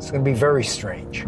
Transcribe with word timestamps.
It's 0.00 0.10
going 0.10 0.24
to 0.24 0.30
be 0.30 0.34
very 0.34 0.64
strange. 0.64 1.26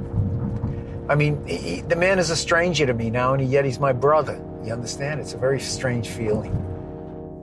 I 1.10 1.14
mean, 1.14 1.46
he, 1.46 1.82
the 1.82 1.94
man 1.94 2.18
is 2.18 2.30
a 2.30 2.36
stranger 2.36 2.86
to 2.86 2.94
me 2.94 3.10
now, 3.10 3.34
and 3.34 3.46
yet 3.46 3.66
he's 3.66 3.78
my 3.78 3.92
brother. 3.92 4.42
You 4.64 4.72
understand? 4.72 5.20
It's 5.20 5.34
a 5.34 5.36
very 5.36 5.60
strange 5.60 6.08
feeling. 6.08 6.50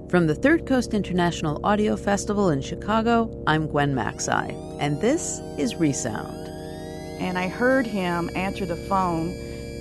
From 0.10 0.26
the 0.26 0.34
Third 0.34 0.66
Coast 0.66 0.96
International 0.96 1.64
Audio 1.64 1.96
Festival 1.96 2.50
in 2.50 2.62
Chicago, 2.62 3.44
I'm 3.46 3.68
Gwen 3.68 3.94
Macsai, 3.94 4.56
and 4.80 5.00
this 5.02 5.40
is 5.60 5.76
Resound. 5.76 6.48
And 7.22 7.38
I 7.38 7.48
heard 7.48 7.86
him 7.86 8.32
answer 8.34 8.66
the 8.66 8.76
phone. 8.76 9.28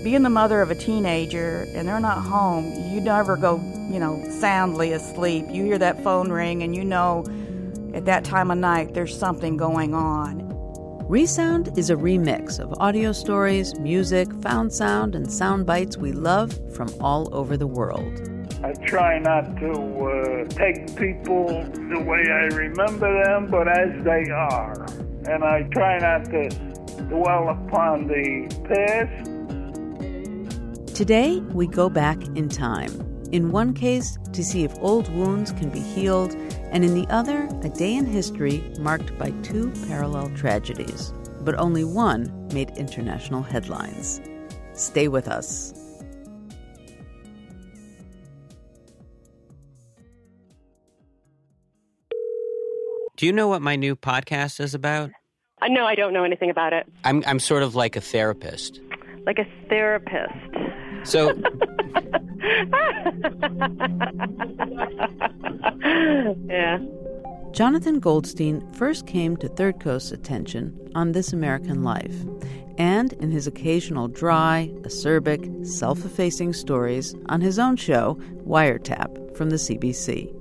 Being 0.05 0.25
the 0.25 0.29
mother 0.29 0.61
of 0.61 0.71
a 0.71 0.75
teenager 0.75 1.67
and 1.75 1.89
they're 1.89 1.99
not 1.99 2.19
home, 2.19 2.75
you 2.93 3.01
never 3.01 3.39
go, 3.39 3.57
you 3.91 3.99
know, 3.99 4.23
soundly 4.29 4.93
asleep. 4.93 5.47
You 5.49 5.65
hear 5.65 5.79
that 5.79 6.05
phone 6.05 6.31
ring 6.31 6.63
and 6.63 6.77
you 6.77 6.85
know 6.85 7.25
at 7.95 8.05
that 8.05 8.25
time 8.25 8.51
of 8.51 8.59
night 8.59 8.93
there's 8.93 9.19
something 9.19 9.57
going 9.57 9.95
on. 9.95 10.48
Resound 11.09 11.79
is 11.79 11.89
a 11.89 11.97
remix 11.97 12.61
of 12.61 12.75
audio 12.81 13.13
stories, 13.13 13.75
music, 13.81 14.31
found 14.43 14.71
sound, 14.71 15.15
and 15.15 15.33
sound 15.33 15.65
bites 15.65 15.97
we 15.97 16.13
love 16.13 16.53
from 16.75 16.91
all 17.01 17.35
over 17.35 17.57
the 17.57 17.67
world. 17.67 18.13
I 18.63 18.75
try 18.85 19.19
not 19.19 19.57
to 19.57 19.73
uh, 19.73 20.45
take 20.51 20.95
people 20.97 21.65
the 21.89 21.99
way 21.99 22.31
I 22.31 22.55
remember 22.55 23.25
them, 23.25 23.47
but 23.47 23.69
as 23.69 24.05
they 24.05 24.31
are. 24.31 24.85
And 25.27 25.45
I 25.45 25.63
try 25.73 25.99
not 25.99 26.27
to 26.27 26.51
dwell 27.09 27.49
upon 27.49 28.07
the 28.07 28.47
past. 28.69 29.25
Today, 30.95 31.41
we 31.55 31.69
go 31.69 31.89
back 31.89 32.23
in 32.37 32.51
time. 32.51 32.93
In 33.33 33.51
one 33.51 33.73
case, 33.73 34.19
to 34.35 34.45
see 34.45 34.63
if 34.63 34.75
old 34.81 35.09
wounds 35.15 35.53
can 35.53 35.71
be 35.71 35.81
healed, 35.81 36.37
and 36.71 36.85
in 36.85 36.95
the 36.95 37.07
other, 37.09 37.49
a 37.63 37.69
day 37.69 37.95
in 37.95 38.07
history 38.07 38.63
marked 38.79 39.17
by 39.19 39.31
two 39.43 39.71
parallel 39.87 40.31
tragedies. 40.37 41.13
But 41.41 41.55
only 41.57 41.85
one 41.85 42.49
made 42.53 42.71
international 42.77 43.43
headlines. 43.43 44.21
Stay 44.75 45.09
with 45.09 45.29
us. 45.29 45.73
Do 53.17 53.27
you 53.27 53.33
know 53.33 53.49
what 53.49 53.63
my 53.63 53.75
new 53.75 53.97
podcast 53.97 54.61
is 54.61 54.75
about? 54.75 55.11
Uh, 55.61 55.67
no, 55.69 55.85
I 55.87 55.97
don't 55.97 56.13
know 56.13 56.23
anything 56.23 56.51
about 56.51 56.73
it. 56.73 56.87
I'm 57.03 57.25
I'm 57.27 57.41
sort 57.41 57.65
of 57.65 57.75
like 57.75 57.97
a 57.97 58.01
therapist. 58.01 58.81
Like 59.27 59.41
a 59.41 59.47
therapist. 59.69 60.78
So 61.05 61.35
yeah. 66.47 66.79
Jonathan 67.53 67.99
Goldstein 67.99 68.61
first 68.73 69.07
came 69.07 69.37
to 69.39 69.49
Third 69.49 69.81
Coast's 69.81 70.13
attention 70.13 70.79
on 70.95 71.13
This 71.13 71.33
American 71.33 71.83
Life, 71.83 72.15
and 72.77 73.15
in 73.15 73.31
his 73.31 73.47
occasional 73.47 74.07
dry, 74.07 74.71
acerbic, 74.83 75.67
self 75.67 76.05
effacing 76.05 76.53
stories 76.53 77.15
on 77.27 77.41
his 77.41 77.59
own 77.59 77.77
show, 77.77 78.15
Wiretap, 78.47 79.37
from 79.37 79.51
the 79.51 79.57
CBC. 79.57 80.33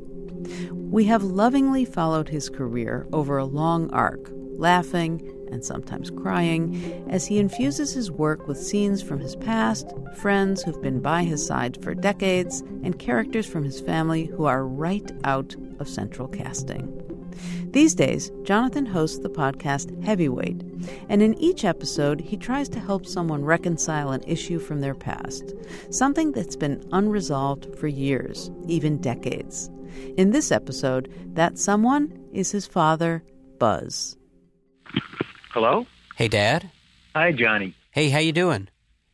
We 0.74 1.06
have 1.06 1.24
lovingly 1.24 1.86
followed 1.86 2.30
his 2.30 2.50
career 2.50 3.08
over 3.12 3.38
a 3.38 3.46
long 3.46 3.90
arc, 3.92 4.30
laughing 4.32 5.22
and 5.52 5.64
sometimes 5.64 6.10
crying 6.10 7.06
as 7.10 7.26
he 7.26 7.40
infuses 7.40 7.94
his 7.94 8.12
work 8.12 8.48
with 8.48 8.58
scenes 8.58 9.02
from 9.02 9.20
his 9.20 9.36
past, 9.36 9.92
friends 10.16 10.64
who've 10.64 10.82
been 10.82 11.00
by 11.00 11.24
his 11.24 11.46
side 11.46 11.82
for 11.84 11.94
decades, 11.94 12.62
and 12.84 13.00
characters 13.00 13.46
from 13.46 13.64
his 13.64 13.80
family 13.80 14.26
who 14.26 14.46
are 14.46 14.66
right 14.66 15.12
out 15.24 15.56
of 15.80 15.90
central 15.90 16.28
casting. 16.28 16.94
These 17.72 17.96
days, 17.96 18.32
Jonathan 18.44 18.86
hosts 18.86 19.20
the 19.20 19.30
podcast 19.30 20.04
Heavyweight, 20.04 20.64
and 21.10 21.22
in 21.22 21.40
each 21.40 21.66
episode, 21.66 22.22
he 22.22 22.38
tries 22.38 22.70
to 22.70 22.80
help 22.80 23.06
someone 23.06 23.44
reconcile 23.44 24.12
an 24.12 24.24
issue 24.26 24.58
from 24.58 24.82
their 24.82 24.96
past, 24.96 25.54
something 25.92 26.32
that's 26.32 26.56
been 26.56 26.84
unresolved 26.92 27.76
for 27.78 27.88
years, 27.88 28.50
even 28.68 29.00
decades. 29.00 29.70
In 30.18 30.32
this 30.32 30.52
episode, 30.52 31.14
that 31.34 31.58
someone 31.58 32.18
is 32.32 32.52
his 32.52 32.66
father, 32.66 33.24
Buzz. 33.60 34.18
Hello? 35.52 35.86
Hey 36.16 36.28
Dad. 36.28 36.70
Hi, 37.16 37.32
Johnny. 37.32 37.74
Hey, 37.92 38.10
how 38.10 38.20
you 38.20 38.32
doing? 38.32 38.68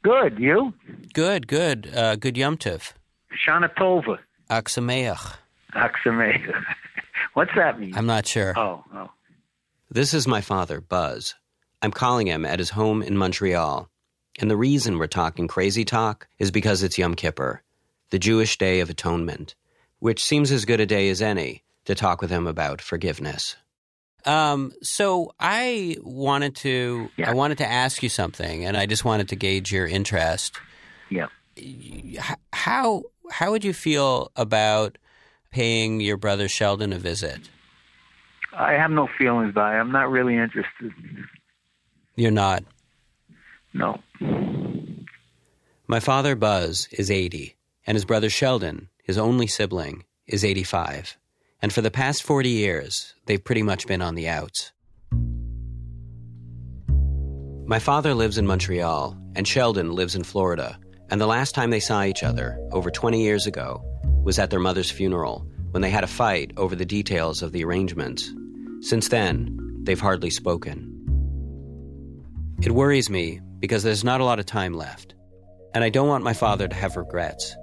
Good. 0.03 0.39
You? 0.39 0.73
Good, 1.13 1.47
good. 1.47 1.89
Uh, 1.95 2.15
good 2.15 2.35
Yom 2.37 2.57
Tov. 2.57 2.93
Shana 3.47 3.73
Tova. 3.75 4.19
Aksameach. 4.49 5.35
Aksameh. 5.73 6.53
What's 7.33 7.51
that 7.55 7.79
mean? 7.79 7.95
I'm 7.95 8.05
not 8.05 8.27
sure. 8.27 8.53
Oh, 8.57 8.83
oh. 8.93 9.09
This 9.89 10.13
is 10.13 10.27
my 10.27 10.41
father, 10.41 10.81
Buzz. 10.81 11.35
I'm 11.81 11.91
calling 11.91 12.27
him 12.27 12.45
at 12.45 12.59
his 12.59 12.71
home 12.71 13.01
in 13.01 13.17
Montreal. 13.17 13.89
And 14.39 14.49
the 14.49 14.57
reason 14.57 14.97
we're 14.97 15.07
talking 15.07 15.47
crazy 15.47 15.85
talk 15.85 16.27
is 16.39 16.51
because 16.51 16.83
it's 16.83 16.97
Yom 16.97 17.15
Kippur, 17.15 17.61
the 18.09 18.19
Jewish 18.19 18.57
Day 18.57 18.79
of 18.79 18.89
Atonement, 18.89 19.55
which 19.99 20.23
seems 20.23 20.51
as 20.51 20.65
good 20.65 20.79
a 20.79 20.85
day 20.85 21.09
as 21.09 21.21
any 21.21 21.63
to 21.85 21.95
talk 21.95 22.21
with 22.21 22.31
him 22.31 22.47
about 22.47 22.81
forgiveness. 22.81 23.55
Um, 24.25 24.71
so 24.81 25.33
I 25.39 25.97
wanted 26.01 26.55
to 26.57 27.09
Yeah. 27.17 27.29
I 27.29 27.33
wanted 27.33 27.57
to 27.59 27.67
ask 27.67 28.01
you 28.01 28.09
something, 28.09 28.65
and 28.65 28.77
I 28.77 28.85
just 28.85 29.03
wanted 29.03 29.29
to 29.29 29.35
gauge 29.35 29.71
your 29.71 29.85
interest. 29.85 30.59
Yeah. 31.09 31.27
How 32.51 33.03
how 33.31 33.51
would 33.51 33.63
you 33.63 33.73
feel 33.73 34.31
about 34.35 34.97
paying 35.51 36.01
your 36.01 36.17
brother 36.17 36.47
Sheldon 36.47 36.93
a 36.93 36.97
visit? 36.99 37.49
I 38.55 38.73
have 38.73 38.91
no 38.91 39.07
feelings 39.17 39.49
about 39.49 39.73
it. 39.73 39.77
I'm 39.79 39.91
not 39.91 40.11
really 40.11 40.35
interested. 40.35 40.93
You're 42.15 42.31
not. 42.31 42.63
No. 43.73 43.99
My 45.87 45.99
father 45.99 46.35
Buzz 46.35 46.87
is 46.91 47.09
80, 47.09 47.55
and 47.85 47.95
his 47.95 48.05
brother 48.05 48.29
Sheldon, 48.29 48.89
his 49.03 49.17
only 49.17 49.47
sibling, 49.47 50.05
is 50.27 50.45
85. 50.45 51.17
And 51.63 51.71
for 51.71 51.81
the 51.81 51.89
past 51.89 52.23
40 52.23 52.49
years, 52.49 53.15
they've 53.25 53.41
pretty 53.43 53.63
much 53.63 53.87
been 53.87 54.01
on 54.01 54.15
the 54.15 54.27
outs. 54.27 54.73
My 57.65 57.79
father 57.79 58.13
lives 58.13 58.37
in 58.37 58.45
Montreal, 58.45 59.17
and 59.33 59.47
Sheldon 59.47 59.93
lives 59.93 60.13
in 60.13 60.25
Florida. 60.25 60.77
And 61.09 61.21
the 61.21 61.25
last 61.25 61.55
time 61.55 61.69
they 61.69 61.79
saw 61.79 62.03
each 62.03 62.21
other, 62.21 62.59
over 62.73 62.91
20 62.91 63.23
years 63.23 63.47
ago, 63.47 63.81
was 64.25 64.39
at 64.39 64.49
their 64.49 64.59
mother's 64.59 64.91
funeral 64.91 65.47
when 65.71 65.81
they 65.81 65.89
had 65.89 66.03
a 66.03 66.07
fight 66.07 66.51
over 66.57 66.75
the 66.75 66.85
details 66.85 67.41
of 67.41 67.53
the 67.53 67.63
arrangements. 67.63 68.29
Since 68.81 69.07
then, 69.07 69.57
they've 69.83 69.97
hardly 69.97 70.31
spoken. 70.31 70.89
It 72.61 72.73
worries 72.73 73.09
me 73.09 73.39
because 73.59 73.83
there's 73.83 74.03
not 74.03 74.19
a 74.19 74.25
lot 74.25 74.39
of 74.39 74.45
time 74.45 74.73
left, 74.73 75.15
and 75.73 75.81
I 75.81 75.89
don't 75.89 76.09
want 76.09 76.25
my 76.25 76.33
father 76.33 76.67
to 76.67 76.75
have 76.75 76.97
regrets. 76.97 77.55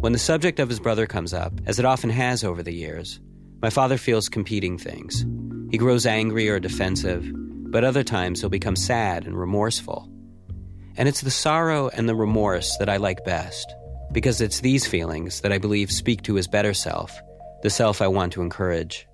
When 0.00 0.12
the 0.12 0.18
subject 0.18 0.60
of 0.60 0.68
his 0.68 0.80
brother 0.80 1.06
comes 1.06 1.34
up, 1.34 1.52
as 1.66 1.78
it 1.78 1.84
often 1.84 2.10
has 2.10 2.44
over 2.44 2.62
the 2.62 2.74
years, 2.74 3.20
my 3.60 3.70
father 3.70 3.98
feels 3.98 4.28
competing 4.28 4.78
things. 4.78 5.26
He 5.70 5.78
grows 5.78 6.06
angry 6.06 6.48
or 6.48 6.60
defensive, 6.60 7.28
but 7.70 7.84
other 7.84 8.04
times 8.04 8.40
he'll 8.40 8.48
become 8.48 8.76
sad 8.76 9.26
and 9.26 9.38
remorseful. 9.38 10.08
And 10.96 11.08
it's 11.08 11.20
the 11.20 11.30
sorrow 11.30 11.88
and 11.88 12.08
the 12.08 12.14
remorse 12.14 12.76
that 12.78 12.88
I 12.88 12.96
like 12.96 13.24
best, 13.24 13.74
because 14.12 14.40
it's 14.40 14.60
these 14.60 14.86
feelings 14.86 15.40
that 15.40 15.52
I 15.52 15.58
believe 15.58 15.90
speak 15.90 16.22
to 16.22 16.34
his 16.34 16.48
better 16.48 16.74
self 16.74 17.20
the 17.62 17.70
self 17.70 18.00
I 18.00 18.06
want 18.06 18.32
to 18.34 18.42
encourage. 18.42 19.06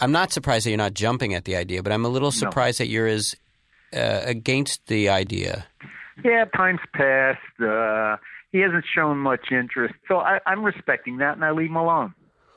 I'm 0.00 0.12
not 0.12 0.32
surprised 0.32 0.66
that 0.66 0.70
you're 0.70 0.76
not 0.76 0.94
jumping 0.94 1.34
at 1.34 1.44
the 1.44 1.56
idea, 1.56 1.82
but 1.82 1.92
I'm 1.92 2.04
a 2.04 2.08
little 2.08 2.30
surprised 2.30 2.78
that 2.78 2.88
you're 2.88 3.06
as 3.06 3.34
uh, 3.92 4.20
against 4.24 4.86
the 4.86 5.08
idea. 5.08 5.64
Yeah, 6.24 6.44
time's 6.56 6.80
passed. 6.92 7.40
Uh, 7.60 8.16
he 8.54 8.60
hasn't 8.60 8.84
shown 8.94 9.18
much 9.18 9.50
interest, 9.50 9.94
so 10.06 10.18
I, 10.18 10.38
I'm 10.46 10.62
respecting 10.64 11.16
that, 11.18 11.34
and 11.34 11.44
I 11.44 11.50
leave 11.50 11.70
him 11.70 11.76
alone. 11.76 12.14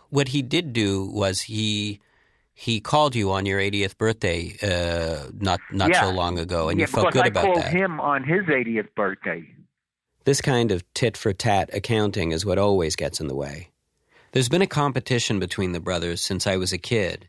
What 0.09 0.27
he 0.29 0.41
did 0.43 0.71
do 0.71 1.05
was 1.21 1.41
he 1.41 1.99
he 2.53 2.79
called 2.79 3.15
you 3.15 3.31
on 3.31 3.45
your 3.45 3.59
80th 3.59 3.97
birthday 3.97 4.55
uh, 4.61 5.29
not 5.33 5.59
not 5.71 5.89
Yeah. 5.89 6.01
so 6.03 6.09
long 6.11 6.37
ago, 6.39 6.69
and 6.69 6.79
yeah, 6.79 6.83
you 6.83 6.87
felt 6.87 7.11
good 7.13 7.23
I 7.23 7.27
about 7.27 7.45
called 7.45 7.63
that. 7.63 7.73
him 7.73 7.99
on 7.99 8.23
his 8.23 8.45
80th 8.45 8.93
birthday. 8.95 9.43
This 10.23 10.39
kind 10.41 10.71
of 10.71 10.83
tit 10.93 11.17
for 11.17 11.33
tat 11.33 11.69
accounting 11.73 12.31
is 12.31 12.45
what 12.45 12.57
always 12.59 12.95
gets 12.95 13.19
in 13.19 13.27
the 13.27 13.35
way. 13.35 13.69
There's 14.33 14.49
been 14.49 14.61
a 14.61 14.67
competition 14.67 15.39
between 15.39 15.71
the 15.71 15.79
brothers 15.79 16.21
since 16.21 16.45
I 16.45 16.57
was 16.57 16.73
a 16.73 16.77
kid. 16.77 17.27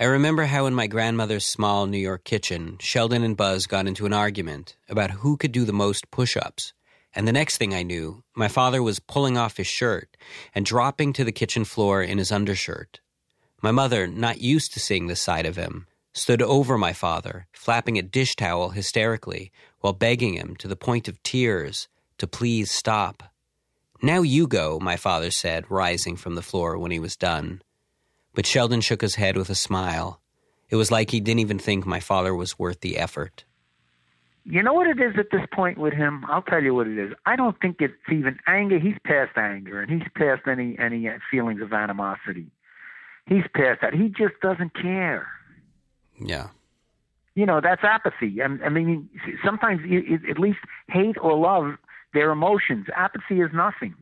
I 0.00 0.04
remember 0.04 0.44
how 0.46 0.64
in 0.66 0.74
my 0.74 0.86
grandmother's 0.86 1.44
small 1.44 1.86
New 1.86 1.98
York 1.98 2.24
kitchen, 2.24 2.78
Sheldon 2.80 3.22
and 3.22 3.36
Buzz 3.36 3.66
got 3.66 3.86
into 3.86 4.06
an 4.06 4.12
argument 4.14 4.76
about 4.88 5.10
who 5.10 5.36
could 5.36 5.52
do 5.52 5.64
the 5.66 5.72
most 5.74 6.10
push 6.10 6.34
ups. 6.36 6.72
And 7.16 7.26
the 7.26 7.32
next 7.32 7.56
thing 7.56 7.74
I 7.74 7.82
knew, 7.82 8.22
my 8.34 8.46
father 8.46 8.82
was 8.82 9.00
pulling 9.00 9.38
off 9.38 9.56
his 9.56 9.66
shirt 9.66 10.18
and 10.54 10.66
dropping 10.66 11.14
to 11.14 11.24
the 11.24 11.32
kitchen 11.32 11.64
floor 11.64 12.02
in 12.02 12.18
his 12.18 12.30
undershirt. 12.30 13.00
My 13.62 13.70
mother, 13.70 14.06
not 14.06 14.42
used 14.42 14.74
to 14.74 14.80
seeing 14.80 15.06
this 15.06 15.22
side 15.22 15.46
of 15.46 15.56
him, 15.56 15.86
stood 16.12 16.42
over 16.42 16.76
my 16.76 16.92
father, 16.92 17.46
flapping 17.54 17.98
a 17.98 18.02
dish 18.02 18.36
towel 18.36 18.70
hysterically 18.70 19.50
while 19.80 19.94
begging 19.94 20.34
him 20.34 20.56
to 20.56 20.68
the 20.68 20.76
point 20.76 21.08
of 21.08 21.22
tears 21.22 21.88
to 22.18 22.26
please 22.26 22.70
stop. 22.70 23.22
Now 24.02 24.20
you 24.20 24.46
go, 24.46 24.78
my 24.78 24.96
father 24.96 25.30
said, 25.30 25.70
rising 25.70 26.16
from 26.16 26.34
the 26.34 26.42
floor 26.42 26.76
when 26.76 26.90
he 26.90 26.98
was 26.98 27.16
done. 27.16 27.62
But 28.34 28.44
Sheldon 28.46 28.82
shook 28.82 29.00
his 29.00 29.14
head 29.14 29.38
with 29.38 29.48
a 29.48 29.54
smile. 29.54 30.20
It 30.68 30.76
was 30.76 30.90
like 30.90 31.10
he 31.10 31.20
didn't 31.20 31.40
even 31.40 31.58
think 31.58 31.86
my 31.86 32.00
father 32.00 32.34
was 32.34 32.58
worth 32.58 32.80
the 32.80 32.98
effort. 32.98 33.46
You 34.48 34.62
know 34.62 34.72
what 34.72 34.86
it 34.86 35.00
is 35.00 35.14
at 35.18 35.30
this 35.32 35.44
point 35.52 35.76
with 35.76 35.92
him? 35.92 36.24
I'll 36.28 36.42
tell 36.42 36.62
you 36.62 36.72
what 36.72 36.86
it 36.86 36.96
is. 36.96 37.12
I 37.26 37.34
don't 37.34 37.60
think 37.60 37.80
it's 37.80 37.94
even 38.10 38.38
anger. 38.46 38.78
He's 38.78 38.94
past 39.04 39.36
anger, 39.36 39.80
and 39.80 39.90
he's 39.90 40.08
past 40.14 40.42
any 40.46 40.78
any 40.78 41.08
feelings 41.30 41.60
of 41.60 41.72
animosity. 41.72 42.46
He's 43.26 43.42
past 43.54 43.80
that. 43.82 43.92
He 43.92 44.08
just 44.08 44.34
doesn't 44.40 44.72
care. 44.74 45.26
Yeah. 46.20 46.48
You 47.34 47.44
know, 47.44 47.60
that's 47.60 47.82
apathy. 47.82 48.38
And 48.38 48.62
I 48.64 48.68
mean, 48.68 49.10
sometimes 49.44 49.80
at 50.30 50.38
least 50.38 50.60
hate 50.88 51.16
or 51.20 51.36
love 51.36 51.74
their 52.14 52.30
emotions. 52.30 52.86
Apathy 52.94 53.40
is 53.40 53.50
nothing. 53.52 53.96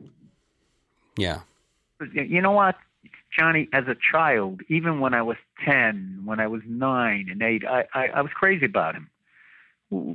Yeah. 1.16 1.40
You 2.12 2.42
know 2.42 2.52
what, 2.52 2.76
Johnny? 3.36 3.66
As 3.72 3.84
a 3.88 3.96
child, 4.12 4.60
even 4.68 5.00
when 5.00 5.14
I 5.14 5.22
was 5.22 5.38
ten, 5.64 6.20
when 6.26 6.38
I 6.38 6.48
was 6.48 6.60
nine 6.66 7.28
and 7.30 7.42
eight, 7.42 7.64
I 7.66 7.86
I, 7.94 8.08
I 8.08 8.20
was 8.20 8.32
crazy 8.34 8.66
about 8.66 8.94
him. 8.94 9.08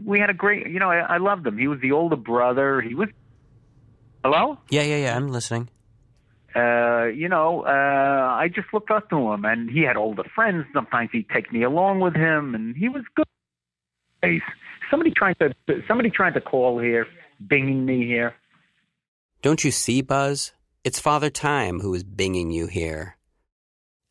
We 0.06 0.20
had 0.20 0.30
a 0.30 0.34
great, 0.34 0.68
you 0.68 0.80
know, 0.80 0.90
I, 0.90 1.00
I 1.00 1.18
loved 1.18 1.46
him. 1.46 1.58
He 1.58 1.68
was 1.68 1.80
the 1.82 1.92
older 1.92 2.16
brother. 2.16 2.82
He 2.82 2.96
was. 2.96 3.10
Hello. 4.24 4.58
Yeah, 4.70 4.84
yeah, 4.84 4.98
yeah. 4.98 5.16
I'm 5.16 5.30
listening. 5.30 5.70
Uh, 6.56 7.06
you 7.06 7.30
know, 7.30 7.64
uh, 7.66 7.70
I 7.70 8.50
just 8.54 8.68
looked 8.74 8.92
up 8.92 9.10
to 9.12 9.32
him, 9.32 9.46
and 9.46 9.70
he 9.70 9.82
had 9.82 9.98
older 9.98 10.24
friends. 10.36 10.66
Sometimes 10.74 11.10
he'd 11.12 11.30
take 11.30 11.54
me 11.54 11.64
along 11.64 12.00
with 12.00 12.16
him, 12.16 12.56
and 12.56 12.76
he 12.76 12.90
was 12.90 13.04
good. 13.16 13.28
Hey, 14.22 14.42
Somebody 14.90 15.12
trying 15.12 15.36
to 15.36 15.54
somebody 15.88 16.10
trying 16.10 16.34
to 16.34 16.42
call 16.42 16.80
here, 16.80 17.06
binging 17.46 17.86
me 17.86 18.06
here. 18.06 18.34
Don't 19.42 19.64
you 19.64 19.72
see, 19.72 20.02
Buzz? 20.02 20.52
It's 20.84 21.00
Father 21.00 21.30
Time 21.30 21.80
who 21.80 21.94
is 21.94 22.04
binging 22.04 22.52
you 22.54 22.68
here. 22.68 23.18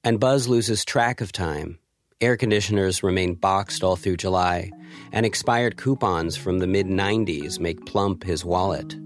And 0.05 0.21
Buzz 0.21 0.47
loses 0.47 0.85
track 0.85 1.21
of 1.21 1.33
time. 1.33 1.79
Air 2.21 2.37
conditioners 2.37 3.05
remain 3.05 3.35
boxed 3.35 3.85
all 3.85 3.95
through 3.95 4.17
July, 4.17 4.73
and 5.13 5.25
expired 5.25 5.77
coupons 5.77 6.37
from 6.37 6.59
the 6.59 6.67
mid 6.67 6.89
90s 6.89 7.61
make 7.61 7.87
plump 7.87 8.25
his 8.25 8.45
wallet. 8.45 8.97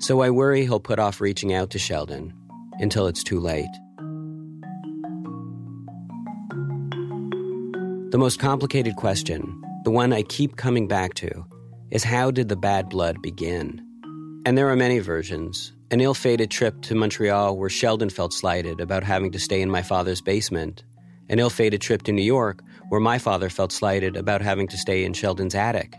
So 0.00 0.20
I 0.20 0.28
worry 0.28 0.64
he'll 0.64 0.78
put 0.78 0.98
off 0.98 1.22
reaching 1.22 1.54
out 1.54 1.70
to 1.70 1.78
Sheldon 1.78 2.34
until 2.72 3.06
it's 3.06 3.24
too 3.24 3.40
late. 3.40 3.64
The 8.10 8.18
most 8.18 8.38
complicated 8.38 8.96
question, 8.96 9.62
the 9.84 9.90
one 9.90 10.12
I 10.12 10.22
keep 10.22 10.56
coming 10.56 10.86
back 10.86 11.14
to, 11.14 11.46
is 11.90 12.04
how 12.04 12.30
did 12.30 12.50
the 12.50 12.56
bad 12.56 12.90
blood 12.90 13.22
begin? 13.22 13.82
And 14.44 14.58
there 14.58 14.68
are 14.68 14.76
many 14.76 14.98
versions. 14.98 15.72
An 15.90 16.02
ill 16.02 16.12
fated 16.12 16.50
trip 16.50 16.82
to 16.82 16.94
Montreal 16.94 17.56
where 17.56 17.70
Sheldon 17.70 18.10
felt 18.10 18.34
slighted 18.34 18.78
about 18.78 19.04
having 19.04 19.32
to 19.32 19.38
stay 19.38 19.62
in 19.62 19.70
my 19.70 19.80
father's 19.80 20.20
basement. 20.20 20.84
An 21.28 21.38
ill 21.38 21.50
fated 21.50 21.80
trip 21.80 22.02
to 22.02 22.12
New 22.12 22.22
York 22.22 22.62
where 22.88 23.00
my 23.00 23.18
father 23.18 23.48
felt 23.48 23.72
slighted 23.72 24.16
about 24.16 24.42
having 24.42 24.68
to 24.68 24.76
stay 24.76 25.04
in 25.04 25.12
Sheldon's 25.12 25.54
attic. 25.54 25.94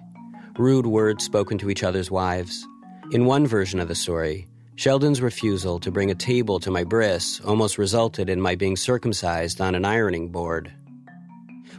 Rude 0.58 0.86
words 0.86 1.24
spoken 1.24 1.58
to 1.58 1.70
each 1.70 1.84
other's 1.84 2.12
wives. 2.12 2.68
In 3.12 3.26
one 3.26 3.48
version 3.48 3.80
of 3.80 3.88
the 3.88 3.96
story, 3.96 4.48
Sheldon's 4.76 5.22
refusal 5.22 5.80
to 5.80 5.92
bring 5.92 6.12
a 6.12 6.16
table 6.16 6.60
to 6.60 6.72
my 6.72 6.84
bris 6.84 7.42
almost 7.42 7.78
resulted 7.78 8.30
in 8.30 8.42
my 8.42 8.56
being 8.56 8.76
circumcised 8.76 9.62
on 9.62 9.76
an 9.76 9.86
ironing 9.86 10.30
board. 10.30 10.72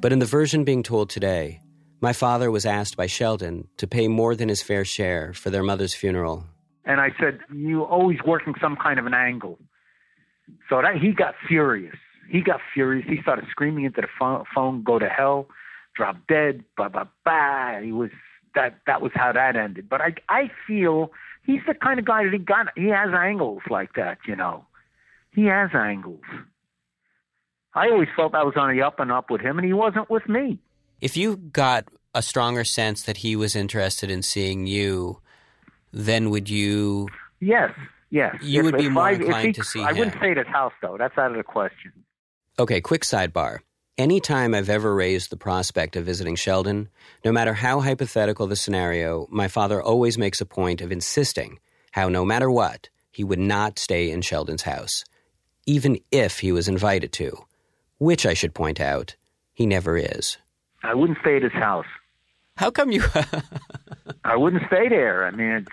But 0.01 0.13
in 0.13 0.19
the 0.19 0.27
version 0.27 0.65
being 0.65 0.83
told 0.83 1.11
today, 1.11 1.61
my 2.01 2.13
father 2.13 2.51
was 2.51 2.67
asked 2.67 2.97
by 2.97 3.07
Sheldon 3.07 3.69
to 3.79 3.87
pay 3.87 4.09
more 4.09 4.35
than 4.35 4.49
his 4.49 4.63
fair 4.63 4.85
share 4.85 5.33
for 5.33 5.51
their 5.51 5.63
mother's 5.63 5.95
funeral. 5.95 6.45
And 6.85 7.01
I 7.01 7.11
said, 7.19 7.39
"You 7.51 7.83
always 7.83 8.19
working 8.27 8.55
some 8.61 8.77
kind 8.77 8.99
of 8.99 9.07
an 9.07 9.15
angle." 9.15 9.59
So 10.69 10.83
that 10.83 10.97
he 10.97 11.13
got 11.13 11.35
furious. 11.49 11.97
He 12.29 12.41
got 12.41 12.61
furious. 12.73 13.07
He 13.09 13.21
started 13.23 13.47
screaming 13.51 13.85
into 13.85 14.01
the 14.01 14.09
phone, 14.19 14.45
phone 14.55 14.83
"Go 14.83 14.99
to 14.99 15.09
hell!" 15.09 15.49
Drop 15.95 16.17
dead. 16.29 16.65
Blah 16.77 16.89
blah 16.89 17.07
blah. 17.25 17.81
He 17.81 17.93
was 17.93 18.11
that. 18.55 18.79
That 18.87 19.01
was 19.03 19.13
how 19.15 19.33
that 19.33 19.57
ended. 19.57 19.89
But 19.89 20.01
I 20.01 20.15
I 20.29 20.51
feel 20.67 21.13
he's 21.45 21.61
the 21.67 21.75
kind 21.75 21.99
of 21.99 22.05
guy 22.05 22.25
that 22.25 22.33
he 22.33 22.39
got. 22.39 22.69
He 22.77 22.89
has 22.89 23.11
angles 23.15 23.63
like 23.71 23.95
that. 23.95 24.19
You 24.27 24.37
know, 24.37 24.65
he 25.33 25.45
has 25.47 25.71
angles. 25.75 26.23
I 27.75 27.89
always 27.91 28.09
felt 28.15 28.35
I 28.35 28.45
was 28.45 28.55
on 28.57 28.75
the 28.75 28.83
up 28.83 29.01
and 29.01 29.11
up 29.11 29.31
with 29.31 29.41
him, 29.41 29.59
and 29.59 29.67
he 29.67 29.73
wasn't 29.73 30.09
with 30.09 30.29
me. 30.29 30.59
If 31.01 31.17
you 31.17 31.37
got 31.37 31.85
a 32.15 32.23
stronger 32.23 32.63
sense 32.65 33.03
that 33.03 33.19
he 33.19 33.35
was 33.35 33.57
interested 33.57 34.11
in 34.11 34.23
seeing 34.23 34.67
you, 34.67 35.21
then 35.93 36.31
would 36.31 36.49
you? 36.49 37.09
Yes, 37.41 37.73
yes. 38.11 38.37
You 38.41 38.61
If- 38.61 38.65
would 38.67 38.77
be 38.79 38.89
more 38.89 39.05
I, 39.05 39.13
inclined 39.13 39.47
he- 39.49 39.53
to 39.55 39.65
see 39.65 39.83
I 39.83 39.91
wouldn't 39.93 40.13
him. 40.15 40.19
stay 40.21 40.31
at 40.31 40.37
his 40.39 40.47
house 40.47 40.73
though. 40.81 40.97
That's 40.97 41.19
out 41.19 41.33
of 41.33 41.37
the 41.37 41.43
question. 41.43 41.93
Okay, 42.57 42.81
quick 42.81 43.03
sidebar. 43.03 43.59
Anytime 43.99 44.55
I've 44.55 44.69
ever 44.69 44.95
raised 44.95 45.31
the 45.31 45.37
prospect 45.37 45.97
of 45.97 46.05
visiting 46.05 46.37
Sheldon, 46.37 46.89
no 47.25 47.33
matter 47.33 47.53
how 47.53 47.81
hypothetical 47.81 48.47
the 48.47 48.55
scenario, 48.55 49.27
my 49.29 49.49
father 49.49 49.83
always 49.83 50.17
makes 50.17 50.41
a 50.41 50.47
point 50.47 50.81
of 50.81 50.93
insisting 50.93 51.59
how, 51.91 52.09
no 52.09 52.25
matter 52.25 52.49
what, 52.49 52.91
he 53.11 53.25
would 53.25 53.41
not 53.41 53.81
stay 53.81 54.09
in 54.09 54.23
Sheldon's 54.23 54.63
house, 54.63 55.05
even 55.67 55.99
if 56.13 56.41
he 56.41 56.53
was 56.53 56.69
invited 56.69 57.13
to, 57.15 57.45
which 57.99 58.25
I 58.25 58.35
should 58.35 58.55
point 58.55 58.81
out, 58.81 59.17
he 59.53 59.67
never 59.67 59.97
is. 59.97 60.39
I 60.85 60.95
wouldn't 60.95 61.19
stay 61.23 61.37
at 61.37 61.43
his 61.43 61.53
house. 61.53 61.87
How 62.57 62.71
come 62.71 62.93
you? 62.93 63.03
I 64.25 64.37
wouldn't 64.37 64.63
stay 64.69 64.89
there. 64.89 65.27
I 65.27 65.33
mean, 65.33 65.51
it's 65.51 65.69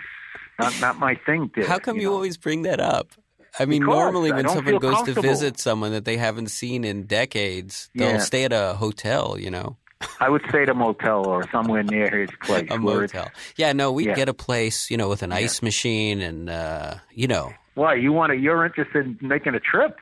not 0.59 0.81
not 0.81 0.99
my 0.99 1.13
thing. 1.27 1.51
To, 1.55 1.67
How 1.67 1.77
come 1.77 1.97
you, 1.97 2.11
always 2.11 2.37
bring 2.37 2.63
that 2.63 2.79
up? 2.79 3.11
I 3.59 3.65
mean, 3.65 3.81
Because 3.81 3.95
normally 3.95 4.31
when 4.31 4.47
someone 4.47 4.77
goes 4.79 5.01
to 5.03 5.13
visit 5.21 5.59
someone 5.59 5.91
that 5.91 6.05
they 6.05 6.17
haven't 6.17 6.47
seen 6.51 6.83
in 6.85 7.03
decades, 7.03 7.89
they'll 7.95 8.11
Yeah. 8.11 8.17
stay 8.19 8.45
at 8.45 8.53
a 8.53 8.75
hotel, 8.75 9.35
you 9.39 9.51
know, 9.51 9.77
I 10.19 10.29
would 10.29 10.41
stay 10.49 10.63
at 10.63 10.69
a 10.69 10.73
motel 10.73 11.27
or 11.27 11.47
somewhere 11.51 11.83
near 11.83 12.09
his 12.09 12.29
place. 12.43 12.67
a 12.71 12.77
motel. 12.77 13.29
Yeah, 13.57 13.73
no, 13.73 13.91
we'd 13.91 14.07
Yeah. 14.07 14.15
get 14.15 14.29
a 14.29 14.33
place, 14.33 14.89
you 14.89 14.97
know, 14.97 15.09
with 15.09 15.21
an 15.21 15.31
ice 15.31 15.61
machine 15.61 16.21
and, 16.21 16.49
uh, 16.49 16.95
you 17.13 17.27
know. 17.27 17.53
Why 17.75 17.95
you 17.95 18.11
want 18.11 18.31
to? 18.31 18.37
You're 18.37 18.65
interested 18.65 19.05
in 19.05 19.17
making 19.27 19.53
a 19.53 19.59
trip? 19.59 19.97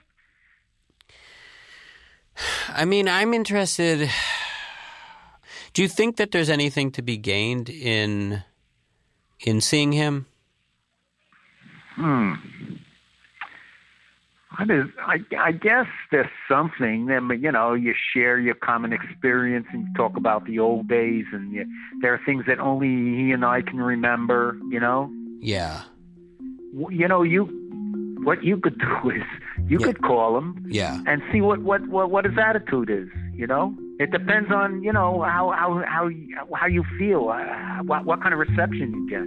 I 2.69 2.85
mean, 2.85 3.07
I'm 3.09 3.33
interested. 3.33 4.09
Do 5.73 5.81
you 5.81 5.87
think 5.89 6.15
that 6.17 6.31
there's 6.31 6.49
anything 6.49 6.91
to 6.91 7.01
be 7.01 7.17
gained 7.17 7.69
in 7.69 8.43
in 9.41 9.59
seeing 9.61 9.91
him? 9.91 10.27
Hmm. 11.95 12.33
I, 14.59 14.65
I, 15.13 15.17
I 15.47 15.51
guess 15.53 15.85
there's 16.11 16.27
something. 16.49 17.09
I 17.11 17.19
mean, 17.19 17.41
you 17.41 17.51
know, 17.51 17.73
you 17.73 17.93
share 18.13 18.39
your 18.39 18.55
common 18.55 18.91
experience 18.93 19.67
and 19.71 19.83
you 19.87 19.93
talk 19.95 20.17
about 20.17 20.45
the 20.45 20.59
old 20.59 20.87
days, 20.87 21.25
and 21.31 21.51
you, 21.53 21.65
there 22.01 22.13
are 22.13 22.19
things 22.25 22.43
that 22.47 22.59
only 22.59 22.87
he 22.87 23.31
and 23.31 23.45
I 23.45 23.61
can 23.61 23.77
remember. 23.77 24.57
You 24.69 24.79
know, 24.79 25.09
Yeah, 25.41 25.83
you 26.89 27.07
know, 27.07 27.23
you 27.23 27.45
what 28.23 28.43
you 28.43 28.57
could 28.57 28.77
do 29.03 29.09
is 29.11 29.23
you 29.67 29.79
Yeah. 29.79 29.85
could 29.87 30.01
call 30.01 30.37
him 30.37 30.65
yeah, 30.69 31.01
and 31.07 31.21
see 31.31 31.41
what, 31.41 31.59
what 31.61 31.87
what 31.87 32.11
what 32.11 32.25
his 32.25 32.37
attitude 32.37 32.89
is. 32.89 33.07
You 33.33 33.47
know, 33.47 33.73
it 33.99 34.11
depends 34.11 34.51
on 34.51 34.83
you 34.83 34.91
know 34.91 35.21
how 35.21 35.51
how 35.55 35.81
how 35.87 36.07
you, 36.07 36.35
how 36.53 36.67
you 36.67 36.83
feel, 36.97 37.29
uh, 37.29 37.83
what 37.83 38.03
what 38.05 38.21
kind 38.21 38.33
of 38.33 38.39
reception 38.39 38.91
you 38.93 39.09
get. 39.09 39.25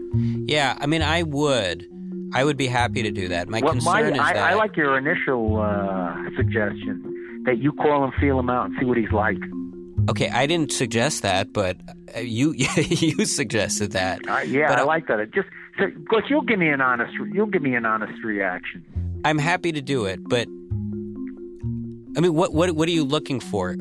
yeah. 0.54 0.76
I 0.80 0.86
mean, 0.86 1.00
I 1.02 1.22
would. 1.22 1.86
I 2.34 2.44
would 2.44 2.56
be 2.56 2.66
happy 2.66 3.02
to 3.02 3.10
do 3.10 3.28
that. 3.28 3.48
My 3.48 3.60
Well, 3.60 3.74
my, 3.74 4.00
concern 4.02 4.14
is 4.14 4.20
I, 4.20 4.32
that 4.34 4.42
I 4.42 4.54
like 4.54 4.76
your 4.76 4.96
initial 4.98 5.60
uh, 5.60 6.16
suggestion 6.36 7.42
that 7.46 7.58
you 7.58 7.72
call 7.72 8.04
him, 8.04 8.12
feel 8.20 8.38
him 8.38 8.48
out, 8.50 8.66
and 8.66 8.74
see 8.78 8.86
what 8.86 8.96
he's 8.96 9.12
like. 9.12 9.38
Okay, 10.10 10.28
I 10.30 10.46
didn't 10.46 10.72
suggest 10.72 11.22
that, 11.22 11.52
but 11.52 11.76
uh, 12.16 12.20
you 12.20 12.52
you 12.76 13.24
suggested 13.24 13.92
that. 13.92 14.26
Uh, 14.28 14.38
yeah, 14.38 14.68
But 14.68 14.78
I 14.78 14.82
I- 14.82 14.84
like 14.84 15.06
that. 15.08 15.20
It 15.20 15.32
just 15.32 15.48
because 15.78 16.24
you'll 16.28 16.42
give 16.42 16.58
me 16.58 16.68
an 16.68 16.80
honest, 16.80 17.12
you'll 17.32 17.46
give 17.46 17.62
me 17.62 17.74
an 17.74 17.86
honest 17.86 18.22
reaction. 18.24 18.84
I'm 19.24 19.38
happy 19.38 19.70
to 19.72 19.80
do 19.80 20.06
it, 20.06 20.20
but 20.28 20.48
I 22.16 22.20
mean, 22.20 22.34
what 22.34 22.52
what 22.52 22.72
what 22.72 22.88
are 22.88 22.92
you 22.92 23.04
looking 23.04 23.40
for 23.40 23.76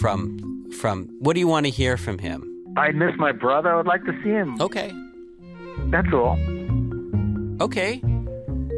from 0.00 0.66
from? 0.80 1.08
What 1.20 1.34
do 1.34 1.40
you 1.40 1.48
want 1.48 1.66
to 1.66 1.70
hear 1.70 1.96
from 1.96 2.18
him? 2.18 2.48
I 2.76 2.90
miss 2.92 3.12
my 3.18 3.32
brother. 3.32 3.72
I 3.72 3.76
would 3.76 3.86
like 3.86 4.04
to 4.04 4.12
see 4.22 4.30
him. 4.30 4.60
Okay, 4.60 4.92
That's 5.90 6.12
all. 6.12 6.36
Okay. 7.62 8.00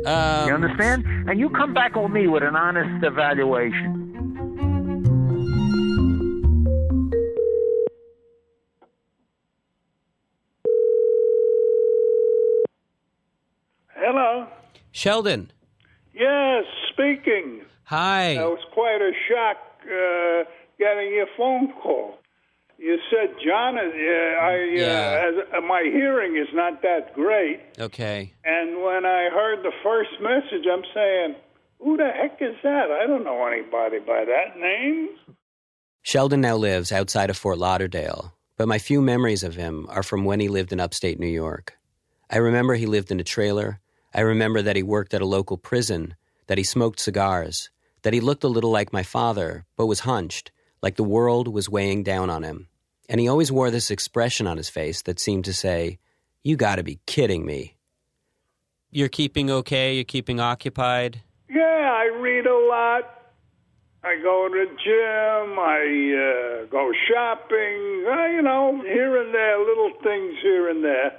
Um, 0.07 0.49
You 0.49 0.55
understand? 0.55 1.05
And 1.29 1.39
you 1.41 1.49
come 1.51 1.73
back 1.75 1.97
with 1.97 2.11
me 2.11 2.27
with 2.29 2.43
an 2.43 2.57
honest 2.57 3.05
evaluation. 3.05 4.01
Hello. 13.97 14.47
Sheldon. 14.93 15.51
Yes, 16.13 16.65
speaking. 16.93 17.63
Hi. 17.85 18.35
That 18.35 18.47
was 18.47 18.65
quite 18.73 19.01
a 19.01 19.13
shock 19.29 19.57
uh, 19.85 20.45
getting 20.79 21.13
your 21.13 21.27
phone 21.37 21.73
call. 21.83 22.19
You 22.85 22.99
said, 23.11 23.35
John, 23.43 23.79
uh, 23.79 23.81
I, 23.81 24.53
uh, 24.53 24.81
Yeah. 24.85 25.27
as, 25.27 25.35
uh, 25.57 25.61
my 25.63 25.83
hearing 25.85 26.37
is 26.37 26.49
not 26.53 26.83
that 26.83 27.15
great. 27.15 27.61
Okay. 27.79 28.35
And 28.45 28.83
when 28.83 29.07
I 29.07 29.31
heard 29.31 29.63
the 29.63 29.73
first 29.83 30.11
message, 30.21 30.67
I'm 30.71 30.85
saying, 30.93 31.35
who 31.81 31.97
the 31.97 32.11
heck 32.11 32.43
is 32.43 32.55
that? 32.63 32.91
I 32.91 33.07
don't 33.07 33.25
know 33.25 33.47
anybody 33.47 34.01
by 34.01 34.27
that 34.27 34.59
name. 34.59 35.09
Sheldon 36.03 36.43
now 36.43 36.57
lives 36.57 36.93
outside 36.93 37.31
of 37.31 37.39
Fort 37.39 37.57
Lauderdale, 37.57 38.35
but 38.59 38.69
my 38.69 38.79
few 38.79 39.01
memories 39.01 39.43
of 39.43 39.55
him 39.55 39.87
are 39.89 40.03
from 40.03 40.27
when 40.27 40.41
he 40.41 40.49
lived 40.49 40.71
in 40.71 40.79
upstate 40.79 41.19
New 41.19 41.27
York. 41.27 41.79
I 42.29 42.37
remember 42.37 42.75
he 42.75 42.85
lived 42.85 43.11
in 43.11 43.19
a 43.19 43.25
trailer. 43.25 43.81
I 44.13 44.21
remember 44.21 44.61
that 44.61 44.77
he 44.77 44.83
worked 44.83 45.15
at 45.15 45.23
a 45.23 45.27
local 45.27 45.57
prison, 45.57 46.17
that 46.49 46.59
he 46.59 46.65
smoked 46.65 47.01
cigars, 47.01 47.71
that 48.03 48.13
he 48.13 48.21
looked 48.21 48.45
a 48.45 48.49
little 48.49 48.71
like 48.71 48.93
my 48.93 49.03
father, 49.03 49.65
but 49.79 49.87
was 49.87 50.01
hunched, 50.01 50.53
like 50.83 50.97
the 50.97 51.03
world 51.03 51.49
was 51.49 51.71
weighing 51.71 52.03
down 52.03 52.29
on 52.29 52.43
him. 52.43 52.69
And 53.09 53.21
he 53.21 53.29
always 53.29 53.53
wore 53.53 53.71
this 53.71 53.91
expression 53.91 54.47
on 54.47 54.57
his 54.57 54.69
face 54.69 55.03
that 55.03 55.21
seemed 55.21 55.45
to 55.45 55.53
say, 55.53 55.99
You 56.43 56.57
gotta 56.57 56.83
be 56.83 57.01
kidding 57.07 57.45
me. 57.45 57.77
You're 58.91 59.09
keeping 59.09 59.51
okay? 59.51 59.95
You're 59.95 60.05
keeping 60.05 60.41
occupied? 60.41 61.21
Yeah, 61.49 61.63
I 61.63 62.17
read 62.21 62.47
a 62.47 62.57
lot. 62.57 63.11
I 64.05 64.17
go 64.23 64.49
to 64.49 64.67
the 64.67 64.71
gym. 64.85 65.59
I 65.59 66.63
uh, 66.63 66.67
go 66.67 66.93
shopping. 67.11 68.05
Uh, 68.07 68.27
you 68.27 68.43
know, 68.43 68.81
here 68.83 69.21
and 69.21 69.35
there, 69.35 69.59
little 69.59 69.91
things 70.03 70.35
here 70.43 70.69
and 70.69 70.85
there. 70.85 71.19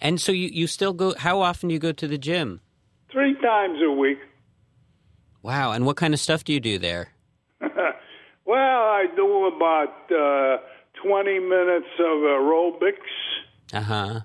And 0.00 0.20
so 0.20 0.30
you, 0.30 0.48
you 0.48 0.66
still 0.66 0.92
go, 0.92 1.14
how 1.16 1.40
often 1.40 1.68
do 1.68 1.72
you 1.72 1.78
go 1.78 1.92
to 1.92 2.06
the 2.06 2.18
gym? 2.18 2.60
Three 3.10 3.34
times 3.40 3.78
a 3.82 3.90
week. 3.90 4.18
Wow. 5.42 5.72
And 5.72 5.86
what 5.86 5.96
kind 5.96 6.14
of 6.14 6.20
stuff 6.20 6.44
do 6.44 6.52
you 6.52 6.60
do 6.60 6.78
there? 6.78 7.08
well, 7.60 7.72
I 8.54 9.06
do 9.16 9.46
about 9.46 10.12
uh, 10.12 10.58
20 11.02 11.38
minutes 11.40 11.86
of 11.98 12.18
aerobics, 12.34 12.92
Uh 13.72 13.80
huh. 13.82 14.20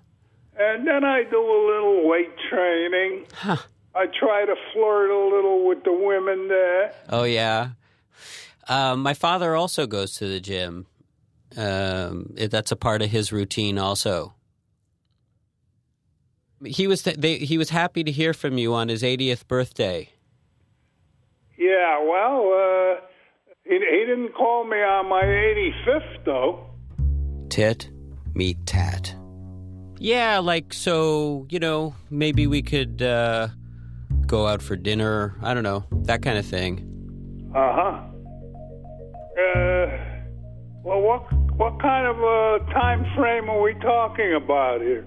and 0.57 0.87
then 0.87 1.03
I 1.03 1.23
do 1.23 1.39
a 1.39 1.61
little 1.71 2.07
weight 2.09 2.31
training. 2.49 3.25
Huh. 3.33 3.57
I 3.95 4.07
try 4.07 4.45
to 4.45 4.55
flirt 4.73 5.11
a 5.11 5.35
little 5.35 5.67
with 5.67 5.83
the 5.83 5.93
women 5.93 6.47
there. 6.47 6.93
Oh 7.09 7.23
yeah. 7.23 7.69
Um, 8.67 9.01
my 9.01 9.13
father 9.13 9.55
also 9.55 9.85
goes 9.87 10.13
to 10.15 10.27
the 10.27 10.39
gym. 10.39 10.87
Um, 11.57 12.33
it, 12.37 12.49
that's 12.49 12.71
a 12.71 12.75
part 12.75 13.01
of 13.03 13.09
his 13.11 13.31
routine, 13.31 13.77
also. 13.77 14.33
He 16.65 16.87
was 16.87 17.03
they, 17.03 17.37
he 17.39 17.57
was 17.57 17.69
happy 17.71 18.03
to 18.05 18.11
hear 18.11 18.33
from 18.33 18.57
you 18.57 18.73
on 18.73 18.87
his 18.87 19.03
80th 19.03 19.47
birthday. 19.47 20.09
Yeah, 21.57 21.99
well, 22.03 22.97
uh, 22.97 23.01
he, 23.65 23.73
he 23.73 24.05
didn't 24.05 24.33
call 24.33 24.65
me 24.65 24.77
on 24.77 25.09
my 25.09 25.23
85th, 25.23 26.25
though. 26.25 26.65
Tit, 27.49 27.89
meet 28.33 28.65
tat. 28.65 29.15
Yeah, 29.99 30.39
like 30.39 30.73
so. 30.73 31.47
You 31.49 31.59
know, 31.59 31.95
maybe 32.09 32.47
we 32.47 32.61
could 32.61 33.01
uh, 33.01 33.49
go 34.25 34.47
out 34.47 34.61
for 34.61 34.75
dinner. 34.75 35.37
I 35.41 35.53
don't 35.53 35.63
know 35.63 35.85
that 36.03 36.21
kind 36.21 36.37
of 36.37 36.45
thing. 36.45 36.89
Uh-huh. 37.55 38.01
Uh 39.39 39.97
Well, 40.83 41.01
what 41.01 41.31
what 41.55 41.79
kind 41.79 42.07
of 42.07 42.17
a 42.17 42.59
time 42.73 43.05
frame 43.15 43.49
are 43.49 43.61
we 43.61 43.75
talking 43.75 44.33
about 44.33 44.81
here? 44.81 45.05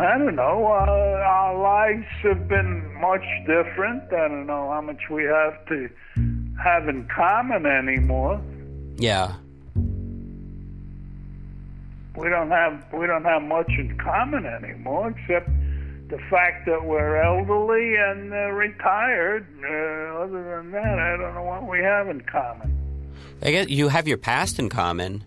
I 0.00 0.18
don't 0.18 0.36
know. 0.36 0.66
Uh, 0.66 1.22
our 1.24 1.58
lives 1.58 2.06
have 2.22 2.48
been 2.48 3.00
much 3.00 3.24
different. 3.46 4.04
I 4.12 4.28
don't 4.28 4.46
know 4.46 4.70
how 4.70 4.80
much 4.80 5.08
we 5.10 5.24
have 5.24 5.66
to 5.66 5.88
have 6.62 6.88
in 6.88 7.06
common 7.14 7.66
anymore. 7.66 8.40
Yeah. 8.96 9.34
we 12.16 12.28
don't 12.28 12.50
have 12.50 12.84
we 12.92 13.06
don't 13.06 13.24
have 13.24 13.42
much 13.42 13.70
in 13.70 13.96
common 13.96 14.44
anymore 14.44 15.08
except 15.16 15.48
the 16.08 16.18
fact 16.28 16.66
that 16.66 16.84
we're 16.84 17.16
elderly 17.16 17.96
and 17.96 18.32
uh, 18.32 18.50
retired. 18.50 19.46
Uh, 19.62 20.22
other 20.22 20.56
than 20.56 20.72
that, 20.72 20.98
I 20.98 21.16
don't 21.16 21.34
know 21.34 21.44
what 21.44 21.66
we 21.66 21.78
have 21.78 22.08
in 22.08 22.20
common. 22.22 22.76
I 23.42 23.50
guess 23.52 23.68
you 23.68 23.88
have 23.88 24.08
your 24.08 24.18
past 24.18 24.58
in 24.58 24.68
common. 24.68 25.24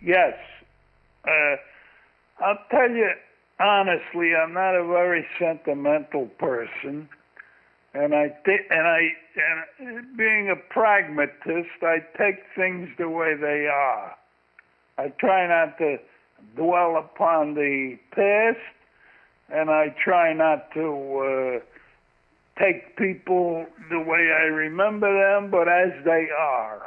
Yes, 0.00 0.34
uh, 1.24 1.56
I'll 2.40 2.58
tell 2.70 2.90
you 2.90 3.10
honestly, 3.60 4.34
I'm 4.34 4.54
not 4.54 4.74
a 4.74 4.84
very 4.86 5.26
sentimental 5.38 6.26
person, 6.38 7.08
and 7.94 8.14
I 8.14 8.28
thi- 8.44 8.66
and 8.70 8.86
I 8.86 9.14
and 9.36 10.16
being 10.16 10.50
a 10.50 10.56
pragmatist, 10.56 11.82
I 11.82 11.98
take 12.16 12.42
things 12.56 12.88
the 12.98 13.08
way 13.08 13.34
they 13.34 13.66
are. 13.66 14.16
I 14.98 15.08
try 15.08 15.46
not 15.46 15.78
to 15.78 15.98
dwell 16.56 16.96
upon 16.96 17.54
the 17.54 17.98
past, 18.12 18.58
and 19.50 19.70
I 19.70 19.94
try 20.02 20.32
not 20.32 20.72
to 20.72 21.60
uh, 21.60 22.62
take 22.62 22.96
people 22.96 23.66
the 23.90 24.00
way 24.00 24.32
I 24.32 24.44
remember 24.44 25.12
them, 25.12 25.50
but 25.50 25.68
as 25.68 25.92
they 26.04 26.28
are. 26.36 26.82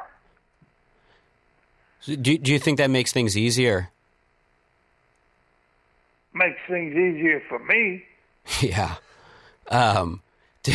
So 2.02 2.16
Do 2.16 2.38
do 2.38 2.52
you 2.52 2.60
think 2.60 2.78
that 2.80 2.90
makes 2.90 3.12
things 3.14 3.38
easier? 3.38 3.90
Makes 6.34 6.60
things 6.68 6.94
easier 6.96 7.42
for 7.48 7.60
me. 7.60 8.04
Yeah. 8.62 8.96
Um, 9.70 10.22
do, 10.64 10.74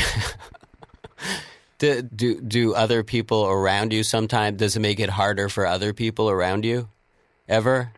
do 1.78 2.02
do 2.02 2.40
do 2.40 2.74
other 2.74 3.02
people 3.02 3.44
around 3.46 3.92
you 3.92 4.02
sometimes? 4.02 4.58
Does 4.58 4.76
it 4.76 4.80
make 4.80 5.00
it 5.00 5.10
harder 5.10 5.50
for 5.50 5.66
other 5.66 5.92
people 5.92 6.30
around 6.30 6.64
you? 6.64 6.88
Ever? 7.46 7.92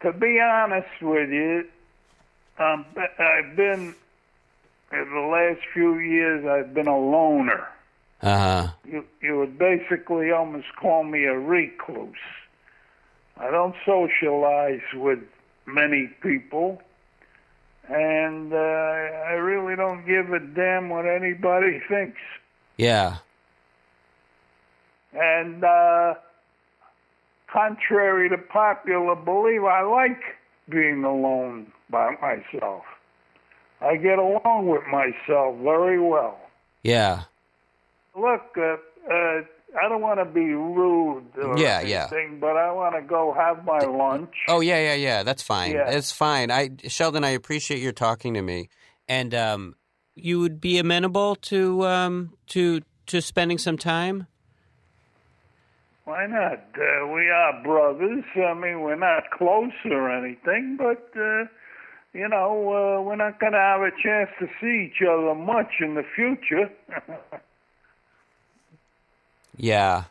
To 0.00 0.12
be 0.12 0.40
honest 0.40 0.88
with 1.00 1.30
you, 1.30 1.66
um, 2.58 2.84
I've 2.96 3.54
been 3.56 3.94
in 4.92 5.10
the 5.14 5.28
last 5.30 5.60
few 5.72 5.98
years. 5.98 6.44
I've 6.44 6.74
been 6.74 6.88
a 6.88 6.98
loner. 6.98 7.68
Uh 8.20 8.38
huh. 8.38 8.68
You 8.84 9.04
you 9.20 9.38
would 9.38 9.58
basically 9.58 10.30
almost 10.30 10.74
call 10.76 11.04
me 11.04 11.24
a 11.24 11.38
recluse. 11.38 12.14
I 13.36 13.50
don't 13.50 13.74
socialize 13.84 14.82
with 14.94 15.20
many 15.66 16.10
people, 16.22 16.80
and 17.88 18.52
uh, 18.52 18.56
I 18.56 19.32
really 19.32 19.76
don't 19.76 20.06
give 20.06 20.32
a 20.32 20.40
damn 20.40 20.88
what 20.88 21.06
anybody 21.06 21.80
thinks. 21.88 22.18
Yeah. 22.76 23.18
And 25.12 25.62
uh, 25.62 26.14
contrary 27.52 28.28
to 28.30 28.38
popular 28.38 29.14
belief, 29.14 29.62
I 29.62 29.82
like 29.82 30.20
being 30.68 31.04
alone 31.04 31.72
by 31.90 32.14
myself. 32.20 32.84
I 33.80 33.96
get 33.96 34.18
along 34.18 34.68
with 34.68 34.82
myself 34.86 35.56
very 35.58 36.00
well. 36.00 36.38
Yeah. 36.82 37.22
Look, 38.16 38.56
uh, 38.56 38.76
uh, 39.12 39.42
I 39.80 39.88
don't 39.88 40.02
want 40.02 40.20
to 40.20 40.24
be 40.24 40.52
rude 40.52 41.24
or 41.36 41.58
Yeah, 41.58 41.80
yeah. 41.80 42.08
anything, 42.10 42.40
but 42.40 42.56
I 42.56 42.72
want 42.72 42.94
to 42.94 43.02
go 43.02 43.32
have 43.32 43.64
my 43.64 43.80
lunch. 43.80 44.34
Oh 44.48 44.60
yeah, 44.60 44.78
yeah, 44.78 44.94
yeah. 44.94 45.22
That's 45.22 45.42
fine. 45.42 45.72
Yeah. 45.72 45.90
It's 45.90 46.12
fine. 46.12 46.50
I 46.50 46.70
Sheldon, 46.88 47.24
I 47.24 47.30
appreciate 47.30 47.80
your 47.80 47.92
talking 47.92 48.34
to 48.34 48.42
me, 48.42 48.68
and 49.08 49.34
um, 49.34 49.76
you 50.14 50.40
would 50.40 50.60
be 50.60 50.78
amenable 50.78 51.36
to 51.36 51.86
um 51.86 52.34
to 52.48 52.82
to 53.06 53.20
spending 53.20 53.58
some 53.58 53.78
time? 53.78 54.26
Why 56.04 56.26
not? 56.26 56.64
Uh, 56.74 57.06
we 57.08 57.28
are 57.28 57.62
brothers. 57.62 58.24
I 58.36 58.54
mean, 58.54 58.80
we're 58.80 58.96
not 58.96 59.30
close 59.30 59.72
or 59.84 60.10
anything, 60.10 60.76
but 60.76 61.10
uh, 61.16 61.44
you 62.12 62.28
know, 62.28 62.98
uh, 62.98 63.02
we're 63.02 63.16
not 63.16 63.38
going 63.38 63.52
to 63.52 63.58
have 63.58 63.80
a 63.80 63.90
chance 64.02 64.30
to 64.40 64.46
see 64.60 64.90
each 64.90 65.02
other 65.02 65.34
much 65.34 65.80
in 65.80 65.94
the 65.94 66.04
future. 66.14 66.70
Yeah. 69.56 70.04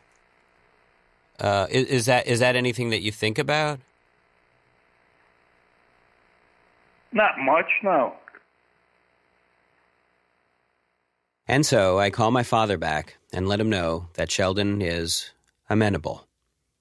Uh, 1.40 1.66
is, 1.70 1.86
is 1.86 2.06
that 2.06 2.26
is 2.26 2.38
that 2.40 2.56
anything 2.56 2.90
that 2.90 3.02
you 3.02 3.10
think 3.10 3.38
about? 3.38 3.80
not 7.12 7.38
much, 7.38 7.66
no. 7.82 8.14
And 11.46 11.66
so 11.66 11.98
I 11.98 12.10
call 12.10 12.30
my 12.30 12.42
father 12.42 12.78
back 12.78 13.16
and 13.32 13.48
let 13.48 13.60
him 13.60 13.68
know 13.68 14.08
that 14.14 14.30
Sheldon 14.30 14.80
is 14.80 15.30
amenable. 15.68 16.26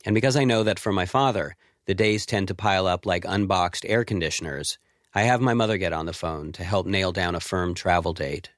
And 0.06 0.16
because 0.16 0.36
I 0.36 0.44
know 0.44 0.64
that 0.64 0.80
for 0.80 0.92
my 0.92 1.06
father, 1.06 1.56
the 1.86 1.96
days 1.96 2.26
tend 2.26 2.48
to 2.48 2.56
pile 2.56 2.88
up 2.88 3.06
like 3.06 3.26
unboxed 3.26 3.86
air 3.86 4.06
conditioners, 4.06 4.78
I 5.14 5.24
have 5.24 5.42
my 5.42 5.54
mother 5.54 5.78
get 5.78 5.94
on 5.94 6.06
the 6.06 6.14
phone 6.14 6.52
to 6.54 6.64
help 6.64 6.86
nail 6.86 7.12
down 7.12 7.36
a 7.36 7.40
firm 7.40 7.74
travel 7.74 8.14
date. 8.14 8.50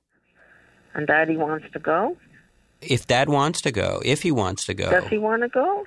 And 0.93 1.07
Daddy 1.07 1.37
wants 1.37 1.65
to 1.73 1.79
go? 1.79 2.15
If 2.87 3.07
Dad 3.07 3.29
wants 3.29 3.61
to 3.61 3.71
go, 3.71 4.01
if 4.03 4.21
he 4.21 4.31
wants 4.31 4.65
to 4.65 4.73
go, 4.73 4.89
Does 4.89 5.07
he 5.07 5.17
want 5.17 5.41
to 5.43 5.49
go? 5.49 5.85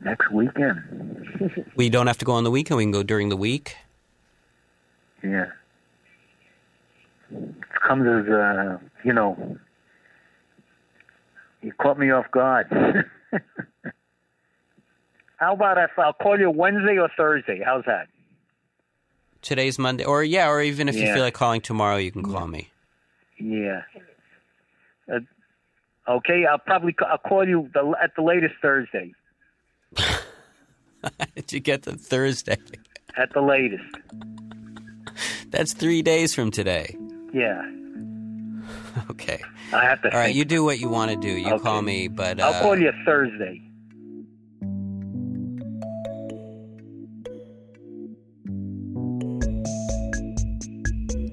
Next 0.00 0.30
weekend. 0.30 1.66
we 1.76 1.88
don't 1.88 2.06
have 2.06 2.18
to 2.18 2.24
go 2.24 2.32
on 2.32 2.44
the 2.44 2.50
weekend. 2.50 2.78
We 2.78 2.84
can 2.84 2.92
go 2.92 3.02
during 3.02 3.28
the 3.28 3.36
week. 3.36 3.76
Yeah. 5.22 5.46
It 7.30 7.54
comes 7.86 8.06
as, 8.06 8.32
uh, 8.32 8.78
you 9.04 9.12
know, 9.12 9.58
you 11.62 11.72
caught 11.80 11.98
me 11.98 12.10
off 12.10 12.30
guard. 12.30 12.66
How 15.36 15.54
about 15.54 15.78
if 15.78 15.90
I'll 15.98 16.12
call 16.12 16.38
you 16.38 16.50
Wednesday 16.50 16.98
or 16.98 17.10
Thursday? 17.16 17.62
How's 17.64 17.84
that? 17.86 18.08
Today's 19.42 19.78
Monday, 19.78 20.04
or 20.04 20.22
yeah, 20.22 20.48
or 20.48 20.60
even 20.60 20.86
if 20.88 20.96
you 20.96 21.12
feel 21.14 21.22
like 21.22 21.32
calling 21.32 21.62
tomorrow, 21.62 21.96
you 21.96 22.12
can 22.12 22.22
call 22.22 22.46
me. 22.46 22.70
Yeah. 23.38 23.82
Uh, 25.10 25.20
okay, 26.08 26.44
I'll 26.46 26.58
probably 26.58 26.92
ca- 26.92 27.06
I'll 27.06 27.18
call 27.18 27.46
you 27.46 27.68
the, 27.74 27.94
at 28.02 28.12
the 28.16 28.22
latest 28.22 28.54
Thursday. 28.62 29.12
Did 31.34 31.52
you 31.52 31.60
get 31.60 31.82
the 31.82 31.96
Thursday? 31.96 32.56
At 33.16 33.32
the 33.32 33.40
latest. 33.40 33.84
That's 35.50 35.72
three 35.72 36.02
days 36.02 36.34
from 36.34 36.50
today. 36.50 36.96
Yeah. 37.32 37.62
Okay. 39.10 39.40
I 39.72 39.84
have 39.84 40.02
to. 40.02 40.12
All 40.12 40.18
right, 40.18 40.26
think. 40.26 40.36
you 40.36 40.44
do 40.44 40.62
what 40.64 40.78
you 40.78 40.88
want 40.88 41.10
to 41.10 41.16
do. 41.16 41.28
You 41.28 41.54
Okay. 41.54 41.62
call 41.62 41.82
me, 41.82 42.08
but 42.08 42.38
uh, 42.40 42.44
I'll 42.44 42.62
call 42.62 42.78
you 42.78 42.92
Thursday. 43.04 43.62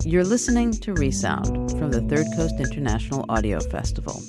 You're 0.06 0.24
listening 0.24 0.72
to 0.72 0.94
Resound 0.94 1.72
from 1.72 1.92
the 1.92 2.02
Third 2.02 2.28
Coast 2.38 2.56
International 2.60 3.26
Audio 3.28 3.60
Festival. 3.60 4.22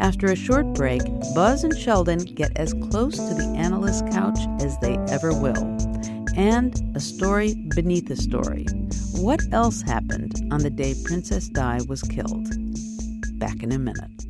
After 0.00 0.28
a 0.28 0.36
short 0.36 0.72
break, 0.72 1.02
Buzz 1.34 1.62
and 1.62 1.76
Sheldon 1.76 2.20
get 2.20 2.56
as 2.56 2.72
close 2.72 3.16
to 3.16 3.34
the 3.34 3.52
analyst's 3.54 4.00
couch 4.10 4.38
as 4.58 4.78
they 4.78 4.96
ever 5.10 5.34
will. 5.34 5.62
And 6.34 6.74
a 6.96 7.00
story 7.00 7.54
beneath 7.74 8.10
a 8.10 8.16
story. 8.16 8.64
What 9.16 9.42
else 9.52 9.82
happened 9.82 10.40
on 10.50 10.60
the 10.60 10.70
day 10.70 10.94
Princess 11.04 11.50
Di 11.50 11.80
was 11.86 12.00
killed? 12.00 12.48
Back 13.38 13.62
in 13.62 13.72
a 13.72 13.78
minute. 13.78 14.29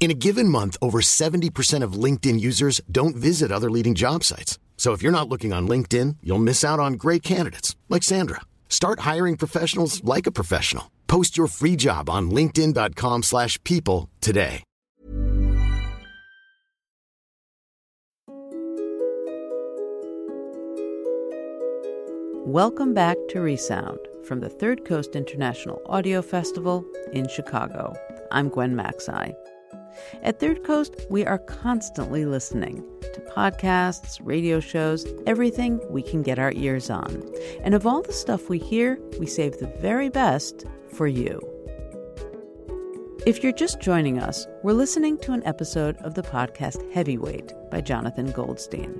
In 0.00 0.10
a 0.10 0.14
given 0.14 0.50
month, 0.50 0.76
over 0.82 1.00
70% 1.00 1.82
of 1.82 1.94
LinkedIn 1.94 2.38
users 2.38 2.82
don't 2.92 3.16
visit 3.16 3.50
other 3.50 3.70
leading 3.70 3.94
job 3.94 4.22
sites. 4.22 4.58
So 4.76 4.92
if 4.92 5.02
you're 5.02 5.18
not 5.18 5.30
looking 5.30 5.54
on 5.54 5.66
LinkedIn, 5.66 6.16
you'll 6.22 6.38
miss 6.38 6.62
out 6.62 6.78
on 6.78 6.94
great 6.94 7.22
candidates 7.22 7.74
like 7.88 8.02
Sandra. 8.02 8.42
Start 8.68 9.00
hiring 9.00 9.38
professionals 9.38 10.04
like 10.04 10.26
a 10.26 10.32
professional. 10.32 10.90
Post 11.06 11.38
your 11.38 11.46
free 11.46 11.74
job 11.76 12.10
on 12.10 12.30
linkedin.com/people 12.30 14.10
today. 14.20 14.62
Welcome 22.46 22.92
back 22.92 23.16
to 23.30 23.40
Resound 23.40 23.98
from 24.26 24.40
the 24.40 24.50
Third 24.50 24.84
Coast 24.84 25.16
International 25.16 25.80
Audio 25.86 26.20
Festival 26.20 26.84
in 27.14 27.26
Chicago. 27.26 27.94
I'm 28.30 28.50
Gwen 28.50 28.74
Macsai. 28.76 29.34
At 30.22 30.40
Third 30.40 30.64
Coast, 30.64 30.94
we 31.10 31.24
are 31.24 31.38
constantly 31.38 32.24
listening 32.24 32.84
to 33.02 33.20
podcasts, 33.20 34.18
radio 34.22 34.60
shows, 34.60 35.06
everything 35.26 35.80
we 35.90 36.02
can 36.02 36.22
get 36.22 36.38
our 36.38 36.52
ears 36.52 36.90
on. 36.90 37.22
And 37.62 37.74
of 37.74 37.86
all 37.86 38.02
the 38.02 38.12
stuff 38.12 38.48
we 38.48 38.58
hear, 38.58 38.98
we 39.18 39.26
save 39.26 39.58
the 39.58 39.72
very 39.80 40.08
best 40.08 40.66
for 40.92 41.06
you. 41.06 41.40
If 43.26 43.42
you're 43.42 43.52
just 43.52 43.80
joining 43.80 44.18
us, 44.18 44.46
we're 44.62 44.74
listening 44.74 45.16
to 45.20 45.32
an 45.32 45.42
episode 45.46 45.96
of 46.02 46.12
the 46.12 46.22
podcast 46.22 46.92
Heavyweight 46.92 47.54
by 47.70 47.80
Jonathan 47.80 48.30
Goldstein. 48.30 48.90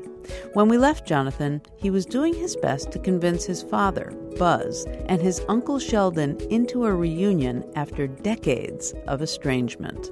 When 0.55 0.67
we 0.67 0.79
left 0.79 1.07
Jonathan, 1.07 1.61
he 1.77 1.91
was 1.91 2.07
doing 2.07 2.33
his 2.33 2.57
best 2.57 2.91
to 2.93 2.99
convince 2.99 3.45
his 3.45 3.63
father, 3.63 4.15
Buzz, 4.39 4.87
and 5.11 5.21
his 5.21 5.43
uncle 5.51 5.79
Sheldon 5.79 6.41
into 6.49 6.87
a 6.87 6.95
reunion 6.95 7.71
after 7.77 8.07
decades 8.07 8.95
of 9.07 9.21
estrangement. 9.21 10.11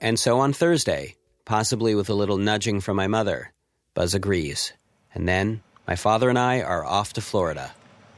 And 0.00 0.18
so 0.18 0.38
on 0.38 0.52
Thursday, 0.52 1.16
possibly 1.44 1.94
with 1.94 2.08
a 2.08 2.14
little 2.14 2.38
nudging 2.38 2.80
from 2.80 2.96
my 2.96 3.08
mother, 3.08 3.52
Buzz 3.94 4.14
agrees. 4.14 4.72
And 5.14 5.28
then 5.28 5.62
my 5.86 5.96
father 5.96 6.28
and 6.28 6.38
I 6.38 6.60
are 6.60 6.84
off 6.84 7.12
to 7.14 7.20
Florida 7.20 7.72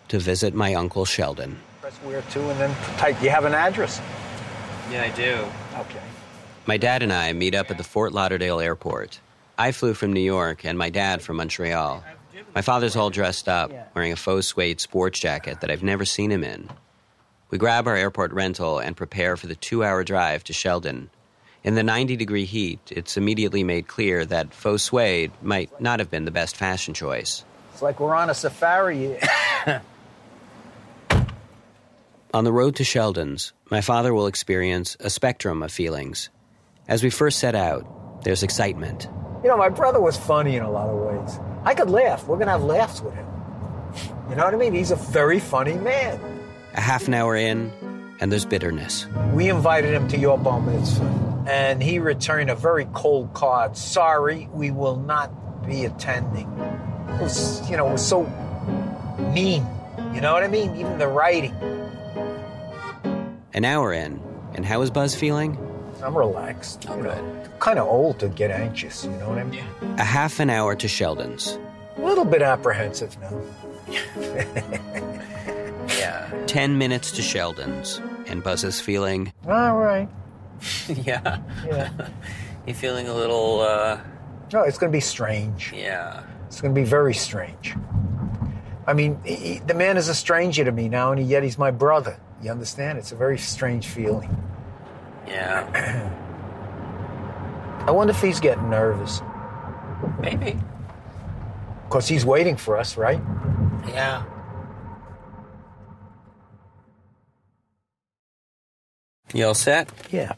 to 0.09 0.19
visit 0.19 0.55
my 0.55 0.75
uncle 0.75 1.05
Sheldon. 1.05 1.59
Press 1.81 1.97
where 1.99 2.21
to 2.23 2.51
and 2.51 2.61
then 2.61 2.75
type. 2.99 3.23
You 3.23 3.31
have 3.31 3.45
an 3.45 3.55
address? 3.55 4.01
Yeah, 4.91 5.05
I 5.05 5.11
do. 5.11 5.47
Okay. 5.79 6.03
My 6.67 6.77
dad 6.77 7.03
and 7.03 7.13
I 7.13 7.33
meet 7.33 7.55
up 7.55 7.71
at 7.71 7.79
the 7.79 7.85
Fort 7.85 8.13
Lauderdale 8.13 8.61
airport. 8.61 9.21
I 9.57 9.73
flew 9.73 9.95
from 9.95 10.13
New 10.13 10.21
York 10.21 10.65
and 10.65 10.77
my 10.77 10.91
dad 10.91 11.23
from 11.23 11.37
Montreal. 11.37 12.05
My 12.55 12.63
father's 12.63 12.97
all 12.97 13.11
dressed 13.11 13.49
up, 13.49 13.73
wearing 13.95 14.13
a 14.13 14.17
faux 14.17 14.47
suede 14.47 14.81
sports 14.81 15.21
jacket 15.21 15.61
that 15.61 15.71
I've 15.71 15.83
never 15.83 16.05
seen 16.05 16.31
him 16.31 16.45
in. 16.45 16.69
We 17.51 17.59
grab 17.59 17.87
our 17.87 17.97
airport 17.97 18.33
rental 18.33 18.79
and 18.79 18.97
prepare 18.97 19.37
for 19.37 19.47
the 19.47 19.55
two 19.55 19.85
hour 19.85 20.05
drive 20.05 20.45
to 20.45 20.53
Sheldon. 20.53 21.11
In 21.63 21.75
the 21.75 21.83
90 21.83 22.17
degree 22.17 22.47
heat, 22.47 22.81
it's 22.91 23.17
immediately 23.17 23.63
made 23.65 23.87
clear 23.87 24.25
that 24.27 24.55
faux 24.55 24.83
suede 24.83 25.31
might 25.43 25.79
not 25.81 25.99
have 25.99 26.11
been 26.11 26.25
the 26.25 26.31
best 26.31 26.57
fashion 26.57 26.95
choice. 26.95 27.45
It's 27.73 27.83
like 27.83 28.01
we're 28.01 28.15
on 28.15 28.31
a 28.31 28.35
safari. 28.35 29.19
On 32.33 32.45
the 32.45 32.53
road 32.53 32.77
to 32.77 32.85
Sheldon's, 32.85 33.53
my 33.71 33.81
father 33.81 34.15
will 34.15 34.29
experience 34.29 34.97
a 35.01 35.11
spectrum 35.11 35.65
of 35.65 35.73
feelings. 35.73 36.31
As 36.87 37.03
we 37.03 37.11
first 37.11 37.41
set 37.41 37.57
out, 37.57 38.23
there's 38.23 38.45
excitement. 38.45 39.09
you 39.43 39.49
know, 39.49 39.57
my 39.57 39.69
brother 39.69 40.01
was 40.01 40.17
funny 40.17 40.55
in 40.55 40.63
a 40.63 40.71
lot 40.71 40.89
of 40.89 40.97
ways. 40.97 41.41
I 41.65 41.75
could 41.75 41.91
laugh. 41.91 42.27
We're 42.29 42.37
going 42.37 42.47
to 42.47 42.53
have 42.53 42.63
laughs 42.63 43.01
with 43.01 43.15
him. 43.15 43.27
You 44.29 44.37
know 44.37 44.45
what 44.45 44.55
I 44.55 44.57
mean? 44.59 44.75
He's 44.75 44.93
a 44.93 44.97
very 44.97 45.41
funny 45.41 45.75
man. 45.75 46.21
A 46.75 46.81
half 46.81 47.09
an 47.09 47.15
hour 47.15 47.35
in, 47.35 47.73
and 48.21 48.31
there's 48.31 48.45
bitterness. 48.47 49.07
We 49.33 49.49
invited 49.49 49.93
him 49.93 50.07
to 50.09 50.17
your 50.17 50.39
bar 50.39 50.61
mitzvah, 50.61 51.30
and 51.51 51.83
he 51.83 51.99
returned 51.99 52.49
a 52.49 52.55
very 52.55 52.87
cold 52.95 53.35
card. 53.35 53.77
Sorry, 53.77 54.49
we 54.53 54.71
will 54.71 54.97
not 54.97 55.67
be 55.67 55.85
attending. 55.85 56.47
It 56.47 57.21
was, 57.21 57.69
you 57.69 57.77
know, 57.77 57.89
it 57.89 57.93
was 57.93 58.07
so 58.07 58.23
mean. 59.35 59.67
You 60.15 60.21
know 60.21 60.33
what 60.33 60.45
I 60.45 60.49
mean? 60.49 60.77
Even 60.77 60.99
the 60.99 61.09
writing. 61.09 61.55
An 63.53 63.65
hour 63.65 63.93
in, 63.93 64.23
and 64.55 64.65
how 64.65 64.81
is 64.83 64.91
Buzz 64.91 65.17
feeling? 65.17 65.59
I'm 66.05 66.17
relaxed. 66.17 66.89
I'm 66.89 67.01
oh, 67.01 67.03
good. 67.03 67.51
Kind 67.59 67.81
of 67.81 67.89
old 67.89 68.21
to 68.21 68.29
get 68.29 68.53
anxious. 68.53 69.05
You 69.05 69.11
know 69.11 69.29
what 69.29 69.39
I 69.39 69.45
mean? 69.45 69.65
A 69.99 70.05
half 70.05 70.39
an 70.39 70.51
hour 70.51 70.77
to 70.77 70.87
Sheldon's. 70.87 71.59
A 71.97 72.01
little 72.01 72.25
bit 72.25 72.43
apprehensive 72.43 73.19
now. 73.21 73.43
yeah. 75.99 76.45
Ten 76.47 76.79
minutes 76.79 77.11
to 77.13 77.23
Sheldon's, 77.23 78.01
and 78.27 78.43
Buzz 78.45 78.63
is 78.63 78.81
feeling. 78.81 79.33
All 79.49 79.77
right. 79.77 80.09
yeah. 80.89 81.39
Yeah. 81.67 82.09
you 82.67 82.75
feeling 82.75 83.09
a 83.09 83.15
little. 83.15 83.61
uh 83.61 84.01
No, 84.53 84.63
it's 84.63 84.79
going 84.79 84.93
to 84.93 84.97
be 84.97 85.01
strange. 85.01 85.73
Yeah. 85.75 86.25
It's 86.47 86.61
going 86.61 86.75
to 86.75 86.81
be 86.81 86.85
very 86.87 87.15
strange. 87.15 87.75
I 88.87 88.93
mean, 88.93 89.21
he, 89.25 89.61
the 89.67 89.75
man 89.75 89.97
is 89.97 90.09
a 90.09 90.15
stranger 90.15 90.65
to 90.65 90.73
me 90.73 90.89
now, 90.89 91.13
and 91.13 91.25
yet 91.27 91.43
he's 91.43 91.59
my 91.59 91.71
brother. 91.71 92.19
You 92.43 92.51
understand? 92.51 92.99
It's 92.99 93.13
a 93.13 93.17
very 93.17 93.39
strange 93.39 93.87
feeling. 93.87 94.37
Yeah. 95.27 96.11
I 97.87 97.91
wonder 97.93 98.13
if 98.13 98.21
he's 98.21 98.41
getting 98.41 98.69
nervous. 98.69 99.23
Maybe. 100.21 100.59
Because 101.85 102.09
he's 102.09 102.25
waiting 102.25 102.57
for 102.57 102.77
us, 102.77 102.97
right? 102.97 103.21
Yeah. 103.89 104.25
You 109.33 109.47
all 109.47 109.55
set? 109.55 109.89
Yeah. 110.11 110.35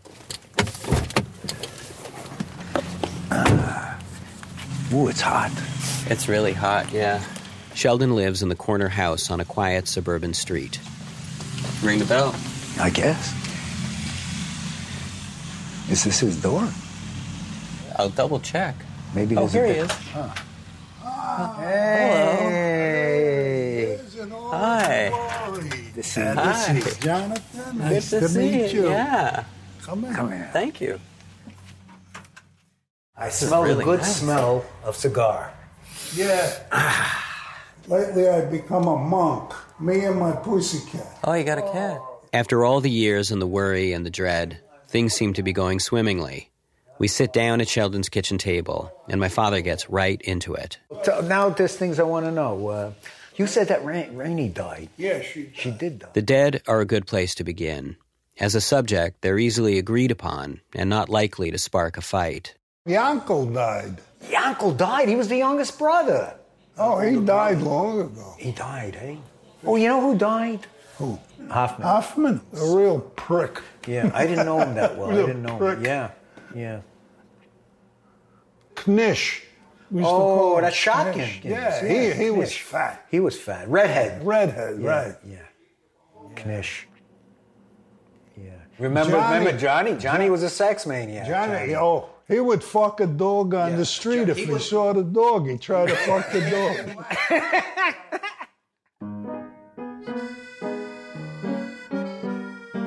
Uh, 3.31 3.95
ooh, 4.93 5.09
it's 5.09 5.21
hot. 5.23 5.51
It's 6.11 6.29
really 6.29 6.53
hot, 6.53 6.93
yeah. 6.93 7.23
Sheldon 7.75 8.15
lives 8.15 8.43
in 8.43 8.49
the 8.51 8.55
corner 8.55 8.89
house 8.89 9.31
on 9.31 9.41
a 9.41 9.45
quiet 9.47 9.89
suburban 9.89 10.35
street. 10.35 10.79
Ring 11.83 11.99
the 11.99 12.05
bell. 12.05 12.35
I 12.79 12.91
guess. 12.91 13.33
Is 15.91 16.05
this 16.05 16.21
his 16.21 16.41
door? 16.41 16.69
I'll 17.97 18.11
double 18.11 18.41
check. 18.41 18.75
Maybe 19.15 19.37
Oh, 19.37 19.47
there's 19.47 19.53
here 19.53 19.65
a 19.65 19.73
he 19.73 19.79
is. 19.81 19.91
Huh. 20.13 20.29
Hey. 21.61 22.39
Hi. 24.51 25.11
This 25.95 26.17
Uh, 26.17 26.35
Hi. 26.35 26.73
this 26.73 26.87
is 26.87 26.99
Jonathan. 26.99 27.79
Nice 27.79 27.91
Nice 27.91 28.11
to 28.11 28.21
to, 28.29 28.39
meet 28.39 28.73
you. 28.73 28.83
you. 28.85 28.89
Yeah. 28.91 29.45
Come 29.83 30.05
in. 30.05 30.15
Come 30.15 30.33
in. 30.33 30.45
Thank 30.53 30.81
you. 30.81 30.99
I 33.17 33.29
is 33.29 33.35
smell 33.35 33.63
really 33.63 33.83
a 33.83 33.85
good 33.85 34.01
nice. 34.01 34.17
smell 34.17 34.65
of 34.85 34.97
cigar. 34.97 35.53
Yeah. 36.15 36.51
Lately, 37.89 38.29
I've 38.29 38.51
become 38.51 38.87
a 38.87 38.97
monk. 38.97 39.53
Me 39.81 40.05
and 40.05 40.19
my 40.19 40.33
pussycat. 40.33 41.07
Oh, 41.25 41.35
you 41.35 41.45
got 41.45 41.59
a 41.59 41.73
cat. 41.73 42.01
After 42.33 42.65
all 42.65 42.81
the 42.81 42.91
years 42.91 43.31
and 43.31 43.43
the 43.43 43.47
worry 43.47 43.93
and 43.93 44.07
the 44.07 44.11
dread, 44.11 44.59
things 44.89 45.13
seem 45.13 45.35
to 45.35 45.43
be 45.43 45.53
going 45.53 45.81
swimmingly. 45.81 46.49
We 46.99 47.09
sit 47.09 47.33
down 47.33 47.61
at 47.61 47.69
Sheldon's 47.69 48.09
kitchen 48.09 48.39
table, 48.39 48.93
and 49.09 49.21
my 49.21 49.29
father 49.29 49.61
gets 49.61 49.91
right 49.91 50.21
into 50.23 50.55
it. 50.55 50.79
So 51.03 51.21
now 51.21 51.49
there's 51.51 51.77
things 51.77 51.99
I 51.99 52.05
want 52.05 52.27
to 52.27 52.31
know. 52.33 52.69
Uh, 52.69 52.93
you 53.37 53.47
said 53.47 53.69
that 53.69 53.85
Ra- 53.85 54.05
Rainey 54.13 54.49
died. 54.49 54.89
Yeah, 54.97 55.21
she. 55.23 55.51
She 55.55 55.71
did 55.71 56.01
die. 56.01 56.09
The 56.13 56.23
dead 56.23 56.63
are 56.67 56.81
a 56.81 56.85
good 56.87 57.07
place 57.07 57.35
to 57.37 57.45
begin. 57.45 57.97
As 58.39 58.55
a 58.55 58.61
subject, 58.61 59.21
they're 59.21 59.39
easily 59.39 59.79
agreed 59.79 60.11
upon 60.11 60.61
and 60.75 60.89
not 60.89 61.09
likely 61.09 61.51
to 61.51 61.59
spark 61.59 61.97
a 61.97 62.01
fight. 62.03 62.55
The 62.87 62.97
uncle 62.97 63.47
died. 63.47 64.01
The 64.29 64.37
uncle 64.37 64.73
died. 64.73 65.09
He 65.09 65.17
was 65.17 65.29
the 65.29 65.37
youngest 65.37 65.79
brother. 65.79 66.35
Oh, 66.79 66.99
he 67.01 67.21
died 67.21 67.61
long 67.61 68.01
ago. 68.01 68.35
He 68.39 68.53
died, 68.53 68.97
eh? 69.01 69.17
Oh, 69.65 69.77
you 69.77 69.89
know 69.89 70.01
who 70.01 70.17
died? 70.17 70.67
Who? 70.99 71.19
Hoffman. 71.51 71.87
Hoffman, 71.87 72.41
a 72.57 72.75
real 72.77 73.01
prick. 73.01 73.61
Yeah, 73.87 74.11
I 74.15 74.27
didn't 74.27 74.47
know 74.47 74.61
him 74.61 74.75
that 74.75 74.97
well. 74.97 75.11
I 75.11 75.15
didn't 75.27 75.43
know 75.43 75.59
prick. 75.59 75.79
him. 75.79 75.85
Yeah, 75.85 76.11
yeah. 76.55 76.81
Knish. 78.87 79.43
We 79.93 79.99
used 80.01 80.09
to 80.11 80.15
Oh, 80.15 80.19
call 80.39 80.57
him 80.59 80.65
that. 80.65 81.17
Knish. 81.17 81.41
Yeah, 81.45 81.85
he, 81.87 82.13
he 82.25 82.31
was 82.31 82.57
fat. 82.57 83.05
He 83.11 83.21
was 83.21 83.39
fat. 83.39 83.69
Redhead. 83.69 84.25
Redhead, 84.27 84.81
Yeah, 84.81 84.89
right. 84.89 85.15
Yeah. 85.27 85.37
Knish. 86.47 86.89
Yeah. 88.43 88.53
Remember, 88.79 89.13
Johnny- 89.13 89.39
remember 89.39 89.59
Johnny? 89.61 89.95
Johnny 89.97 90.31
was 90.31 90.43
a 90.43 90.49
sex 90.51 90.87
maniac. 90.87 91.27
Johnny, 91.27 91.77
oh, 91.77 92.09
he 92.27 92.41
would 92.41 92.65
fuck 92.65 93.01
a 93.01 93.07
dog 93.07 93.53
on 93.53 93.77
the 93.77 93.85
street 93.85 94.31
if 94.31 94.39
he 94.39 94.59
saw 94.59 94.95
the 94.95 95.03
dog. 95.05 95.47
He'd 95.49 95.61
try 95.61 95.85
to 95.87 95.95
fuck 95.95 96.33
the 96.33 96.41
dog. 96.51 97.93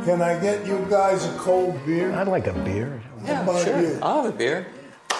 Can 0.05 0.21
I 0.21 0.39
get 0.39 0.65
you 0.67 0.85
guys 0.89 1.25
a 1.25 1.35
cold 1.37 1.83
beer? 1.85 2.11
I'd 2.13 2.27
like 2.27 2.45
a 2.47 2.53
beer. 2.53 3.01
How 3.25 3.41
about 3.41 3.65
you? 3.65 3.99
I'll 4.03 4.23
have 4.23 4.33
a 4.33 4.37
beer. 4.37 4.67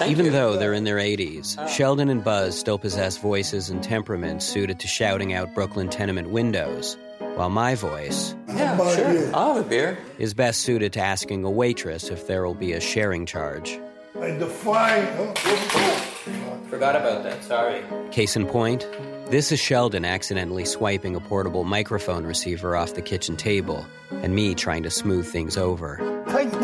Even 0.04 0.32
though 0.34 0.58
they're 0.58 0.74
in 0.74 0.84
their 0.84 0.98
80s, 0.98 1.70
Sheldon 1.70 2.10
and 2.10 2.22
Buzz 2.24 2.58
still 2.60 2.78
possess 2.78 3.18
voices 3.18 3.70
and 3.70 3.82
temperaments 3.82 4.46
suited 4.46 4.80
to 4.80 4.88
shouting 4.88 5.34
out 5.34 5.56
Brooklyn 5.56 5.90
tenement 5.90 6.32
windows, 6.32 6.98
while 7.36 7.50
my 7.50 7.76
voice 7.76 8.36
yeah, 8.50 8.76
about 8.76 8.98
you? 8.98 9.32
I'll 9.34 9.56
have 9.56 9.66
a 9.66 9.70
beer. 9.70 9.98
is 10.20 10.34
best 10.34 10.62
suited 10.62 10.92
to 10.94 11.00
asking 11.00 11.46
a 11.46 11.50
waitress 11.50 12.10
if 12.10 12.28
there 12.28 12.46
will 12.46 12.56
be 12.56 12.74
a 12.74 12.82
sharing 12.82 13.26
charge. 13.26 13.80
I 14.20 14.32
defy. 14.32 15.06
Oh, 15.18 15.34
oh, 15.38 16.60
Forgot 16.70 16.96
about 16.98 17.24
that, 17.24 17.44
sorry. 17.44 17.84
Case 18.12 18.36
in 18.36 18.48
point, 18.48 18.86
this 19.28 19.52
is 19.52 19.60
Sheldon 19.60 20.04
accidentally 20.04 20.66
swiping 20.66 21.16
a 21.16 21.22
portable 21.22 21.64
microphone 21.64 22.26
receiver 22.26 22.76
off 22.76 22.96
the 22.96 23.02
kitchen 23.02 23.38
table, 23.38 23.86
and 24.12 24.36
me 24.36 24.56
trying 24.56 24.84
to 24.84 24.90
smooth 24.90 25.26
things 25.26 25.58
over. 25.58 25.98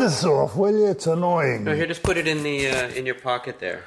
Take 0.02 0.10
this 0.10 0.24
off, 0.24 0.56
will 0.56 0.76
you? 0.76 0.86
It's 0.86 1.06
annoying. 1.06 1.62
No, 1.62 1.76
here, 1.76 1.86
just 1.86 2.02
put 2.02 2.16
it 2.16 2.26
in 2.26 2.42
the 2.42 2.68
uh, 2.68 2.88
in 2.88 3.06
your 3.06 3.14
pocket 3.14 3.60
there. 3.60 3.84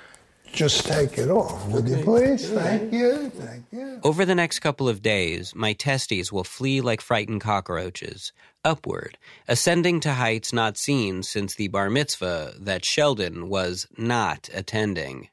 Just 0.50 0.86
take 0.86 1.18
it 1.18 1.30
off, 1.30 1.68
would 1.68 1.90
you 1.90 1.98
please? 1.98 2.50
Thank 2.50 2.94
you. 2.94 3.30
Thank 3.32 3.66
you. 3.74 4.00
Over 4.02 4.24
the 4.24 4.34
next 4.34 4.60
couple 4.60 4.88
of 4.88 5.02
days, 5.02 5.54
my 5.54 5.74
testes 5.74 6.32
will 6.32 6.46
flee 6.46 6.80
like 6.80 7.02
frightened 7.02 7.42
cockroaches, 7.42 8.32
upward, 8.64 9.18
ascending 9.50 10.00
to 10.02 10.14
heights 10.14 10.54
not 10.54 10.78
seen 10.78 11.22
since 11.22 11.54
the 11.54 11.68
bar 11.68 11.90
mitzvah 11.90 12.54
that 12.62 12.86
Sheldon 12.86 13.50
was 13.50 13.86
not 13.98 14.48
attending. 14.54 15.28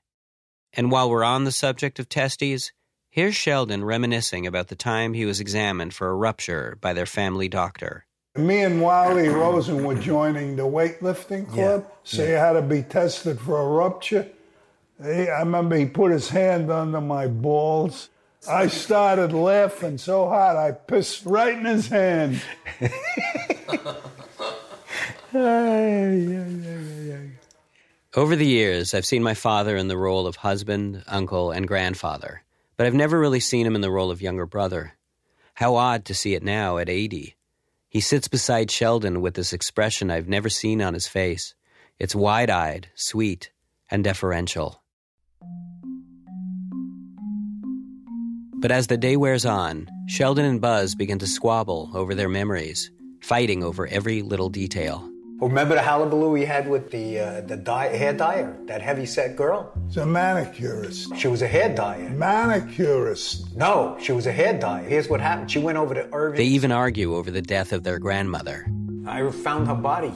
And 0.72 0.90
while 0.90 1.08
we're 1.08 1.22
on 1.22 1.44
the 1.44 1.52
subject 1.52 2.00
of 2.00 2.08
testes, 2.08 2.72
here's 3.08 3.36
Sheldon 3.36 3.84
reminiscing 3.84 4.48
about 4.48 4.66
the 4.66 4.74
time 4.74 5.14
he 5.14 5.26
was 5.26 5.38
examined 5.38 5.94
for 5.94 6.10
a 6.10 6.16
rupture 6.16 6.76
by 6.80 6.92
their 6.92 7.06
family 7.06 7.48
doctor. 7.48 8.04
Me 8.34 8.62
and 8.62 8.80
Wally 8.80 9.28
Rosen 9.28 9.84
were 9.84 9.94
joining 9.94 10.56
the 10.56 10.62
weightlifting 10.62 11.46
club, 11.52 11.86
so 12.02 12.24
you 12.24 12.32
had 12.32 12.54
to 12.54 12.62
be 12.62 12.82
tested 12.82 13.38
for 13.38 13.60
a 13.60 13.66
rupture. 13.66 14.26
He, 15.02 15.28
I 15.28 15.40
remember 15.40 15.76
he 15.76 15.84
put 15.84 16.12
his 16.12 16.30
hand 16.30 16.70
under 16.70 17.02
my 17.02 17.26
balls. 17.26 18.08
I 18.48 18.68
started 18.68 19.34
laughing 19.34 19.98
so 19.98 20.30
hard 20.30 20.56
I 20.56 20.72
pissed 20.72 21.26
right 21.26 21.52
in 21.58 21.66
his 21.66 21.88
hand. 21.88 22.40
Over 28.14 28.36
the 28.36 28.46
years, 28.46 28.94
I've 28.94 29.04
seen 29.04 29.22
my 29.22 29.34
father 29.34 29.76
in 29.76 29.88
the 29.88 29.98
role 29.98 30.26
of 30.26 30.36
husband, 30.36 31.04
uncle, 31.06 31.50
and 31.50 31.68
grandfather, 31.68 32.44
but 32.78 32.86
I've 32.86 32.94
never 32.94 33.20
really 33.20 33.40
seen 33.40 33.66
him 33.66 33.74
in 33.74 33.82
the 33.82 33.90
role 33.90 34.10
of 34.10 34.22
younger 34.22 34.46
brother. 34.46 34.94
How 35.52 35.76
odd 35.76 36.06
to 36.06 36.14
see 36.14 36.32
it 36.32 36.42
now 36.42 36.78
at 36.78 36.88
80. 36.88 37.36
He 37.92 38.00
sits 38.00 38.26
beside 38.26 38.70
Sheldon 38.70 39.20
with 39.20 39.35
this 39.35 39.52
expression 39.52 40.11
I've 40.11 40.26
never 40.26 40.48
seen 40.48 40.81
on 40.81 40.94
his 40.94 41.07
face. 41.07 41.55
It's 41.98 42.14
wide 42.14 42.48
eyed, 42.48 42.88
sweet, 42.94 43.50
and 43.90 44.02
deferential. 44.02 44.83
But 48.61 48.72
as 48.72 48.87
the 48.87 48.96
day 48.96 49.18
wears 49.18 49.44
on, 49.44 49.88
Sheldon 50.09 50.46
and 50.46 50.59
Buzz 50.59 50.94
begin 50.94 51.18
to 51.18 51.26
squabble 51.26 51.90
over 51.92 52.14
their 52.14 52.31
memories, 52.31 52.90
fighting 53.20 53.62
over 53.62 53.87
every 53.87 54.22
little 54.22 54.48
detail. 54.48 55.12
Oh, 55.42 55.48
remember 55.48 55.74
the 55.74 55.83
hullabaloo 55.83 56.31
we 56.31 56.44
had 56.44 56.68
with 56.68 56.92
the 56.92 57.18
uh, 57.18 57.40
the 57.40 57.57
dye, 57.57 57.88
hair 57.88 58.12
dyer? 58.12 58.57
That 58.66 58.81
heavy 58.81 59.07
set 59.07 59.35
girl? 59.35 59.72
He's 59.88 59.96
a 59.96 60.07
manicurist. 60.07 61.16
She 61.16 61.26
was 61.26 61.42
a 61.42 61.48
hair 61.48 61.68
dyer. 61.74 62.11
Manicurist. 62.11 63.57
No, 63.57 63.96
she 64.00 64.12
was 64.12 64.26
a 64.28 64.33
hair 64.33 64.57
dyer. 64.57 64.85
Here's 64.88 65.09
what 65.09 65.20
happened. 65.20 65.50
She 65.50 65.59
went 65.59 65.78
over 65.78 65.94
to 65.94 66.09
Irving. 66.12 66.38
They 66.38 66.44
even 66.44 66.70
argue 66.70 67.16
over 67.16 67.33
the 67.33 67.42
death 67.42 67.72
of 67.72 67.83
their 67.83 67.98
grandmother. 67.98 68.68
I 69.05 69.28
found 69.33 69.66
her 69.66 69.74
body. 69.74 70.12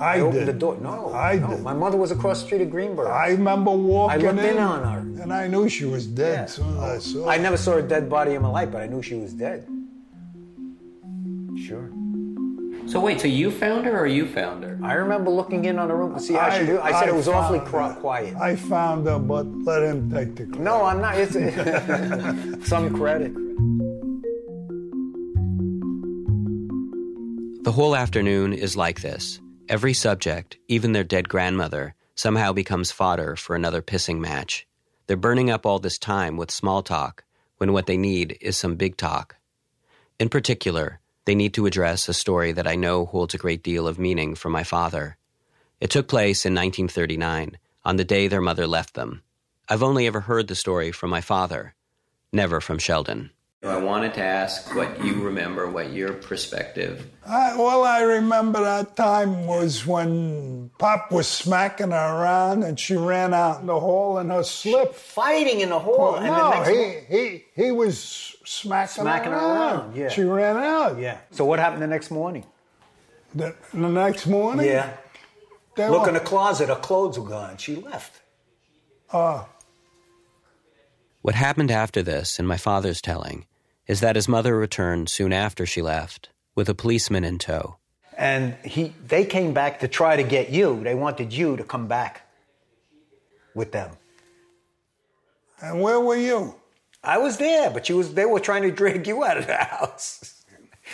I, 0.00 0.20
opened 0.20 0.46
did. 0.46 0.48
the 0.48 0.58
door. 0.58 0.78
No, 0.80 1.12
I 1.12 1.36
no. 1.36 1.48
did. 1.48 1.60
My 1.62 1.74
mother 1.74 1.98
was 1.98 2.10
across 2.10 2.40
the 2.40 2.46
street 2.46 2.62
at 2.62 2.70
Greenberg. 2.70 3.08
I 3.08 3.28
remember 3.32 3.72
walking 3.72 4.26
I 4.26 4.30
looked 4.30 4.38
in 4.42 4.56
in 4.56 4.62
on 4.62 4.82
her. 4.90 5.22
and 5.22 5.34
I 5.34 5.48
knew 5.48 5.68
she 5.68 5.84
was 5.84 6.06
dead 6.06 6.38
Yeah. 6.38 6.46
soon 6.46 6.78
as 6.78 6.82
I 6.82 6.98
saw 6.98 7.28
I 7.28 7.36
never 7.36 7.58
saw 7.58 7.74
a 7.76 7.82
dead 7.82 8.08
body 8.08 8.32
in 8.32 8.40
my 8.40 8.48
life, 8.48 8.70
but 8.72 8.80
I 8.80 8.86
knew 8.86 9.02
she 9.02 9.16
was 9.16 9.34
dead. 9.34 9.66
Sure. 11.66 11.90
So 12.90 12.98
wait, 12.98 13.20
so 13.20 13.28
you 13.28 13.52
found 13.52 13.84
her 13.84 14.00
or 14.00 14.06
you 14.08 14.26
found 14.26 14.64
her? 14.64 14.76
I 14.82 14.94
remember 14.94 15.30
looking 15.30 15.64
in 15.64 15.78
on 15.78 15.86
the 15.86 15.94
room 15.94 16.12
to 16.14 16.18
see 16.20 16.34
how 16.34 16.50
she 16.50 16.66
do. 16.66 16.80
I 16.80 16.90
said 16.98 17.08
it 17.08 17.14
was 17.14 17.28
awfully 17.28 17.60
found 17.60 17.94
cr- 17.94 18.00
quiet. 18.00 18.34
I 18.34 18.56
found 18.56 19.06
her, 19.06 19.16
but 19.20 19.46
let 19.46 19.84
him 19.84 20.10
take 20.10 20.34
the 20.34 20.46
credit. 20.46 20.60
No, 20.60 20.82
I'm 20.84 21.00
not. 21.00 21.14
It's 21.16 21.34
some 22.68 22.92
credit. 22.92 23.32
The 27.62 27.70
whole 27.70 27.94
afternoon 27.94 28.52
is 28.54 28.76
like 28.76 29.02
this. 29.02 29.40
Every 29.68 29.94
subject, 29.94 30.58
even 30.66 30.90
their 30.90 31.04
dead 31.04 31.28
grandmother, 31.28 31.94
somehow 32.16 32.52
becomes 32.52 32.90
fodder 32.90 33.36
for 33.36 33.54
another 33.54 33.82
pissing 33.82 34.18
match. 34.18 34.66
They're 35.06 35.16
burning 35.16 35.48
up 35.48 35.64
all 35.64 35.78
this 35.78 35.96
time 35.96 36.36
with 36.36 36.50
small 36.50 36.82
talk 36.82 37.22
when 37.58 37.72
what 37.72 37.86
they 37.86 37.96
need 37.96 38.36
is 38.40 38.56
some 38.56 38.74
big 38.74 38.96
talk. 38.96 39.36
In 40.18 40.28
particular, 40.28 40.99
they 41.24 41.34
need 41.34 41.54
to 41.54 41.66
address 41.66 42.08
a 42.08 42.14
story 42.14 42.52
that 42.52 42.66
I 42.66 42.76
know 42.76 43.06
holds 43.06 43.34
a 43.34 43.38
great 43.38 43.62
deal 43.62 43.86
of 43.86 43.98
meaning 43.98 44.34
for 44.34 44.48
my 44.48 44.64
father. 44.64 45.16
It 45.80 45.90
took 45.90 46.08
place 46.08 46.44
in 46.44 46.54
1939, 46.54 47.58
on 47.84 47.96
the 47.96 48.04
day 48.04 48.28
their 48.28 48.40
mother 48.40 48.66
left 48.66 48.94
them. 48.94 49.22
I've 49.68 49.82
only 49.82 50.06
ever 50.06 50.20
heard 50.20 50.48
the 50.48 50.54
story 50.54 50.92
from 50.92 51.10
my 51.10 51.20
father, 51.20 51.74
never 52.32 52.60
from 52.60 52.78
Sheldon. 52.78 53.30
I 53.62 53.76
wanted 53.76 54.14
to 54.14 54.22
ask 54.22 54.74
what 54.74 55.04
you 55.04 55.22
remember, 55.22 55.68
what 55.68 55.92
your 55.92 56.14
perspective. 56.14 57.06
I, 57.26 57.52
all 57.52 57.84
I 57.84 58.00
remember 58.00 58.60
that 58.60 58.96
time 58.96 59.46
was 59.46 59.86
when 59.86 60.70
Pop 60.78 61.12
was 61.12 61.28
smacking 61.28 61.90
her 61.90 61.96
around 62.22 62.62
and 62.62 62.80
she 62.80 62.96
ran 62.96 63.34
out 63.34 63.60
in 63.60 63.66
the 63.66 63.78
hall 63.78 64.16
in 64.16 64.30
her 64.30 64.44
slip. 64.44 64.94
Fighting 64.94 65.60
in 65.60 65.68
the 65.68 65.78
hall. 65.78 66.16
and 66.16 66.26
the 66.26 66.30
no, 66.30 66.50
next 66.50 66.70
he, 66.70 67.16
he, 67.16 67.44
he 67.54 67.70
was 67.70 68.29
smacking, 68.44 69.02
Smacking 69.02 69.32
her 69.32 69.38
her 69.38 69.44
around. 69.46 69.78
around, 69.80 69.96
yeah. 69.96 70.08
She 70.08 70.22
ran 70.22 70.56
out. 70.56 70.98
Yeah. 70.98 71.18
So 71.30 71.44
what 71.44 71.58
happened 71.58 71.82
the 71.82 71.86
next 71.86 72.10
morning? 72.10 72.44
The, 73.34 73.54
the 73.72 73.88
next 73.88 74.26
morning? 74.26 74.66
Yeah. 74.66 74.92
They 75.76 75.88
Look 75.88 76.02
were- 76.02 76.08
in 76.08 76.14
the 76.14 76.20
closet. 76.20 76.68
Her 76.68 76.74
clothes 76.76 77.18
were 77.18 77.28
gone. 77.28 77.56
She 77.58 77.76
left. 77.76 78.20
Uh, 79.12 79.44
What 81.22 81.34
happened 81.34 81.70
after 81.70 82.02
this, 82.02 82.38
in 82.38 82.46
my 82.46 82.56
father's 82.56 83.00
telling, 83.00 83.46
is 83.86 84.00
that 84.00 84.16
his 84.16 84.26
mother 84.28 84.56
returned 84.56 85.08
soon 85.10 85.32
after 85.32 85.66
she 85.66 85.82
left, 85.82 86.30
with 86.54 86.68
a 86.68 86.74
policeman 86.74 87.24
in 87.24 87.38
tow. 87.38 87.76
And 88.16 88.54
he, 88.64 88.94
they 89.06 89.24
came 89.24 89.52
back 89.52 89.80
to 89.80 89.88
try 89.88 90.16
to 90.16 90.22
get 90.22 90.50
you. 90.50 90.82
They 90.82 90.94
wanted 90.94 91.32
you 91.32 91.56
to 91.56 91.64
come 91.64 91.86
back 91.88 92.22
with 93.54 93.72
them. 93.72 93.90
and 95.62 95.80
where 95.82 96.00
were 96.00 96.16
you? 96.16 96.54
I 97.02 97.18
was 97.18 97.38
there, 97.38 97.70
but 97.70 97.88
you 97.88 97.96
was. 97.96 98.14
They 98.14 98.26
were 98.26 98.40
trying 98.40 98.62
to 98.62 98.70
drag 98.70 99.06
you 99.06 99.24
out 99.24 99.38
of 99.38 99.46
the 99.46 99.56
house. 99.56 100.36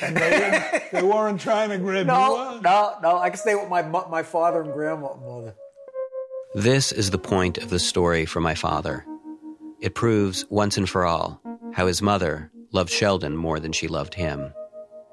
And 0.03 0.17
they, 0.17 0.29
didn't, 0.31 0.93
they 0.93 1.03
weren't 1.03 1.41
trying 1.41 1.71
to 1.71 1.79
grab 1.79 2.01
you 2.01 2.05
No, 2.05 2.37
out? 2.37 2.63
no, 2.63 2.97
no. 3.03 3.19
I 3.19 3.31
can 3.31 3.39
stay 3.39 3.55
with 3.55 3.69
my 3.69 3.83
my 3.83 4.23
father 4.23 4.61
and 4.63 4.73
grandmother. 4.73 5.55
This 6.55 6.93
is 6.93 7.11
the 7.11 7.19
point 7.19 7.59
of 7.59 7.71
the 7.71 7.79
story 7.79 8.25
for 8.27 8.41
my 8.41 8.55
father. 8.55 9.05
It 9.81 9.95
proves, 9.95 10.45
once 10.49 10.77
and 10.77 10.89
for 10.89 11.05
all, 11.05 11.41
how 11.75 11.87
his 11.87 12.01
mother 12.03 12.51
loved 12.73 12.91
Sheldon 12.91 13.37
more 13.37 13.59
than 13.61 13.73
she 13.73 13.89
loved 13.89 14.15
him. 14.15 14.53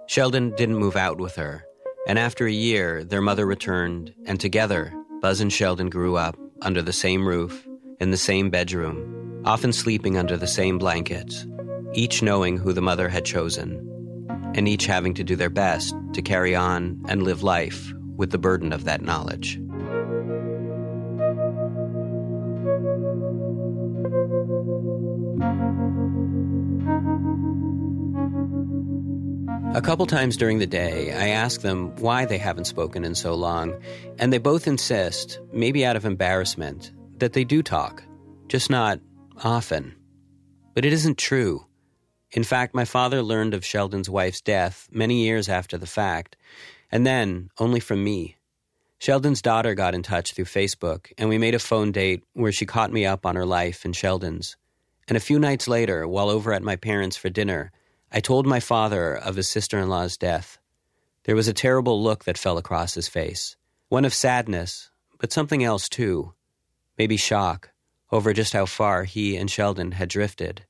Sheldon 0.08 0.54
didn't 0.56 0.78
move 0.78 0.96
out 0.96 1.18
with 1.18 1.36
her, 1.36 1.66
and 2.08 2.20
after 2.20 2.46
a 2.46 2.52
year, 2.52 3.04
their 3.04 3.22
mother 3.22 3.46
returned, 3.46 4.14
and 4.26 4.40
together, 4.40 4.94
Buzz 5.22 5.40
and 5.42 5.52
Sheldon 5.52 5.90
grew 5.90 6.16
up 6.18 6.38
under 6.62 6.82
the 6.82 6.94
same 6.94 7.28
roof, 7.28 7.66
in 8.00 8.12
the 8.12 8.18
same 8.18 8.50
bedroom, 8.50 9.23
often 9.46 9.74
sleeping 9.74 10.18
under 10.18 10.38
the 10.38 10.48
same 10.48 10.78
blankets, 10.78 11.46
each 11.94 12.22
knowing 12.22 12.58
who 12.58 12.74
the 12.74 12.82
mother 12.82 13.10
had 13.10 13.26
chosen, 13.26 13.90
and 14.56 14.68
each 14.68 14.86
having 14.86 15.14
to 15.14 15.24
do 15.24 15.36
their 15.36 15.50
best 15.50 15.96
to 16.14 16.22
carry 16.22 16.56
on 16.56 17.02
and 17.08 17.24
live 17.24 17.44
life 17.44 17.94
with 18.16 18.32
the 18.32 18.38
burden 18.38 18.72
of 18.72 18.86
that 18.86 19.02
knowledge. 19.02 19.60
A 29.76 29.82
couple 29.82 30.06
times 30.06 30.38
during 30.38 30.60
the 30.60 30.68
day, 30.68 31.12
I 31.12 31.30
ask 31.30 31.62
them 31.62 31.96
why 31.96 32.26
they 32.26 32.38
haven't 32.38 32.66
spoken 32.66 33.04
in 33.04 33.16
so 33.16 33.34
long, 33.34 33.74
and 34.20 34.32
they 34.32 34.38
both 34.38 34.68
insist, 34.68 35.40
maybe 35.52 35.84
out 35.84 35.96
of 35.96 36.06
embarrassment, 36.06 36.92
that 37.18 37.34
they 37.34 37.44
do 37.44 37.64
talk, 37.64 38.04
just 38.48 38.70
not 38.70 39.00
often. 39.44 39.96
But 40.74 40.86
it 40.86 40.94
isn't 40.94 41.18
true. 41.18 41.66
In 42.32 42.44
fact, 42.44 42.74
my 42.74 42.86
father 42.86 43.22
learned 43.22 43.54
of 43.54 43.66
Sheldon's 43.66 44.10
wife's 44.10 44.42
death 44.42 44.88
many 44.92 45.24
years 45.24 45.50
after 45.50 45.78
the 45.78 45.86
fact, 45.86 46.36
and 46.92 47.06
then 47.06 47.50
only 47.60 47.80
from 47.80 48.04
me. 48.04 48.38
Sheldon's 48.98 49.42
daughter 49.42 49.76
got 49.76 49.94
in 49.94 50.02
touch 50.02 50.34
through 50.34 50.46
Facebook, 50.46 51.12
and 51.18 51.30
we 51.30 51.38
made 51.38 51.54
a 51.54 51.60
phone 51.60 51.92
date 51.92 52.24
where 52.34 52.52
she 52.52 52.66
caught 52.66 52.92
me 52.92 53.06
up 53.06 53.26
on 53.26 53.36
her 53.36 53.46
life 53.46 53.86
and 53.86 53.96
Sheldon's. 53.96 54.56
And 55.08 55.18
a 55.18 55.22
few 55.22 55.38
nights 55.38 55.68
later, 55.68 56.08
while 56.08 56.30
over 56.30 56.54
at 56.54 56.64
my 56.64 56.78
parents' 56.78 57.18
for 57.18 57.30
dinner, 57.30 57.72
I 58.12 58.22
told 58.22 58.48
my 58.48 58.62
father 58.62 59.14
of 59.16 59.36
his 59.36 59.50
sister 59.50 59.78
in 59.78 59.90
law's 59.90 60.18
death. 60.18 60.58
There 61.26 61.36
was 61.36 61.48
a 61.48 61.54
terrible 61.54 62.02
look 62.02 62.24
that 62.24 62.38
fell 62.38 62.58
across 62.58 62.94
his 62.94 63.10
face, 63.10 63.58
one 63.90 64.06
of 64.06 64.14
sadness, 64.14 64.90
but 65.20 65.34
something 65.34 65.64
else 65.64 65.90
too, 65.90 66.34
maybe 66.98 67.18
shock 67.18 67.73
over 68.14 68.32
just 68.32 68.54
how 68.54 68.66
far 68.68 69.06
he 69.06 69.36
and 69.36 69.50
Sheldon 69.50 69.94
had 69.94 70.08
drifted. 70.08 70.62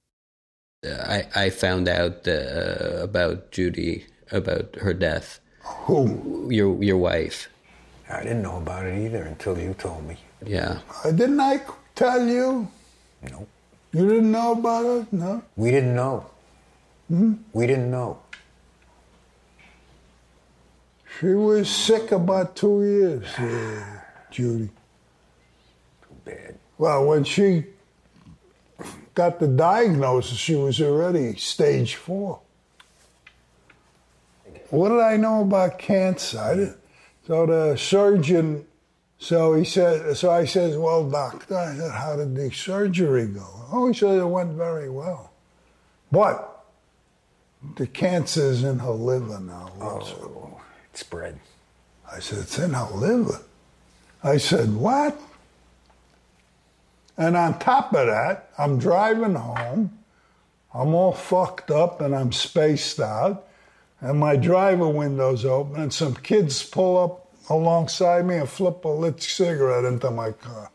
I, 0.86 1.28
I 1.36 1.50
found 1.50 1.90
out 1.90 2.26
uh, 2.26 3.00
about 3.02 3.52
Judy, 3.52 4.06
about 4.32 4.78
her 4.78 4.94
death. 4.94 5.42
Who? 5.62 6.50
Your, 6.50 6.82
your 6.82 6.98
wife. 6.98 7.50
I 8.10 8.24
didn't 8.24 8.44
know 8.44 8.58
about 8.58 8.86
it 8.86 8.98
either 9.06 9.24
until 9.24 9.60
you 9.60 9.74
told 9.74 10.08
me. 10.08 10.18
Yeah. 10.46 10.80
Uh, 11.04 11.12
didn't 11.12 11.40
I 11.40 11.62
tell 11.96 12.26
you? 12.26 12.68
No. 13.30 13.48
You 13.92 14.08
didn't 14.08 14.32
know 14.32 14.54
about 14.54 14.86
it? 14.86 15.14
No? 15.14 15.44
We 15.58 15.72
didn't 15.72 15.96
know. 15.96 16.26
Hmm? 17.10 17.34
We 17.52 17.68
didn't 17.68 17.92
know. 17.92 18.20
She 21.20 21.28
was 21.28 21.70
sick 21.70 22.12
about 22.12 22.56
two 22.56 22.84
years, 22.84 23.28
uh, 23.38 24.00
Judy. 24.32 24.70
Too 26.02 26.16
bad. 26.26 26.58
Well, 26.78 27.06
when 27.06 27.24
she 27.24 27.66
got 29.14 29.40
the 29.40 29.48
diagnosis, 29.48 30.38
she 30.38 30.56
was 30.56 30.82
already 30.82 31.36
stage 31.36 31.96
four. 31.96 32.40
What 34.70 34.90
did 34.90 35.00
I 35.00 35.18
know 35.18 35.42
about 35.42 35.78
cancer? 35.78 36.40
I 36.40 36.56
didn't. 36.56 36.78
So 37.28 37.46
the 37.46 37.78
surgeon, 37.78 38.66
so 39.20 39.54
he 39.54 39.64
said, 39.64 40.18
so 40.18 40.32
I 40.32 40.46
said, 40.46 40.78
well, 40.78 41.10
doctor, 41.10 41.56
I 41.56 41.76
said, 41.76 41.92
how 41.92 42.16
did 42.16 42.36
the 42.36 42.52
surgery 42.52 43.28
go? 43.28 43.48
Oh, 43.72 43.88
he 43.88 43.94
said 43.94 44.18
it 44.18 44.26
went 44.26 44.54
very 44.54 44.90
well. 44.90 45.32
But 46.12 46.66
the 47.76 47.88
cancer's 47.88 48.64
in 48.64 48.80
her 48.80 48.92
liver 48.92 49.40
now. 49.40 49.72
Oh, 49.80 50.60
it 50.92 50.98
spread. 50.98 51.40
I 52.12 52.20
said, 52.20 52.40
it's 52.40 52.60
in 52.60 52.74
her 52.74 52.90
liver. 52.94 53.42
I 54.24 54.38
said, 54.38 54.76
what? 54.76 55.20
And 57.18 57.38
on 57.38 57.60
top 57.60 57.94
of 57.94 58.08
that, 58.08 58.50
I'm 58.58 58.80
driving 58.80 59.36
home. 59.36 60.00
I'm 60.74 60.96
all 60.96 61.14
fucked 61.14 61.70
up 61.70 62.02
and 62.02 62.16
I'm 62.16 62.32
spaced 62.32 63.00
out. 63.00 63.48
And 64.02 64.20
my 64.20 64.36
driver 64.36 64.90
window's 64.90 65.46
open, 65.46 65.80
and 65.80 65.94
some 65.94 66.16
kids 66.16 66.62
pull 66.62 66.98
up 67.02 67.32
alongside 67.50 68.26
me 68.26 68.36
and 68.36 68.50
flip 68.50 68.84
a 68.84 68.90
lit 68.90 69.22
cigarette 69.24 69.86
into 69.86 70.12
my 70.12 70.32
car. 70.32 70.72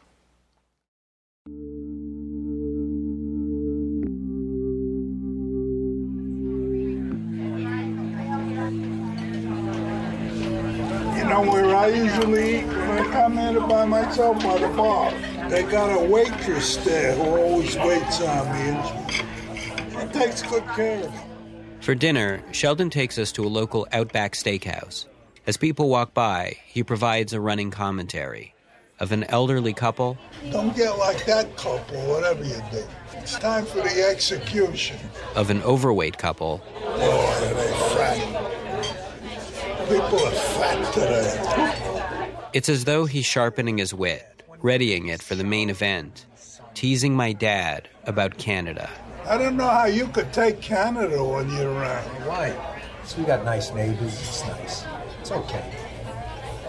You 11.18 11.24
know 11.24 11.42
where 11.50 11.76
I 11.76 11.88
usually 11.88 12.60
eat 12.60 12.66
when 12.66 12.90
I 12.90 13.04
come 13.12 13.38
in 13.38 13.68
by 13.68 13.84
myself 13.84 14.42
by 14.42 14.58
the 14.58 14.68
bar? 14.68 15.12
They 15.48 15.62
got 15.62 15.90
a 15.90 16.04
waitress 16.04 16.76
there 16.78 17.14
who 17.14 17.22
always 17.22 17.76
waits 17.76 18.20
on 18.20 18.52
me 18.52 18.68
and 18.68 20.12
she 20.12 20.18
takes 20.18 20.42
good 20.42 20.64
care 20.76 21.04
of 21.04 21.12
me. 21.12 21.20
For 21.80 21.94
dinner, 21.94 22.42
Sheldon 22.52 22.90
takes 22.90 23.18
us 23.18 23.32
to 23.32 23.44
a 23.44 23.48
local 23.48 23.86
Outback 23.92 24.34
steakhouse. 24.34 25.06
As 25.46 25.56
people 25.56 25.88
walk 25.88 26.12
by, 26.12 26.58
he 26.66 26.82
provides 26.82 27.32
a 27.32 27.40
running 27.40 27.70
commentary 27.70 28.54
of 29.00 29.10
an 29.12 29.24
elderly 29.24 29.72
couple 29.72 30.18
Don't 30.50 30.76
get 30.76 30.98
like 30.98 31.24
that 31.24 31.56
couple, 31.56 31.96
whatever 32.08 32.44
you 32.44 32.60
do. 32.70 32.84
It's 33.14 33.38
time 33.38 33.64
for 33.64 33.78
the 33.80 34.06
execution. 34.10 34.98
of 35.34 35.48
an 35.50 35.62
overweight 35.62 36.18
couple 36.18 36.60
Oh, 36.84 37.26
are 37.26 37.54
they 37.54 37.72
fat? 37.96 39.88
People 39.88 40.26
are 40.26 40.30
fat 40.32 40.92
today. 40.92 42.44
It's 42.52 42.68
as 42.68 42.84
though 42.84 43.06
he's 43.06 43.24
sharpening 43.24 43.78
his 43.78 43.94
wit, 43.94 44.37
readying 44.62 45.08
it 45.08 45.22
for 45.22 45.34
the 45.34 45.44
main 45.44 45.70
event, 45.70 46.26
teasing 46.74 47.14
my 47.14 47.32
dad 47.32 47.88
about 48.04 48.38
Canada. 48.38 48.90
I 49.26 49.36
don't 49.36 49.56
know 49.56 49.68
how 49.68 49.86
you 49.86 50.08
could 50.08 50.32
take 50.32 50.60
Canada 50.60 51.22
when 51.22 51.50
you're 51.50 51.72
around. 51.72 52.04
Why? 52.26 52.56
So 53.04 53.18
we 53.18 53.24
got 53.24 53.44
nice 53.44 53.72
neighbors. 53.72 54.14
It's 54.14 54.42
nice. 54.46 54.84
It's 55.20 55.30
okay. 55.30 55.78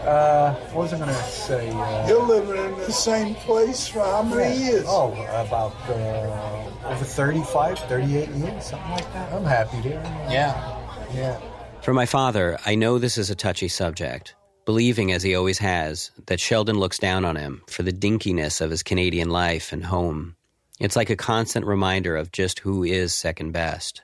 Uh, 0.02 0.54
what 0.72 0.84
was 0.84 0.94
I 0.94 0.98
going 0.98 1.10
to 1.10 1.24
say? 1.24 1.70
Uh, 1.70 2.08
You're 2.08 2.24
living 2.24 2.56
in 2.56 2.72
the 2.78 2.92
same 2.92 3.36
place 3.36 3.88
for 3.88 4.00
how 4.00 4.24
many 4.24 4.58
yeah. 4.58 4.70
years? 4.70 4.86
Oh, 4.88 5.12
about 5.28 5.76
uh, 5.90 6.88
over 6.90 7.04
35, 7.04 7.80
38 7.80 8.30
years, 8.30 8.66
something 8.66 8.92
like 8.92 9.14
that. 9.14 9.34
I'm 9.34 9.44
happy 9.44 9.82
there. 9.82 10.02
Yeah. 10.30 10.78
Yeah. 11.14 11.40
For 11.82 11.94
my 11.94 12.06
father, 12.06 12.58
I 12.66 12.76
know 12.76 12.98
this 12.98 13.18
is 13.18 13.30
a 13.30 13.36
touchy 13.36 13.68
subject, 13.68 14.36
believing, 14.70 15.12
as 15.12 15.24
he 15.24 15.34
always 15.34 15.58
has, 15.58 16.12
that 16.28 16.40
Sheldon 16.40 16.78
looks 16.78 17.00
down 17.00 17.26
on 17.26 17.36
him 17.36 17.64
for 17.66 17.82
the 17.82 17.92
dinkiness 17.92 18.62
of 18.62 18.70
his 18.70 18.84
Canadian 18.84 19.32
life 19.32 19.74
and 19.74 19.84
home. 19.84 20.36
It's 20.80 20.96
like 20.96 21.10
a 21.10 21.16
constant 21.16 21.66
reminder 21.66 22.16
of 22.16 22.32
just 22.32 22.60
who 22.60 22.84
is 22.84 23.12
second 23.12 23.52
best. 23.52 24.04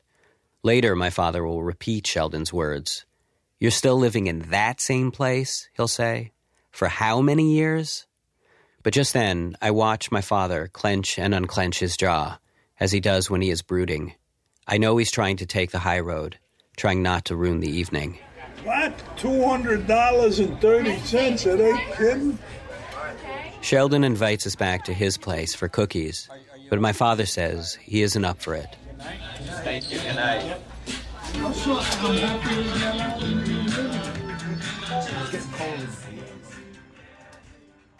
Later, 0.63 0.95
my 0.95 1.11
father 1.11 1.45
will 1.45 1.61
repeat 1.61 2.07
Sheldon's 2.07 2.51
words. 2.51 3.05
You're 3.59 3.69
still 3.69 3.95
living 3.97 4.25
in 4.25 4.49
that 4.49 4.81
same 4.81 5.11
place, 5.11 5.69
he'll 5.75 5.87
say. 5.87 6.31
For 6.71 6.87
how 6.87 7.21
many 7.21 7.53
years? 7.53 8.07
But 8.81 8.95
just 8.95 9.13
then, 9.13 9.55
I 9.61 9.69
watch 9.69 10.11
my 10.11 10.21
father 10.21 10.67
clench 10.73 11.19
and 11.19 11.35
unclench 11.35 11.77
his 11.77 11.95
jaw, 11.95 12.39
as 12.79 12.91
he 12.91 12.99
does 12.99 13.29
when 13.29 13.43
he 13.43 13.51
is 13.51 13.61
brooding. 13.61 14.15
I 14.65 14.79
know 14.79 14.97
he's 14.97 15.11
trying 15.11 15.37
to 15.37 15.45
take 15.45 15.69
the 15.69 15.85
high 15.85 15.99
road, 15.99 16.39
trying 16.75 17.03
not 17.03 17.25
to 17.25 17.35
ruin 17.35 17.59
the 17.59 17.69
evening. 17.69 18.17
What? 18.65 19.17
Two 19.17 19.45
hundred 19.45 19.87
dollars 19.87 20.39
and 20.39 20.59
thirty 20.59 20.97
cents? 20.99 21.45
Are 21.45 21.55
they 21.55 21.73
kidding? 21.95 22.37
Sheldon 23.61 24.03
invites 24.03 24.45
us 24.45 24.55
back 24.55 24.83
to 24.85 24.93
his 24.93 25.17
place 25.17 25.55
for 25.55 25.67
cookies, 25.69 26.29
but 26.69 26.81
my 26.81 26.91
father 26.91 27.25
says 27.25 27.75
he 27.75 28.01
isn't 28.01 28.25
up 28.25 28.41
for 28.41 28.55
it. 28.55 28.75
Thank 29.63 29.91
you. 29.91 29.99
Good 29.99 30.15
night. 30.15 30.57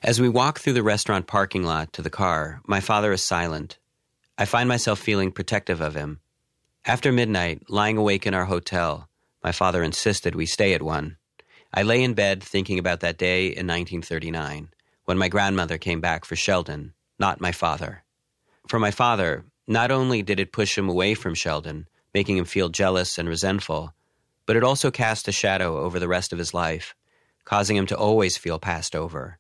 As 0.03 0.21
we 0.21 0.29
walk 0.29 0.59
through 0.59 0.73
the 0.73 0.83
restaurant 0.83 1.27
parking 1.27 1.63
lot 1.63 1.93
to 1.93 2.01
the 2.01 2.09
car, 2.09 2.61
my 2.67 2.79
father 2.79 3.11
is 3.11 3.23
silent. 3.23 3.77
I 4.37 4.45
find 4.45 4.69
myself 4.69 4.99
feeling 4.99 5.31
protective 5.31 5.81
of 5.81 5.95
him. 5.95 6.19
After 6.85 7.11
midnight, 7.11 7.69
lying 7.69 7.97
awake 7.97 8.27
in 8.27 8.33
our 8.33 8.45
hotel, 8.45 9.09
my 9.45 9.51
father 9.51 9.83
insisted 9.83 10.33
we 10.33 10.47
stay 10.47 10.73
at 10.73 10.81
one. 10.81 11.17
I 11.71 11.83
lay 11.83 12.01
in 12.01 12.15
bed 12.15 12.41
thinking 12.41 12.79
about 12.79 13.01
that 13.01 13.19
day 13.19 13.45
in 13.45 13.67
1939 13.67 14.69
when 15.03 15.19
my 15.19 15.29
grandmother 15.29 15.77
came 15.77 16.01
back 16.01 16.25
for 16.25 16.35
Sheldon, 16.35 16.95
not 17.19 17.39
my 17.39 17.51
father. 17.51 18.03
For 18.67 18.79
my 18.79 18.89
father, 18.89 19.45
not 19.67 19.91
only 19.91 20.23
did 20.23 20.39
it 20.39 20.51
push 20.51 20.75
him 20.75 20.89
away 20.89 21.13
from 21.13 21.35
Sheldon, 21.35 21.87
making 22.11 22.37
him 22.37 22.45
feel 22.45 22.69
jealous 22.69 23.19
and 23.19 23.29
resentful, 23.29 23.93
but 24.47 24.55
it 24.55 24.63
also 24.63 24.89
cast 24.89 25.27
a 25.27 25.31
shadow 25.31 25.77
over 25.77 25.99
the 25.99 26.07
rest 26.07 26.33
of 26.33 26.39
his 26.39 26.55
life, 26.55 26.95
causing 27.43 27.77
him 27.77 27.85
to 27.85 27.95
always 27.95 28.37
feel 28.37 28.57
passed 28.57 28.95
over. 28.95 29.37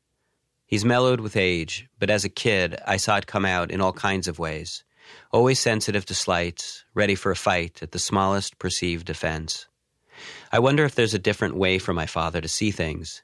He's 0.67 0.85
mellowed 0.85 1.19
with 1.19 1.35
age, 1.35 1.87
but 1.97 2.11
as 2.11 2.23
a 2.23 2.29
kid, 2.29 2.77
I 2.85 2.97
saw 2.97 3.17
it 3.17 3.25
come 3.25 3.43
out 3.43 3.71
in 3.71 3.81
all 3.81 3.91
kinds 3.91 4.27
of 4.27 4.37
ways. 4.37 4.83
Always 5.31 5.59
sensitive 5.59 6.05
to 6.05 6.13
slights, 6.13 6.85
ready 6.93 7.15
for 7.15 7.31
a 7.31 7.35
fight 7.35 7.81
at 7.81 7.91
the 7.91 7.97
smallest 7.97 8.59
perceived 8.59 9.09
offense. 9.09 9.65
I 10.55 10.59
wonder 10.59 10.85
if 10.85 10.95
there's 10.95 11.13
a 11.13 11.19
different 11.19 11.57
way 11.57 11.79
for 11.79 11.91
my 11.91 12.05
father 12.05 12.39
to 12.39 12.47
see 12.47 12.71
things. 12.71 13.21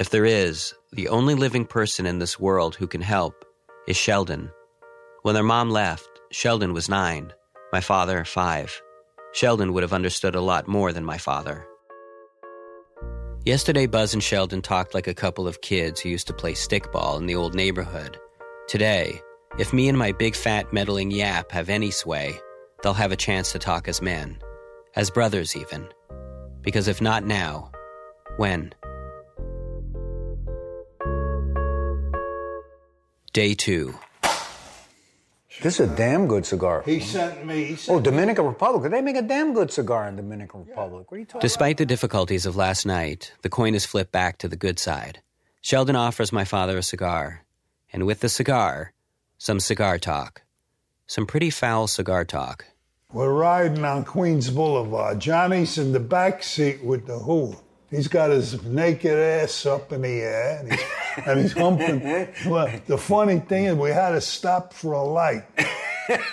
If 0.00 0.10
there 0.10 0.24
is, 0.24 0.74
the 0.90 1.06
only 1.06 1.36
living 1.36 1.64
person 1.64 2.06
in 2.06 2.18
this 2.18 2.40
world 2.40 2.74
who 2.74 2.88
can 2.88 3.02
help 3.02 3.44
is 3.86 3.96
Sheldon. 3.96 4.50
When 5.22 5.36
their 5.36 5.44
mom 5.44 5.70
left, 5.70 6.08
Sheldon 6.32 6.72
was 6.72 6.88
nine, 6.88 7.32
my 7.72 7.80
father, 7.80 8.24
five. 8.24 8.82
Sheldon 9.32 9.72
would 9.72 9.84
have 9.84 9.92
understood 9.92 10.34
a 10.34 10.40
lot 10.40 10.66
more 10.66 10.92
than 10.92 11.04
my 11.04 11.18
father. 11.18 11.64
Yesterday, 13.44 13.86
Buzz 13.86 14.12
and 14.12 14.20
Sheldon 14.20 14.60
talked 14.60 14.92
like 14.92 15.06
a 15.06 15.14
couple 15.14 15.46
of 15.46 15.60
kids 15.60 16.00
who 16.00 16.08
used 16.08 16.26
to 16.26 16.34
play 16.34 16.54
stickball 16.54 17.16
in 17.16 17.26
the 17.26 17.36
old 17.36 17.54
neighborhood. 17.54 18.18
Today, 18.66 19.20
if 19.56 19.72
me 19.72 19.88
and 19.88 19.96
my 19.96 20.10
big 20.10 20.34
fat 20.34 20.72
meddling 20.72 21.12
yap 21.12 21.52
have 21.52 21.68
any 21.68 21.92
sway, 21.92 22.40
they'll 22.82 22.92
have 22.92 23.12
a 23.12 23.16
chance 23.16 23.52
to 23.52 23.60
talk 23.60 23.86
as 23.86 24.02
men, 24.02 24.36
as 24.96 25.12
brothers 25.12 25.54
even. 25.54 25.86
Because 26.62 26.88
if 26.88 27.00
not 27.00 27.24
now, 27.24 27.70
when? 28.36 28.72
Day 33.32 33.54
two. 33.54 33.98
This 35.62 35.78
is 35.78 35.92
a 35.92 35.96
damn 35.96 36.26
good 36.26 36.44
cigar. 36.46 36.82
He 36.84 36.98
sent 37.00 37.46
me. 37.46 37.64
He 37.64 37.76
sent 37.76 37.96
Oh, 37.96 38.00
Dominican 38.00 38.46
Republic. 38.46 38.90
They 38.90 39.00
make 39.00 39.16
a 39.16 39.22
damn 39.22 39.54
good 39.54 39.70
cigar 39.70 40.08
in 40.08 40.16
Dominican 40.16 40.64
Republic. 40.64 41.10
What 41.10 41.16
are 41.16 41.20
you 41.20 41.26
talking 41.26 41.40
Despite 41.40 41.76
the 41.76 41.86
difficulties 41.86 42.46
of 42.46 42.56
last 42.56 42.84
night, 42.86 43.32
the 43.42 43.48
coin 43.50 43.74
is 43.74 43.86
flipped 43.86 44.12
back 44.12 44.38
to 44.38 44.48
the 44.48 44.56
good 44.56 44.78
side. 44.78 45.20
Sheldon 45.60 45.94
offers 45.94 46.32
my 46.32 46.44
father 46.44 46.78
a 46.78 46.82
cigar, 46.82 47.44
and 47.92 48.06
with 48.06 48.20
the 48.20 48.28
cigar, 48.28 48.92
some 49.38 49.60
cigar 49.60 49.98
talk. 49.98 50.42
Some 51.06 51.26
pretty 51.26 51.50
foul 51.50 51.86
cigar 51.86 52.24
talk. 52.24 52.64
We're 53.12 53.32
riding 53.32 53.84
on 53.84 54.04
Queens 54.04 54.48
Boulevard. 54.48 55.20
Johnny's 55.20 55.76
in 55.76 55.92
the 55.92 56.00
back 56.00 56.42
seat 56.42 56.82
with 56.82 57.06
the 57.06 57.18
who. 57.18 57.54
He's 57.90 58.08
got 58.08 58.30
his 58.30 58.64
naked 58.64 59.18
ass 59.18 59.66
up 59.66 59.92
in 59.92 60.00
the 60.00 60.08
air 60.08 60.60
and 60.60 60.72
he's, 60.72 60.82
and 61.26 61.40
he's 61.40 61.52
humping. 61.52 62.00
Well, 62.46 62.72
the 62.86 62.96
funny 62.96 63.40
thing 63.40 63.66
is, 63.66 63.74
we 63.74 63.90
had 63.90 64.12
to 64.12 64.20
stop 64.22 64.72
for 64.72 64.94
a 64.94 65.02
light. 65.02 65.44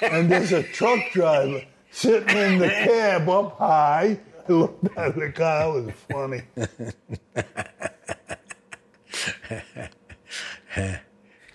And 0.01 0.31
there's 0.31 0.53
a 0.53 0.63
truck 0.63 0.99
driver 1.11 1.61
sitting 1.91 2.37
in 2.37 2.59
the 2.59 2.69
cab 2.69 3.27
up 3.27 3.57
high. 3.57 4.19
I 4.47 4.51
looked 4.51 4.97
at 4.97 5.15
the 5.15 5.31
car, 5.31 5.79
it 5.79 5.85
was 5.85 5.93
funny. 6.09 6.43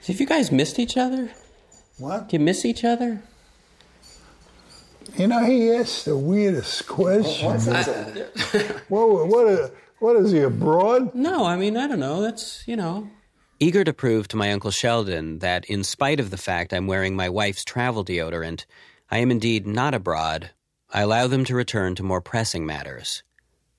So 0.05 0.13
if 0.13 0.21
you 0.21 0.27
guys 0.27 0.53
missed 0.53 0.79
each 0.79 0.99
other? 0.99 1.31
What? 1.97 2.29
Do 2.29 2.37
you 2.37 2.41
miss 2.41 2.67
each 2.67 2.85
other? 2.85 3.23
You 5.17 5.29
know, 5.29 5.45
he 5.45 5.71
asked 5.73 6.05
the 6.05 6.17
weirdest 6.17 6.87
question. 6.87 7.47
What's 7.47 7.67
that? 7.67 8.83
what, 8.89 9.29
what, 9.29 9.75
what 9.99 10.17
is 10.17 10.33
he, 10.33 10.41
abroad? 10.41 11.15
No, 11.15 11.45
I 11.45 11.57
mean, 11.57 11.77
I 11.77 11.87
don't 11.87 12.01
know. 12.01 12.21
That's, 12.21 12.67
you 12.67 12.77
know. 12.77 13.09
Eager 13.61 13.85
to 13.85 13.93
prove 13.93 14.29
to 14.29 14.37
my 14.37 14.53
Uncle 14.53 14.71
Sheldon 14.71 15.39
that, 15.39 15.65
in 15.67 15.85
spite 15.85 16.21
of 16.21 16.31
the 16.31 16.37
fact 16.37 16.73
I'm 16.73 16.87
wearing 16.87 17.15
my 17.15 17.29
wife's 17.29 17.65
travel 17.65 18.05
deodorant, 18.05 18.67
I 19.11 19.19
am 19.19 19.31
indeed 19.31 19.67
not 19.67 19.95
abroad, 19.95 20.51
I 20.91 21.03
allow 21.03 21.27
them 21.27 21.45
to 21.45 21.55
return 21.55 21.95
to 21.97 22.03
more 22.03 22.21
pressing 22.21 22.67
matters 22.67 23.23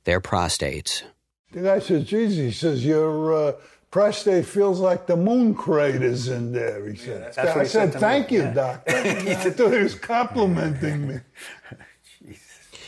their 0.05 0.21
prostates. 0.21 1.03
The 1.51 1.61
guy 1.61 1.79
says, 1.79 2.05
Jesus, 2.05 2.37
he 2.37 2.51
says, 2.51 2.85
your 2.85 3.33
uh, 3.33 3.51
prostate 3.95 4.45
feels 4.45 4.81
like 4.81 5.07
the 5.07 5.15
moon 5.15 5.55
craters 5.55 6.27
in 6.27 6.51
there, 6.51 6.85
he 6.85 6.97
said. 6.97 7.31
that's 7.33 7.37
what 7.37 7.47
I 7.47 7.63
he 7.63 7.69
said, 7.69 7.69
said 7.69 7.91
to 7.93 7.97
me, 7.97 8.01
thank 8.01 8.29
you, 8.29 8.41
yeah. 8.41 8.51
doctor. 8.53 8.91
I 8.93 9.49
thought 9.51 9.71
he 9.71 9.79
was 9.83 9.95
complimenting 9.95 11.07
me. 11.07 11.19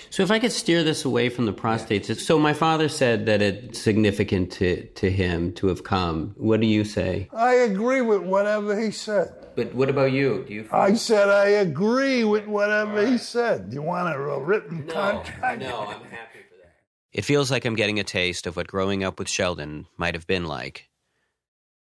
So 0.09 0.23
if 0.23 0.31
I 0.31 0.39
could 0.39 0.51
steer 0.51 0.83
this 0.83 1.05
away 1.05 1.29
from 1.29 1.45
the 1.45 1.53
prostates, 1.53 2.09
it's- 2.09 2.25
so 2.25 2.39
my 2.39 2.53
father 2.53 2.89
said 2.89 3.27
that 3.27 3.39
it's 3.39 3.79
significant 3.79 4.51
to, 4.53 4.87
to 5.01 5.11
him 5.11 5.53
to 5.55 5.67
have 5.67 5.83
come. 5.83 6.33
What 6.37 6.59
do 6.59 6.65
you 6.65 6.85
say? 6.85 7.27
I 7.31 7.53
agree 7.53 8.01
with 8.01 8.23
whatever 8.23 8.79
he 8.79 8.89
said. 8.89 9.31
But 9.55 9.75
what 9.75 9.89
about 9.89 10.13
you? 10.13 10.43
Do 10.47 10.53
you? 10.55 10.69
I 10.71 10.95
said 10.95 11.29
I 11.29 11.49
agree 11.49 12.23
with 12.23 12.47
whatever 12.47 13.05
he 13.05 13.19
said. 13.19 13.69
Do 13.69 13.75
You 13.75 13.83
want 13.83 14.09
a, 14.09 14.17
a 14.19 14.39
written 14.43 14.87
contract? 14.87 15.61
No, 15.61 15.81
I'm 15.81 16.01
happy 16.05 16.39
for 16.49 16.57
that. 16.63 16.73
It 17.13 17.23
feels 17.23 17.51
like 17.51 17.65
I'm 17.65 17.75
getting 17.75 17.99
a 17.99 18.03
taste 18.03 18.47
of 18.47 18.55
what 18.55 18.65
growing 18.65 19.03
up 19.03 19.19
with 19.19 19.29
Sheldon 19.29 19.85
might 19.97 20.15
have 20.15 20.25
been 20.25 20.45
like. 20.45 20.86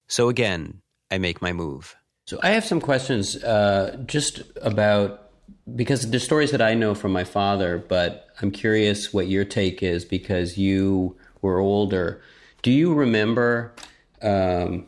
So 0.07 0.29
again, 0.29 0.81
I 1.11 1.17
make 1.17 1.41
my 1.41 1.53
move. 1.53 1.95
So 2.25 2.39
I 2.41 2.51
have 2.51 2.65
some 2.65 2.79
questions 2.79 3.43
uh, 3.43 3.97
just 4.05 4.41
about 4.61 5.29
because 5.75 6.09
the 6.09 6.19
stories 6.19 6.51
that 6.51 6.61
I 6.61 6.73
know 6.73 6.95
from 6.95 7.11
my 7.11 7.23
father, 7.23 7.77
but 7.77 8.27
I'm 8.41 8.51
curious 8.51 9.13
what 9.13 9.27
your 9.27 9.45
take 9.45 9.83
is 9.83 10.05
because 10.05 10.57
you 10.57 11.17
were 11.41 11.59
older. 11.59 12.21
Do 12.61 12.71
you 12.71 12.93
remember 12.93 13.73
um, 14.21 14.85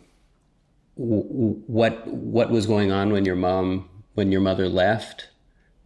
w- 0.97 1.23
w- 1.23 1.63
what 1.67 2.07
what 2.07 2.49
was 2.49 2.65
going 2.65 2.91
on 2.91 3.11
when 3.11 3.25
your 3.25 3.35
mom 3.35 3.89
when 4.13 4.31
your 4.31 4.41
mother 4.41 4.69
left 4.69 5.29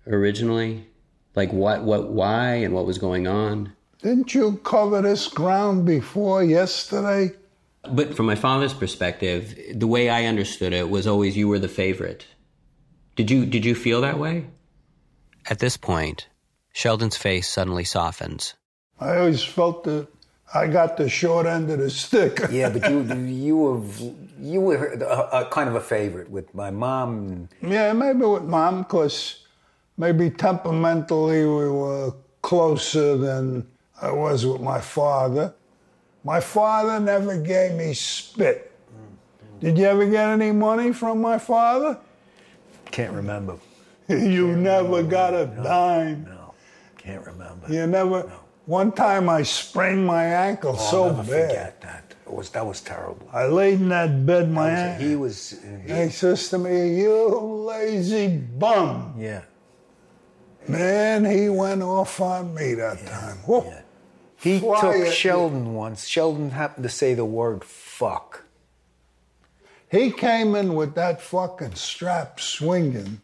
originally? 0.08 0.88
Like 1.36 1.52
what 1.52 1.84
what 1.84 2.10
why 2.12 2.56
and 2.56 2.74
what 2.74 2.86
was 2.86 2.98
going 2.98 3.28
on? 3.28 3.74
Didn't 4.02 4.34
you 4.34 4.58
cover 4.64 5.02
this 5.02 5.28
ground 5.28 5.86
before 5.86 6.44
yesterday? 6.44 7.36
But 7.96 8.16
from 8.16 8.26
my 8.26 8.36
father's 8.36 8.74
perspective, 8.74 9.58
the 9.74 9.88
way 9.88 10.10
I 10.10 10.26
understood 10.26 10.74
it 10.74 10.90
was 10.90 11.08
always 11.08 11.36
you 11.38 11.48
were 11.48 11.60
the 11.60 11.68
favorite. 11.68 12.26
Did 13.16 13.30
you 13.32 13.46
did 13.46 13.66
you 13.66 13.76
feel 13.76 14.02
that 14.02 14.20
way? 14.20 14.48
At 15.50 15.60
this 15.60 15.78
point, 15.78 16.28
Sheldon's 16.74 17.18
face 17.18 17.48
suddenly 17.48 17.84
softens. 17.84 18.54
I 19.00 19.18
always 19.18 19.44
felt 19.44 19.84
that 19.86 20.08
I 20.54 20.68
got 20.68 20.98
the 20.98 21.10
short 21.10 21.46
end 21.46 21.70
of 21.70 21.80
the 21.80 21.90
stick. 21.90 22.40
Yeah, 22.52 22.70
but 22.70 22.90
you 22.90 23.02
you 23.26 23.58
were 23.58 23.82
you 24.40 24.62
were 24.62 24.94
a, 24.94 25.42
a 25.42 25.50
kind 25.50 25.70
of 25.70 25.76
a 25.76 25.82
favorite 25.82 26.30
with 26.30 26.54
my 26.56 26.72
mom. 26.72 27.50
Yeah, 27.62 27.94
maybe 27.94 28.26
with 28.26 28.44
mom, 28.44 28.84
because 28.84 29.46
maybe 29.98 30.30
temperamentally 30.30 31.46
we 31.46 31.70
were 31.70 32.14
closer 32.42 33.18
than 33.18 33.68
I 34.02 34.12
was 34.12 34.46
with 34.46 34.62
my 34.62 34.82
father. 34.82 35.54
My 36.24 36.40
father 36.40 37.00
never 37.00 37.38
gave 37.38 37.74
me 37.74 37.94
spit. 37.94 38.66
Did 39.60 39.78
you 39.78 39.86
ever 39.86 40.06
get 40.06 40.30
any 40.30 40.52
money 40.52 40.94
from 40.94 41.22
my 41.22 41.38
father? 41.38 41.98
Can't 42.92 43.14
remember. 43.14 43.58
you 44.08 44.56
never 44.56 45.04
got 45.04 45.34
a 45.34 45.46
dime. 45.46 46.24
No, 46.26 46.54
can't 46.98 47.26
remember. 47.26 47.72
You 47.72 47.86
never. 47.88 48.32
One 48.66 48.92
time 48.92 49.30
I 49.30 49.44
sprained 49.44 50.06
my 50.06 50.24
ankle 50.26 50.76
Oh, 50.78 50.90
so 50.92 51.04
I'll 51.06 51.16
never 51.18 51.32
bad. 51.32 51.48
forget 51.50 51.82
that. 51.82 52.16
It 52.26 52.34
was 52.34 52.50
that 52.52 52.66
was 52.66 52.82
terrible. 52.82 53.28
I 53.34 53.46
laid 53.48 53.82
in 53.82 53.90
that 53.90 54.26
bed, 54.26 54.50
my 54.52 54.70
was- 54.72 54.80
ankle. 54.80 55.08
he 55.08 55.16
was. 55.16 55.60
He 55.88 56.10
says 56.10 56.50
to 56.50 56.58
me, 56.58 57.00
"You 57.02 57.28
lazy 57.68 58.38
bum." 58.38 59.16
Yeah. 59.18 59.42
Man, 60.68 61.26
he 61.26 61.50
went 61.50 61.82
off 61.82 62.22
on 62.22 62.54
me 62.54 62.76
that 62.76 63.06
time. 63.08 63.38
Whoa. 63.46 63.74
He 64.40 64.60
Fly 64.60 65.04
took. 65.06 65.14
Sheldon 65.14 65.74
once. 65.74 66.08
Sheldon 66.08 66.52
happened 66.52 66.84
to 66.84 66.90
say 66.90 67.14
the 67.14 67.26
word 67.26 67.64
"fuck." 67.64 68.44
He 69.92 70.12
came 70.12 70.56
in 70.56 70.76
with 70.76 70.96
that 70.96 71.22
fucking 71.22 71.76
strap 71.76 72.40
swinging 72.40 73.22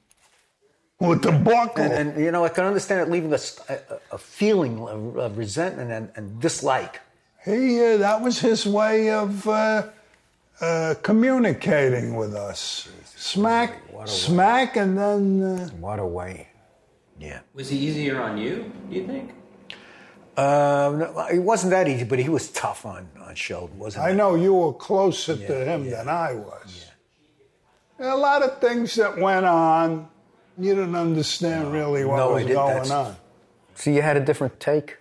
with 0.99 1.21
the 1.21 1.31
buckle. 1.31 1.83
And, 1.83 1.93
and 2.11 2.23
you 2.23 2.31
know, 2.31 2.43
I 2.43 2.49
can 2.49 2.65
understand 2.65 3.01
it 3.01 3.11
leaving 3.11 3.31
a, 3.31 3.35
s- 3.35 3.59
a- 3.69 3.99
a 4.11 4.17
feeling 4.17 4.79
of, 4.87 5.17
of 5.17 5.37
resentment 5.37 5.91
and, 5.91 6.11
and 6.15 6.39
dislike. 6.41 7.01
He, 7.45 7.79
uh, 7.79 7.97
that 7.97 8.21
was 8.21 8.39
his 8.39 8.65
way 8.65 9.11
of 9.11 9.47
uh, 9.47 9.89
uh, 10.59 10.95
communicating 11.03 12.15
with 12.15 12.33
us. 12.33 12.89
Smack, 13.15 13.81
smack, 14.05 14.75
and 14.75 14.97
then. 14.97 15.43
Uh, 15.43 15.67
what 15.79 15.99
a 15.99 16.05
way. 16.05 16.47
Yeah. 17.19 17.41
Was 17.53 17.69
he 17.69 17.77
easier 17.77 18.19
on 18.21 18.37
you, 18.39 18.71
do 18.89 18.95
you 18.95 19.05
think? 19.05 19.33
Um, 20.37 20.99
no, 20.99 21.27
it 21.31 21.39
wasn't 21.39 21.71
that 21.71 21.87
easy, 21.87 22.03
but 22.03 22.19
he 22.19 22.27
was 22.29 22.49
tough 22.49 22.85
on, 22.85 23.07
on 23.21 23.35
Sheldon, 23.35 23.79
wasn't 23.79 24.03
he? 24.03 24.07
I 24.09 24.11
he? 24.11 24.17
know 24.17 24.35
you 24.35 24.53
were 24.53 24.73
closer 24.73 25.35
to 25.37 25.65
him 25.65 25.89
than 25.89 26.09
I 26.09 26.33
was. 26.35 26.85
There 27.97 28.07
are 28.09 28.13
a 28.13 28.19
lot 28.19 28.43
of 28.43 28.59
things 28.59 28.95
that 28.95 29.17
went 29.17 29.45
on. 29.45 30.09
You 30.57 30.75
didn't 30.75 30.95
understand 30.95 31.71
really 31.71 32.03
what 32.03 32.17
No, 32.17 32.33
was 32.33 32.43
didn't. 32.43 32.55
going 32.57 32.67
That's- 32.83 32.91
on. 32.91 33.15
So 33.75 33.89
you 33.91 34.01
had 34.01 34.17
a 34.17 34.21
different 34.21 34.59
take. 34.59 34.97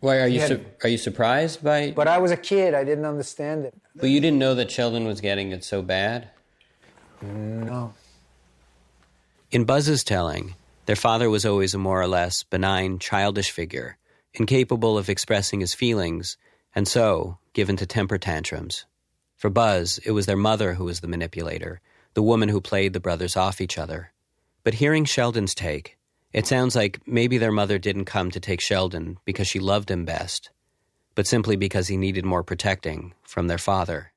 Why 0.00 0.18
are 0.18 0.26
you 0.28 0.40
Yeah. 0.40 0.46
su- 0.48 0.64
are 0.82 0.88
you 0.88 0.98
surprised 0.98 1.64
by? 1.64 1.92
But 1.92 2.06
I 2.06 2.18
was 2.18 2.30
a 2.30 2.36
kid. 2.36 2.74
I 2.74 2.84
didn't 2.84 3.04
understand 3.06 3.64
it. 3.64 3.74
But 3.96 4.10
you 4.10 4.20
didn't 4.20 4.38
know 4.38 4.54
that 4.54 4.70
Sheldon 4.70 5.06
was 5.06 5.20
getting 5.20 5.50
it 5.52 5.64
so 5.64 5.80
bad. 5.82 6.28
No. 7.22 7.94
In 9.50 9.64
Buzz's 9.64 10.04
telling, 10.04 10.54
their 10.86 10.96
father 10.96 11.30
was 11.30 11.46
always 11.46 11.72
a 11.74 11.78
more 11.78 12.00
or 12.00 12.06
less 12.08 12.42
benign, 12.42 12.98
childish 12.98 13.50
figure, 13.50 13.96
incapable 14.38 14.96
of 14.96 15.08
expressing 15.08 15.60
his 15.60 15.74
feelings, 15.74 16.36
and 16.74 16.86
so 16.86 17.38
given 17.52 17.76
to 17.76 17.86
temper 17.86 18.18
tantrums. 18.18 18.86
For 19.36 19.50
Buzz, 19.50 19.98
it 20.04 20.12
was 20.12 20.26
their 20.26 20.36
mother 20.36 20.74
who 20.74 20.84
was 20.84 21.00
the 21.00 21.08
manipulator, 21.08 21.80
the 22.14 22.22
woman 22.22 22.48
who 22.48 22.60
played 22.60 22.92
the 22.92 23.00
brothers 23.00 23.36
off 23.36 23.60
each 23.60 23.76
other. 23.78 24.12
But 24.64 24.74
hearing 24.74 25.04
Sheldon's 25.04 25.54
take, 25.54 25.96
it 26.32 26.46
sounds 26.46 26.74
like 26.76 27.00
maybe 27.06 27.38
their 27.38 27.52
mother 27.52 27.78
didn't 27.78 28.04
come 28.04 28.30
to 28.30 28.40
take 28.40 28.60
Sheldon 28.60 29.18
because 29.24 29.46
she 29.48 29.58
loved 29.58 29.90
him 29.90 30.04
best, 30.04 30.50
but 31.14 31.26
simply 31.26 31.56
because 31.56 31.88
he 31.88 31.96
needed 31.96 32.24
more 32.24 32.42
protecting 32.42 33.14
from 33.22 33.46
their 33.46 33.58
father. 33.58 34.12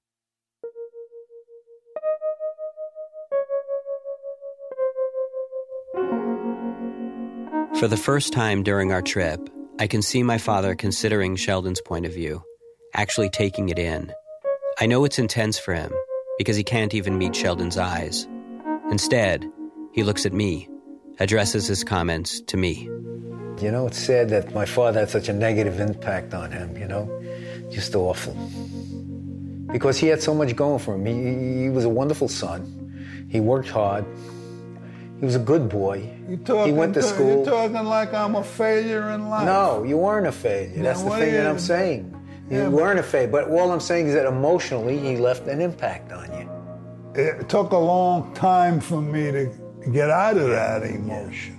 For 7.80 7.88
the 7.88 7.96
first 7.96 8.34
time 8.34 8.64
during 8.64 8.92
our 8.92 9.02
trip, 9.02 9.50
I 9.80 9.88
can 9.88 10.02
see 10.02 10.24
my 10.24 10.38
father 10.38 10.76
considering 10.76 11.38
Sheldon's 11.38 11.80
point 11.80 12.06
of 12.06 12.14
view, 12.14 12.44
actually 12.94 13.30
taking 13.30 13.70
it 13.70 13.80
in. 13.80 14.12
I 14.78 14.88
know 14.88 15.06
it's 15.06 15.18
intense 15.18 15.58
for 15.58 15.74
him 15.74 15.94
because 16.38 16.58
he 16.58 16.66
can't 16.66 16.94
even 16.94 17.18
meet 17.18 17.34
Sheldon's 17.34 17.78
eyes. 17.78 18.28
Instead, 18.92 19.50
he 19.94 20.04
looks 20.04 20.26
at 20.26 20.34
me, 20.34 20.68
addresses 21.22 21.66
his 21.66 21.86
comments 21.86 22.42
to 22.42 22.58
me. 22.58 22.90
You 23.62 23.72
know, 23.72 23.88
it's 23.88 23.98
sad 23.98 24.28
that 24.32 24.54
my 24.54 24.66
father 24.66 25.00
had 25.00 25.10
such 25.10 25.30
a 25.30 25.34
negative 25.34 25.80
impact 25.80 26.34
on 26.34 26.52
him, 26.52 26.76
you 26.76 26.86
know? 26.86 27.08
Just 27.72 27.96
awful. 27.96 28.34
Because 29.72 29.98
he 29.98 30.08
had 30.08 30.22
so 30.22 30.36
much 30.36 30.58
going 30.58 30.80
for 30.80 30.96
him. 30.96 31.06
He, 31.06 31.64
he 31.64 31.70
was 31.70 31.86
a 31.86 31.90
wonderful 31.90 32.28
son. 32.28 33.28
He 33.30 33.40
worked 33.40 33.70
hard. 33.70 34.04
He 35.20 35.26
was 35.26 35.36
a 35.36 35.40
good 35.40 35.68
boy. 35.68 36.10
You 36.30 36.38
talking, 36.38 36.74
he 36.74 36.80
went 36.80 36.94
to 36.94 37.02
school. 37.02 37.38
You're 37.38 37.46
talking 37.46 37.86
like 37.86 38.14
I'm 38.14 38.36
a 38.36 38.44
failure 38.44 39.10
in 39.12 39.30
life. 39.30 39.46
No, 39.46 39.84
you 39.84 39.98
weren't 39.98 40.28
a 40.28 40.32
failure. 40.32 40.82
That's 40.82 41.04
the 41.04 41.10
thing 41.10 41.34
that 41.34 41.46
I'm 41.46 41.60
saying. 41.60 42.16
You 42.50 42.58
Yeah, 42.58 42.68
weren't 42.70 43.00
a 43.00 43.04
failure. 43.04 43.28
But 43.28 43.50
all 43.50 43.72
I'm 43.72 43.82
saying 43.82 44.08
is 44.08 44.14
that 44.14 44.26
emotionally, 44.26 44.98
he 44.98 45.18
left 45.18 45.48
an 45.48 45.60
impact 45.60 46.14
on 46.14 46.26
you. 46.40 46.50
It 47.22 47.50
took 47.50 47.72
a 47.74 47.78
long 47.78 48.34
time 48.34 48.80
for 48.80 49.02
me 49.02 49.32
to 49.32 49.52
get 49.92 50.10
out 50.10 50.38
of 50.38 50.48
that 50.50 50.84
emotion. 50.84 51.58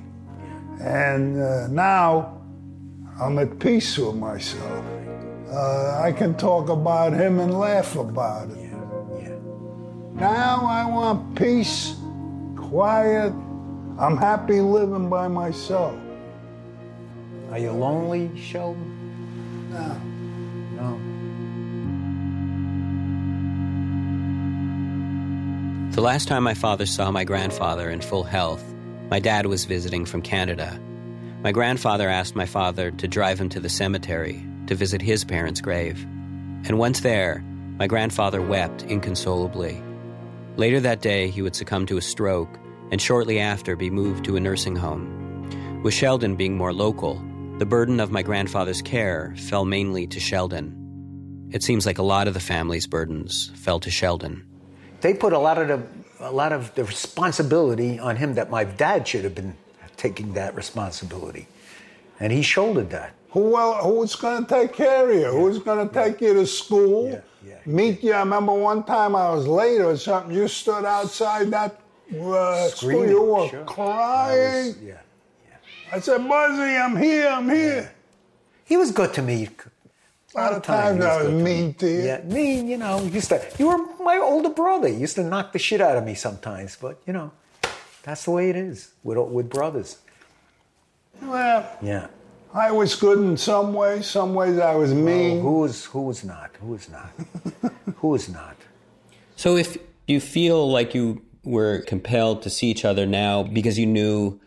And 0.81 1.41
uh, 1.41 1.67
now 1.69 2.41
I'm 3.21 3.39
at 3.39 3.59
peace 3.59 3.99
with 3.99 4.17
myself. 4.17 4.85
Uh, 5.53 6.01
I 6.01 6.13
can 6.13 6.35
talk 6.37 6.71
about 6.71 7.13
him 7.13 7.41
and 7.41 7.59
laugh 7.59 7.97
about 7.97 8.49
it. 8.51 8.57
Now 10.15 10.65
I 10.67 10.87
want 10.87 11.35
peace, 11.37 11.95
quiet. 12.57 13.33
I'm 14.01 14.17
happy 14.17 14.63
living 14.63 15.11
by 15.11 15.29
myself. 15.29 15.95
Are 17.51 17.59
you 17.59 17.71
lonely, 17.71 18.31
Sheldon? 18.35 19.69
No. 19.71 20.01
No. 20.75 20.99
The 25.95 26.01
last 26.01 26.29
time 26.29 26.43
my 26.43 26.55
father 26.55 26.87
saw 26.87 27.11
my 27.11 27.25
grandfather 27.25 27.91
in 27.91 28.01
full 28.01 28.23
health, 28.23 28.65
my 29.11 29.21
dad 29.21 29.45
was 29.45 29.67
visiting 29.67 30.07
from 30.07 30.23
Canada. 30.23 30.81
My 31.43 31.53
grandfather 31.53 32.09
asked 32.09 32.35
my 32.35 32.47
father 32.47 32.91
to 32.93 33.07
drive 33.07 33.39
him 33.39 33.51
to 33.51 33.61
the 33.61 33.69
cemetery 33.69 34.43
to 34.69 34.75
visit 34.75 35.03
his 35.03 35.25
parents' 35.25 35.61
grave. 35.61 36.03
And 36.65 36.79
once 36.79 37.01
there, 37.01 37.45
my 37.79 37.87
grandfather 37.87 38.41
wept 38.41 38.83
inconsolably. 38.85 39.83
Later 40.57 40.81
that 40.81 41.03
day, 41.03 41.29
he 41.29 41.43
would 41.43 41.55
succumb 41.55 41.85
to 41.85 41.99
a 41.99 42.03
stroke 42.03 42.59
and 42.91 43.01
shortly 43.01 43.39
after 43.39 43.77
be 43.77 43.91
moved 43.91 44.25
to 44.25 44.37
a 44.37 44.41
nursing 44.41 44.77
home. 44.77 45.83
With 45.83 45.95
Sheldon 45.95 46.37
being 46.37 46.57
more 46.57 46.73
local, 46.73 47.23
the 47.59 47.67
burden 47.67 48.01
of 48.01 48.11
my 48.11 48.23
grandfather's 48.23 48.83
care 48.83 49.35
fell 49.37 49.65
mainly 49.65 50.07
to 50.09 50.21
Sheldon. 50.21 50.77
It 51.53 51.63
seems 51.63 51.87
like 51.87 51.99
a 51.99 52.03
lot 52.03 52.29
of 52.29 52.35
the 52.35 52.41
family's 52.41 52.87
burdens 52.87 53.51
fell 53.55 53.81
to 53.81 53.91
Sheldon. 53.91 54.47
They 55.01 55.15
put 55.15 55.33
a 55.33 55.39
lot 55.39 55.59
of 55.59 55.69
the 55.69 55.83
a 56.21 56.31
lot 56.31 56.53
of 56.53 56.75
the 56.75 56.85
responsibility 56.85 57.99
on 57.99 58.17
him 58.17 58.35
that 58.35 58.51
my 58.51 58.65
dad 58.65 59.09
should 59.09 59.25
have 59.25 59.35
been 59.35 59.57
taking 59.97 60.35
that 60.35 60.55
responsibility, 60.55 61.49
and 62.21 62.33
he 62.33 62.43
shouldered 62.43 62.91
that. 62.91 63.15
Who 63.31 63.51
well, 63.51 63.75
who's 63.83 64.15
going 64.17 64.45
to 64.45 64.49
take 64.49 64.75
care 64.75 65.09
of 65.09 65.17
you? 65.17 65.27
Who's 65.27 65.59
going 65.59 65.89
to 65.89 65.95
take 65.95 66.21
you 66.21 66.35
to 66.35 66.47
school? 66.47 67.23
Meet 67.67 68.03
you. 68.03 68.13
I 68.13 68.21
remember 68.21 68.53
one 68.53 68.85
time 68.85 69.15
I 69.15 69.31
was 69.31 69.47
late 69.47 69.81
or 69.81 69.97
something. 69.97 70.35
You 70.35 70.49
stood 70.49 70.85
outside 70.85 71.51
that 71.51 71.80
school. 72.11 72.69
Screaming, 72.71 73.09
You 73.11 73.23
were 73.23 73.49
sure. 73.49 73.65
crying. 73.65 74.75
yeah, 74.83 74.99
yeah. 75.49 75.57
I 75.93 76.01
said, 76.01 76.27
Buzzy, 76.29 76.77
I'm 76.77 76.97
here. 76.97 77.29
I'm 77.29 77.49
here. 77.49 77.93
He 78.65 78.77
was 78.77 78.91
good 78.93 79.13
to 79.15 79.23
me. 79.23 79.49
A 80.35 80.39
lot 80.41 80.53
of 80.53 80.63
times 80.63 81.05
I 81.05 81.23
was 81.25 81.33
mean 81.33 81.75
to 81.75 81.89
you. 81.89 82.03
Yeah, 82.03 82.23
me, 82.23 82.61
you 82.61 82.77
know, 82.79 83.01
used 83.03 83.31
to. 83.31 83.45
You 83.59 83.67
were 83.69 83.79
my 84.05 84.19
older 84.19 84.51
brother. 84.51 84.87
You 84.89 84.99
used 84.99 85.17
to 85.17 85.25
knock 85.25 85.53
the 85.53 85.59
shit 85.59 85.81
out 85.81 85.97
of 85.97 86.05
me 86.05 86.15
sometimes, 86.15 86.77
but 86.81 87.01
you 87.05 87.13
know, 87.13 87.33
that's 88.05 88.25
the 88.27 88.31
way 88.31 88.49
it 88.51 88.55
is 88.57 88.93
with 89.03 89.19
with 89.19 89.51
brothers. 89.51 89.99
Well, 91.23 91.69
Yeah. 91.83 92.07
I 92.53 92.73
was 92.73 92.97
good 92.97 93.19
in 93.19 93.37
some 93.37 93.73
ways. 93.75 94.07
Some 94.07 94.35
ways 94.35 94.59
I 94.59 94.75
was 94.75 94.93
mean. 94.93 95.39
Oh, 95.39 95.43
who 95.43 95.53
was 95.61 95.85
who 95.85 96.01
was 96.03 96.25
not? 96.25 96.51
Who 96.61 96.69
was 96.69 96.89
not? 96.89 97.11
who 97.97 98.09
was 98.09 98.29
not? 98.29 98.57
So 99.37 99.57
if 99.57 99.79
you 100.09 100.19
feel 100.21 100.69
like 100.71 100.93
you 100.95 101.23
were 101.45 101.81
compelled 101.81 102.43
to 102.43 102.51
see 102.51 102.69
each 102.69 102.85
other 102.85 103.07
now 103.07 103.43
because 103.43 103.79
you 103.79 103.87
knew 103.87 104.39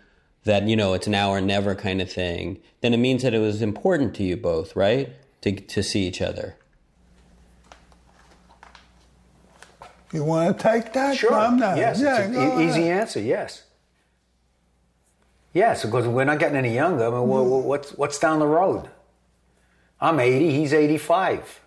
that, 0.44 0.68
you 0.68 0.76
know, 0.76 0.94
it's 0.94 1.08
now 1.08 1.32
or 1.32 1.42
never 1.42 1.74
kind 1.76 2.02
of 2.02 2.12
thing, 2.12 2.60
then 2.82 2.94
it 2.94 2.98
means 2.98 3.24
that 3.24 3.34
it 3.34 3.40
was 3.40 3.62
important 3.62 4.14
to 4.16 4.24
you 4.24 4.36
both, 4.38 4.76
right? 4.76 5.10
To, 5.42 5.52
to 5.52 5.82
see 5.84 6.06
each 6.08 6.22
other. 6.22 6.56
You 10.12 10.24
want 10.24 10.58
to 10.58 10.64
take 10.64 10.94
that? 10.94 11.18
Sure. 11.18 11.34
I'm 11.34 11.58
not. 11.58 11.78
Yes. 11.78 12.00
Yeah, 12.00 12.20
it's 12.20 12.36
an 12.38 12.62
e- 12.62 12.68
easy 12.68 12.88
answer. 12.90 13.20
Yes. 13.20 13.64
Yes, 15.54 15.84
because 15.84 16.08
we're 16.08 16.24
not 16.26 16.40
getting 16.40 16.58
any 16.58 16.74
younger. 16.74 17.06
I 17.08 17.10
mean, 17.10 17.28
wha- 17.28 17.42
wha- 17.42 17.60
what's 17.60 17.92
what's 17.92 18.20
down 18.20 18.40
the 18.40 18.48
road? 18.48 18.90
I'm 20.00 20.20
80. 20.20 20.52
He's 20.52 20.74
85. 20.74 21.62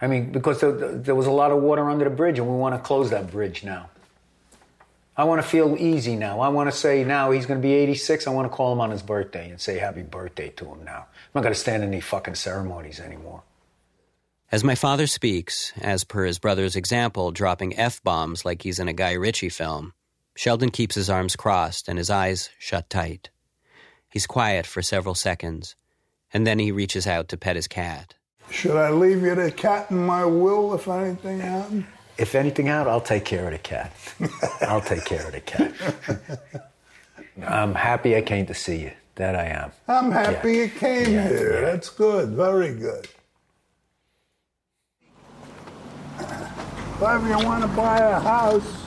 I 0.00 0.06
mean, 0.06 0.32
because 0.32 0.60
there, 0.60 0.72
there 0.72 1.14
was 1.14 1.26
a 1.26 1.30
lot 1.30 1.50
of 1.50 1.62
water 1.62 1.88
under 1.88 2.04
the 2.04 2.10
bridge, 2.10 2.38
and 2.38 2.48
we 2.48 2.56
want 2.56 2.74
to 2.74 2.80
close 2.80 3.10
that 3.10 3.30
bridge 3.30 3.62
now. 3.62 3.90
I 5.16 5.24
want 5.24 5.42
to 5.42 5.46
feel 5.46 5.76
easy 5.78 6.16
now. 6.16 6.40
I 6.40 6.48
want 6.48 6.70
to 6.70 6.76
say 6.76 7.04
now 7.04 7.30
he's 7.30 7.44
going 7.44 7.60
to 7.60 7.62
be 7.62 7.74
86. 7.74 8.26
I 8.26 8.30
want 8.30 8.50
to 8.50 8.56
call 8.56 8.72
him 8.72 8.80
on 8.80 8.90
his 8.90 9.02
birthday 9.02 9.50
and 9.50 9.60
say 9.60 9.78
happy 9.78 10.02
birthday 10.02 10.48
to 10.50 10.64
him 10.64 10.84
now. 10.84 11.06
I'm 11.12 11.30
not 11.34 11.42
going 11.42 11.52
to 11.52 11.60
stand 11.60 11.82
in 11.82 11.90
any 11.90 12.00
fucking 12.00 12.36
ceremonies 12.36 13.00
anymore. 13.00 13.42
As 14.50 14.64
my 14.64 14.74
father 14.74 15.06
speaks, 15.06 15.72
as 15.80 16.04
per 16.04 16.24
his 16.24 16.38
brother's 16.38 16.74
example, 16.74 17.32
dropping 17.32 17.78
F 17.78 18.02
bombs 18.02 18.44
like 18.44 18.62
he's 18.62 18.78
in 18.78 18.88
a 18.88 18.94
Guy 18.94 19.12
Ritchie 19.12 19.50
film, 19.50 19.92
Sheldon 20.34 20.70
keeps 20.70 20.94
his 20.94 21.10
arms 21.10 21.36
crossed 21.36 21.86
and 21.86 21.98
his 21.98 22.08
eyes 22.08 22.48
shut 22.58 22.88
tight. 22.88 23.28
He's 24.08 24.26
quiet 24.26 24.66
for 24.66 24.80
several 24.80 25.14
seconds, 25.14 25.76
and 26.32 26.46
then 26.46 26.58
he 26.58 26.72
reaches 26.72 27.06
out 27.06 27.28
to 27.28 27.36
pet 27.36 27.56
his 27.56 27.68
cat. 27.68 28.14
Should 28.50 28.76
I 28.76 28.90
leave 28.90 29.22
you 29.22 29.34
the 29.34 29.50
cat 29.52 29.90
in 29.90 29.98
my 30.04 30.24
will 30.24 30.74
if 30.74 30.88
anything 30.88 31.40
happens? 31.40 31.84
If 32.18 32.34
anything 32.34 32.68
out, 32.68 32.86
I'll 32.86 33.00
take 33.00 33.24
care 33.24 33.46
of 33.46 33.52
the 33.52 33.58
cat. 33.58 33.92
I'll 34.62 34.80
take 34.82 35.04
care 35.04 35.26
of 35.26 35.32
the 35.32 35.40
cat. 35.40 35.72
I'm 37.46 37.74
happy 37.74 38.16
I 38.16 38.20
came 38.22 38.46
to 38.46 38.54
see 38.54 38.80
you. 38.80 38.92
That 39.16 39.34
I 39.36 39.46
am. 39.46 39.72
I'm 39.88 40.10
happy 40.10 40.52
Yeah. 40.54 40.62
you 40.62 40.68
came 40.70 41.12
Yeah, 41.12 41.28
here. 41.28 41.52
yeah. 41.54 41.60
That's 41.72 41.90
good. 41.90 42.30
Very 42.30 42.72
good. 42.74 43.06
If 46.18 47.22
you 47.24 47.46
want 47.46 47.62
to 47.62 47.68
buy 47.76 47.98
a 47.98 48.18
house, 48.20 48.82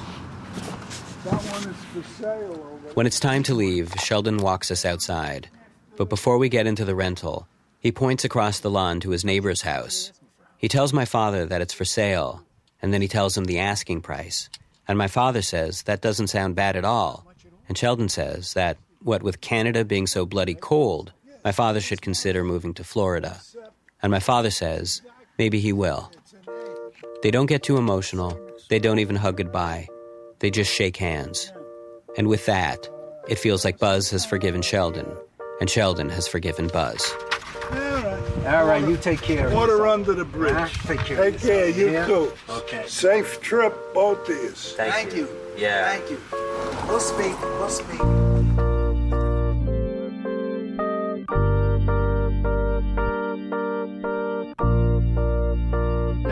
that 1.25 1.33
one 1.51 1.69
is 1.69 1.77
for 1.93 2.03
sale 2.21 2.51
over 2.53 2.93
When 2.95 3.05
it's 3.05 3.19
time 3.19 3.43
to 3.43 3.53
leave, 3.53 3.91
Sheldon 4.03 4.37
walks 4.37 4.71
us 4.71 4.85
outside. 4.85 5.49
But 5.97 6.09
before 6.09 6.37
we 6.39 6.49
get 6.49 6.65
into 6.67 6.85
the 6.85 6.95
rental, 6.95 7.47
he 7.83 7.91
points 7.91 8.23
across 8.23 8.61
the 8.61 8.71
lawn 8.71 9.01
to 9.01 9.09
his 9.09 9.25
neighbor's 9.25 9.61
house. 9.61 10.13
He 10.57 10.69
tells 10.69 10.93
my 10.93 11.03
father 11.03 11.45
that 11.45 11.59
it's 11.59 11.73
for 11.73 11.83
sale, 11.83 12.41
and 12.81 12.93
then 12.93 13.01
he 13.01 13.09
tells 13.09 13.37
him 13.37 13.43
the 13.43 13.59
asking 13.59 13.99
price. 14.01 14.49
And 14.87 14.97
my 14.97 15.09
father 15.09 15.41
says 15.41 15.83
that 15.83 16.01
doesn't 16.01 16.29
sound 16.29 16.55
bad 16.55 16.77
at 16.77 16.85
all. 16.85 17.27
And 17.67 17.77
Sheldon 17.77 18.07
says 18.07 18.53
that, 18.53 18.77
what 19.01 19.21
with 19.21 19.41
Canada 19.41 19.83
being 19.83 20.07
so 20.07 20.25
bloody 20.25 20.53
cold, 20.55 21.11
my 21.43 21.51
father 21.51 21.81
should 21.81 22.01
consider 22.01 22.41
moving 22.45 22.73
to 22.75 22.85
Florida. 22.85 23.41
And 24.01 24.11
my 24.11 24.19
father 24.19 24.49
says 24.49 25.01
maybe 25.37 25.59
he 25.59 25.73
will. 25.73 26.09
They 27.21 27.31
don't 27.31 27.47
get 27.47 27.63
too 27.63 27.75
emotional. 27.75 28.39
They 28.69 28.79
don't 28.79 28.99
even 28.99 29.17
hug 29.17 29.35
goodbye. 29.35 29.89
They 30.39 30.51
just 30.51 30.71
shake 30.71 30.95
hands. 30.95 31.51
And 32.17 32.27
with 32.27 32.45
that, 32.45 32.87
it 33.27 33.39
feels 33.39 33.65
like 33.65 33.77
Buzz 33.77 34.09
has 34.11 34.25
forgiven 34.25 34.61
Sheldon, 34.61 35.07
and 35.59 35.69
Sheldon 35.69 36.07
has 36.09 36.29
forgiven 36.29 36.67
Buzz. 36.67 37.13
All 38.45 38.65
right, 38.65 38.85
you 38.85 38.97
take 38.97 39.21
care 39.21 39.47
of 39.47 39.53
Water 39.53 39.87
under 39.87 40.13
the 40.13 40.25
bridge. 40.25 40.53
Huh? 40.53 40.67
Take 40.87 40.99
care. 41.05 41.31
Take 41.31 41.39
care, 41.39 41.69
you 41.69 41.91
Yeah? 41.91 42.05
too. 42.05 42.33
Okay. 42.49 42.83
Safe 42.87 43.39
trip, 43.41 43.73
both 43.93 44.27
of 44.27 44.35
you. 44.35 44.49
Thank, 44.49 45.15
you. 45.15 45.29
Yeah. 45.57 45.89
Thank 45.89 46.09
you. 46.11 46.19
We'll 46.87 46.99
speak. 46.99 47.39
We'll 47.41 47.69
speak. 47.69 48.01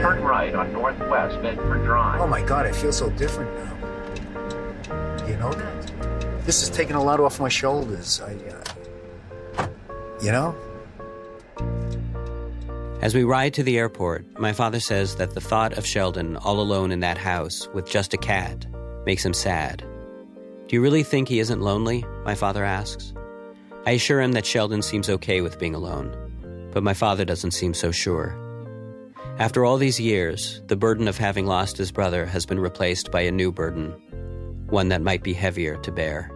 Turn 0.02 0.24
right 0.24 0.54
on 0.56 0.74
Northwest 0.74 1.42
Bedford 1.42 1.84
Drive. 1.84 2.20
Oh 2.20 2.28
my 2.28 2.42
God, 2.42 2.66
I 2.66 2.72
feel 2.72 2.92
so 2.92 3.10
different 3.12 3.54
now. 3.56 5.28
You 5.28 5.38
know 5.38 5.54
that? 5.54 6.46
This 6.46 6.64
is 6.64 6.70
taking 6.70 6.96
a 6.96 7.04
lot 7.04 7.20
off 7.20 7.40
my 7.40 7.50
shoulders. 7.50 8.20
I, 8.22 8.34
uh, 9.58 9.68
you 10.22 10.32
know? 10.32 10.56
As 13.02 13.16
we 13.16 13.24
ride 13.24 13.56
to 13.56 13.64
the 13.64 13.80
airport, 13.80 14.40
my 14.40 14.54
father 14.54 14.80
says 14.80 15.16
that 15.16 15.34
the 15.34 15.42
thought 15.42 15.74
of 15.74 15.88
Sheldon 15.88 16.38
all 16.38 16.60
alone 16.60 16.92
in 16.92 17.00
that 17.00 17.18
house 17.18 17.68
with 17.74 17.90
just 17.90 18.14
a 18.14 18.18
cat 18.18 18.68
makes 19.08 19.26
him 19.26 19.34
sad. 19.34 19.84
Do 20.68 20.76
you 20.76 20.84
really 20.84 21.02
think 21.02 21.28
he 21.28 21.40
isn't 21.40 21.62
lonely? 21.62 22.06
My 22.24 22.36
father 22.36 22.64
asks. 22.64 23.12
I 23.88 23.92
assure 23.92 24.22
him 24.22 24.34
that 24.34 24.46
Sheldon 24.46 24.84
seems 24.84 25.10
okay 25.10 25.42
with 25.42 25.58
being 25.58 25.74
alone, 25.74 26.16
but 26.72 26.84
my 26.84 26.94
father 26.94 27.26
doesn't 27.26 27.52
seem 27.52 27.74
so 27.74 27.92
sure. 27.92 28.38
After 29.40 29.66
all 29.66 29.78
these 29.78 30.00
years, 30.00 30.62
the 30.68 30.76
burden 30.76 31.08
of 31.08 31.18
having 31.18 31.48
lost 31.48 31.78
his 31.78 31.92
brother 31.92 32.28
has 32.28 32.46
been 32.46 32.60
replaced 32.60 33.10
by 33.10 33.22
a 33.22 33.32
new 33.32 33.52
burden, 33.52 33.94
one 34.70 34.90
that 34.90 35.02
might 35.02 35.24
be 35.24 35.34
heavier 35.34 35.78
to 35.78 35.92
bear. 35.92 36.30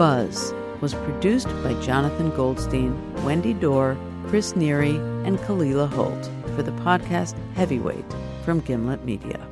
Buzz 0.00 0.54
was 0.80 0.94
produced 0.94 1.48
by 1.62 1.74
Jonathan 1.82 2.30
Goldstein, 2.30 2.96
Wendy 3.22 3.52
Dorr, 3.52 3.98
Chris 4.28 4.54
Neary, 4.54 4.96
and 5.26 5.38
Kalila 5.40 5.90
Holt 5.90 6.30
for 6.56 6.62
the 6.62 6.70
podcast 6.70 7.36
Heavyweight 7.52 8.06
from 8.42 8.60
Gimlet 8.60 9.04
Media. 9.04 9.46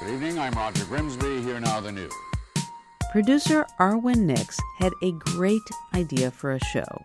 Good 0.00 0.14
evening. 0.14 0.38
I'm 0.38 0.54
Roger 0.54 0.86
Grimsby. 0.86 1.42
Here 1.42 1.60
now 1.60 1.80
the 1.80 1.92
news. 1.92 2.14
Producer 3.12 3.66
Arwen 3.78 4.20
Nicks 4.20 4.58
had 4.78 4.94
a 5.02 5.12
great 5.12 5.60
idea 5.92 6.30
for 6.30 6.52
a 6.52 6.64
show. 6.64 7.02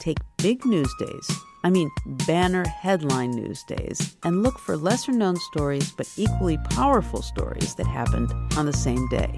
Take 0.00 0.18
big 0.38 0.64
news 0.64 0.92
days, 0.98 1.30
I 1.66 1.70
mean 1.70 1.90
banner 2.28 2.64
headline 2.64 3.32
news 3.32 3.64
days, 3.64 4.16
and 4.22 4.44
look 4.44 4.56
for 4.56 4.76
lesser 4.76 5.10
known 5.10 5.34
stories 5.34 5.90
but 5.90 6.08
equally 6.16 6.58
powerful 6.70 7.22
stories 7.22 7.74
that 7.74 7.88
happened 7.88 8.30
on 8.56 8.66
the 8.66 8.72
same 8.72 9.08
day. 9.08 9.36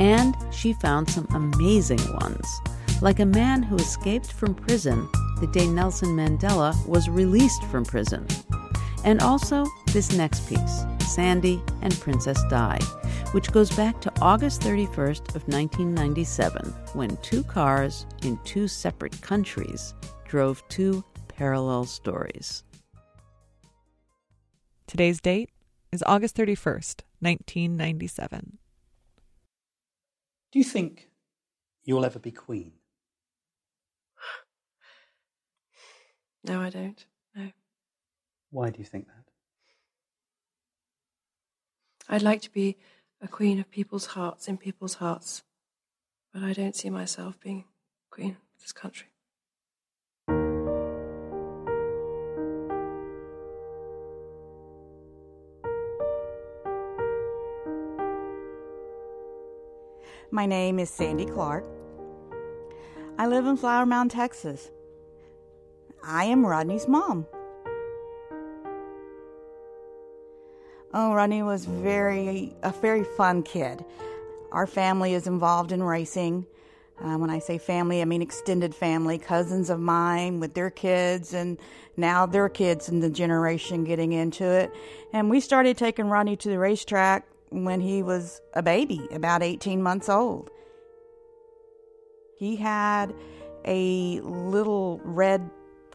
And 0.00 0.34
she 0.50 0.72
found 0.72 1.10
some 1.10 1.26
amazing 1.34 2.00
ones, 2.22 2.48
like 3.02 3.20
a 3.20 3.26
man 3.26 3.62
who 3.62 3.76
escaped 3.76 4.32
from 4.32 4.54
prison 4.54 5.06
the 5.40 5.46
day 5.48 5.66
Nelson 5.66 6.16
Mandela 6.16 6.74
was 6.86 7.10
released 7.10 7.62
from 7.64 7.84
prison. 7.84 8.26
And 9.04 9.20
also 9.20 9.66
this 9.88 10.16
next 10.16 10.48
piece, 10.48 10.86
Sandy 11.06 11.62
and 11.82 11.92
Princess 12.00 12.42
Di, 12.48 12.78
which 13.32 13.52
goes 13.52 13.70
back 13.76 14.00
to 14.00 14.12
August 14.22 14.62
31st 14.62 15.34
of 15.36 15.46
1997 15.48 16.72
when 16.94 17.14
two 17.18 17.44
cars 17.44 18.06
in 18.22 18.38
two 18.42 18.66
separate 18.66 19.20
countries 19.20 19.92
drove 20.26 20.66
two 20.70 21.04
parallel 21.42 21.84
stories. 21.84 22.62
Today's 24.86 25.20
date 25.20 25.50
is 25.90 26.00
August 26.06 26.36
31st, 26.36 27.00
1997. 27.18 28.58
Do 30.52 30.58
you 30.60 30.64
think 30.64 31.08
you'll 31.82 32.04
ever 32.04 32.20
be 32.20 32.30
queen? 32.30 32.74
No, 36.44 36.60
I 36.60 36.70
don't. 36.70 37.04
No. 37.34 37.48
Why 38.50 38.70
do 38.70 38.78
you 38.78 38.84
think 38.84 39.08
that? 39.08 39.24
I'd 42.08 42.22
like 42.22 42.42
to 42.42 42.52
be 42.52 42.76
a 43.20 43.26
queen 43.26 43.58
of 43.58 43.68
people's 43.68 44.06
hearts 44.06 44.46
in 44.46 44.58
people's 44.58 44.94
hearts, 44.94 45.42
but 46.32 46.44
I 46.44 46.52
don't 46.52 46.76
see 46.76 46.88
myself 46.88 47.40
being 47.40 47.64
queen 48.10 48.30
of 48.30 48.62
this 48.62 48.70
country. 48.70 49.11
My 60.34 60.46
name 60.46 60.78
is 60.78 60.88
Sandy 60.88 61.26
Clark. 61.26 61.66
I 63.18 63.26
live 63.26 63.44
in 63.44 63.58
Flower 63.58 63.84
Mound, 63.84 64.10
Texas. 64.10 64.70
I 66.02 66.24
am 66.24 66.46
Rodney's 66.46 66.88
mom. 66.88 67.26
Oh, 70.94 71.12
Rodney 71.12 71.42
was 71.42 71.66
very 71.66 72.56
a 72.62 72.70
very 72.70 73.04
fun 73.04 73.42
kid. 73.42 73.84
Our 74.52 74.66
family 74.66 75.12
is 75.12 75.26
involved 75.26 75.70
in 75.70 75.82
racing. 75.82 76.46
Uh, 76.98 77.18
when 77.18 77.28
I 77.28 77.38
say 77.38 77.58
family, 77.58 78.00
I 78.00 78.06
mean 78.06 78.22
extended 78.22 78.74
family, 78.74 79.18
cousins 79.18 79.68
of 79.68 79.80
mine 79.80 80.40
with 80.40 80.54
their 80.54 80.70
kids, 80.70 81.34
and 81.34 81.58
now 81.98 82.24
their 82.24 82.48
kids 82.48 82.88
in 82.88 83.00
the 83.00 83.10
generation 83.10 83.84
getting 83.84 84.12
into 84.12 84.44
it. 84.44 84.72
And 85.12 85.28
we 85.28 85.40
started 85.40 85.76
taking 85.76 86.06
Rodney 86.06 86.36
to 86.36 86.48
the 86.48 86.58
racetrack 86.58 87.26
when 87.52 87.80
he 87.80 88.02
was 88.02 88.40
a 88.54 88.62
baby, 88.62 89.06
about 89.12 89.42
18 89.42 89.82
months 89.82 90.08
old. 90.08 90.50
He 92.36 92.56
had 92.56 93.14
a 93.64 94.20
little 94.20 95.00
red 95.04 95.48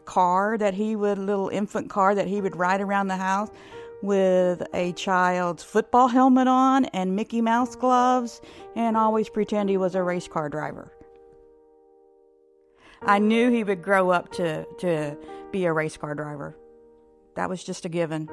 car 0.04 0.56
that 0.56 0.74
he 0.74 0.96
would, 0.96 1.18
little 1.18 1.48
infant 1.50 1.90
car 1.90 2.14
that 2.14 2.26
he 2.26 2.40
would 2.40 2.56
ride 2.56 2.80
around 2.80 3.08
the 3.08 3.16
house 3.16 3.50
with 4.02 4.62
a 4.72 4.92
child's 4.92 5.62
football 5.62 6.08
helmet 6.08 6.48
on 6.48 6.84
and 6.86 7.16
Mickey 7.16 7.42
Mouse 7.42 7.74
gloves 7.76 8.40
and 8.76 8.96
always 8.96 9.28
pretend 9.28 9.68
he 9.68 9.76
was 9.76 9.94
a 9.94 10.02
race 10.02 10.28
car 10.28 10.48
driver. 10.48 10.92
I 13.02 13.18
knew 13.18 13.50
he 13.50 13.64
would 13.64 13.82
grow 13.82 14.10
up 14.10 14.32
to, 14.32 14.64
to 14.78 15.16
be 15.52 15.66
a 15.66 15.72
race 15.72 15.96
car 15.96 16.14
driver. 16.14 16.56
That 17.36 17.48
was 17.48 17.62
just 17.62 17.84
a 17.84 17.88
given. 17.88 18.28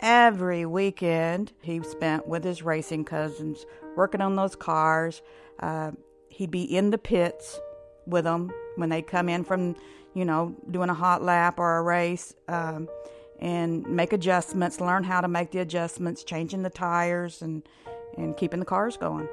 Every 0.00 0.64
weekend 0.64 1.52
he 1.60 1.82
spent 1.82 2.28
with 2.28 2.44
his 2.44 2.62
racing 2.62 3.04
cousins 3.04 3.66
working 3.96 4.20
on 4.20 4.36
those 4.36 4.54
cars. 4.54 5.22
Uh, 5.58 5.92
he'd 6.28 6.52
be 6.52 6.62
in 6.62 6.90
the 6.90 6.98
pits 6.98 7.58
with 8.06 8.24
them, 8.24 8.52
when 8.76 8.88
they 8.88 9.02
come 9.02 9.28
in 9.28 9.44
from, 9.44 9.76
you 10.14 10.24
know, 10.24 10.54
doing 10.70 10.88
a 10.88 10.94
hot 10.94 11.22
lap 11.22 11.58
or 11.58 11.78
a 11.78 11.82
race, 11.82 12.32
um, 12.46 12.88
and 13.40 13.86
make 13.86 14.12
adjustments, 14.12 14.80
learn 14.80 15.04
how 15.04 15.20
to 15.20 15.28
make 15.28 15.50
the 15.50 15.58
adjustments, 15.58 16.24
changing 16.24 16.62
the 16.62 16.70
tires, 16.70 17.42
and 17.42 17.68
and 18.16 18.36
keeping 18.36 18.60
the 18.60 18.66
cars 18.66 18.96
going. 18.96 19.28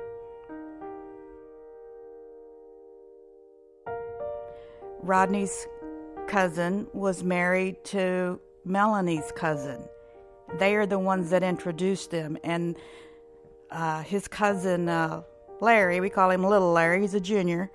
Rodney's 5.02 5.68
cousin 6.28 6.88
was 6.94 7.24
married 7.24 7.84
to 7.86 8.40
Melanie's 8.66 9.32
cousin. 9.36 9.88
They 10.54 10.76
are 10.76 10.86
the 10.86 11.00
ones 11.00 11.30
that 11.32 11.44
introduced 11.44 12.12
them, 12.12 12.38
and 12.44 12.76
uh, 13.72 14.04
his 14.04 14.28
cousin 14.28 14.88
uh, 14.88 15.24
Larry, 15.60 16.00
we 16.00 16.10
call 16.10 16.30
him 16.32 16.44
Little 16.44 16.72
Larry, 16.72 17.02
he's 17.02 17.14
a 17.14 17.20
junior, 17.20 17.72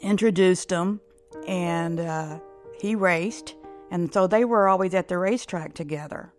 introduced 0.00 0.68
them, 0.70 1.00
and 1.46 2.00
uh, 2.00 2.38
he 2.80 2.94
raced, 2.94 3.54
and 3.90 4.12
so 4.12 4.26
they 4.26 4.44
were 4.44 4.68
always 4.68 4.94
at 4.94 5.08
the 5.08 5.18
racetrack 5.18 5.74
together. 5.74 6.32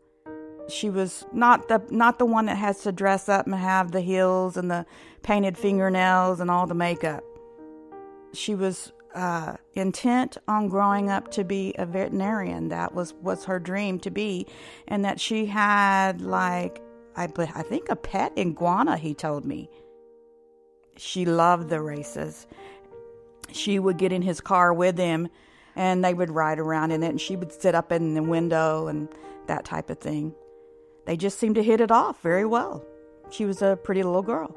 She 0.69 0.89
was 0.89 1.25
not 1.33 1.67
the 1.67 1.83
not 1.89 2.19
the 2.19 2.25
one 2.25 2.45
that 2.45 2.55
has 2.55 2.79
to 2.83 2.91
dress 2.91 3.27
up 3.27 3.45
and 3.45 3.55
have 3.55 3.91
the 3.91 4.01
heels 4.01 4.55
and 4.55 4.71
the 4.71 4.85
painted 5.21 5.57
fingernails 5.57 6.39
and 6.39 6.49
all 6.49 6.67
the 6.67 6.73
makeup. 6.73 7.23
She 8.33 8.55
was 8.55 8.93
uh, 9.14 9.55
intent 9.74 10.38
on 10.47 10.68
growing 10.68 11.09
up 11.09 11.32
to 11.32 11.43
be 11.43 11.74
a 11.78 11.86
veterinarian. 11.86 12.70
That 12.70 12.93
was 12.93 13.14
was 13.16 13.45
her 13.45 13.59
dream 13.59 13.99
to 13.99 14.11
be, 14.11 14.47
and 14.88 15.05
that 15.05 15.20
she 15.20 15.45
had 15.45 16.22
like 16.22 16.82
I 17.16 17.28
I 17.38 17.64
think 17.64 17.89
a 17.89 17.95
pet 17.95 18.34
iguana. 18.38 18.97
He 18.97 19.14
told 19.14 19.45
me. 19.45 19.70
She 20.95 21.26
loved 21.26 21.70
the 21.70 21.82
races. 21.82 22.45
She 23.51 23.80
would 23.80 23.97
get 23.97 24.11
in 24.11 24.22
his 24.22 24.39
car 24.39 24.74
with 24.74 24.97
him, 24.97 25.30
and 25.76 26.05
they 26.05 26.14
would 26.14 26.30
ride 26.30 26.59
around 26.59 26.91
in 26.91 27.01
it, 27.01 27.09
and 27.09 27.22
she 27.22 27.36
would 27.36 27.51
sit 27.51 27.74
up 27.74 27.91
in 27.91 28.14
the 28.14 28.22
window 28.22 28.88
and 28.88 29.09
that 29.47 29.66
type 29.66 29.89
of 29.89 29.97
thing. 29.99 30.34
They 31.05 31.18
just 31.18 31.39
seemed 31.39 31.55
to 31.55 31.64
hit 31.64 31.82
it 31.82 31.91
off 31.91 32.22
very 32.22 32.45
well. 32.45 32.86
She 33.32 33.45
was 33.45 33.61
a 33.61 33.78
pretty 33.84 34.03
little 34.03 34.22
girl. 34.22 34.55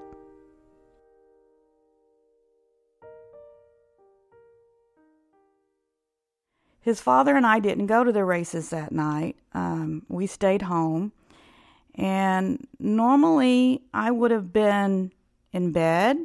His 6.86 7.00
father 7.00 7.34
and 7.34 7.44
I 7.44 7.58
didn't 7.58 7.88
go 7.88 8.04
to 8.04 8.12
the 8.12 8.24
races 8.24 8.70
that 8.70 8.92
night. 8.92 9.34
Um, 9.54 10.04
we 10.08 10.28
stayed 10.28 10.62
home. 10.62 11.10
And 11.96 12.64
normally 12.78 13.82
I 13.92 14.12
would 14.12 14.30
have 14.30 14.52
been 14.52 15.10
in 15.52 15.72
bed, 15.72 16.16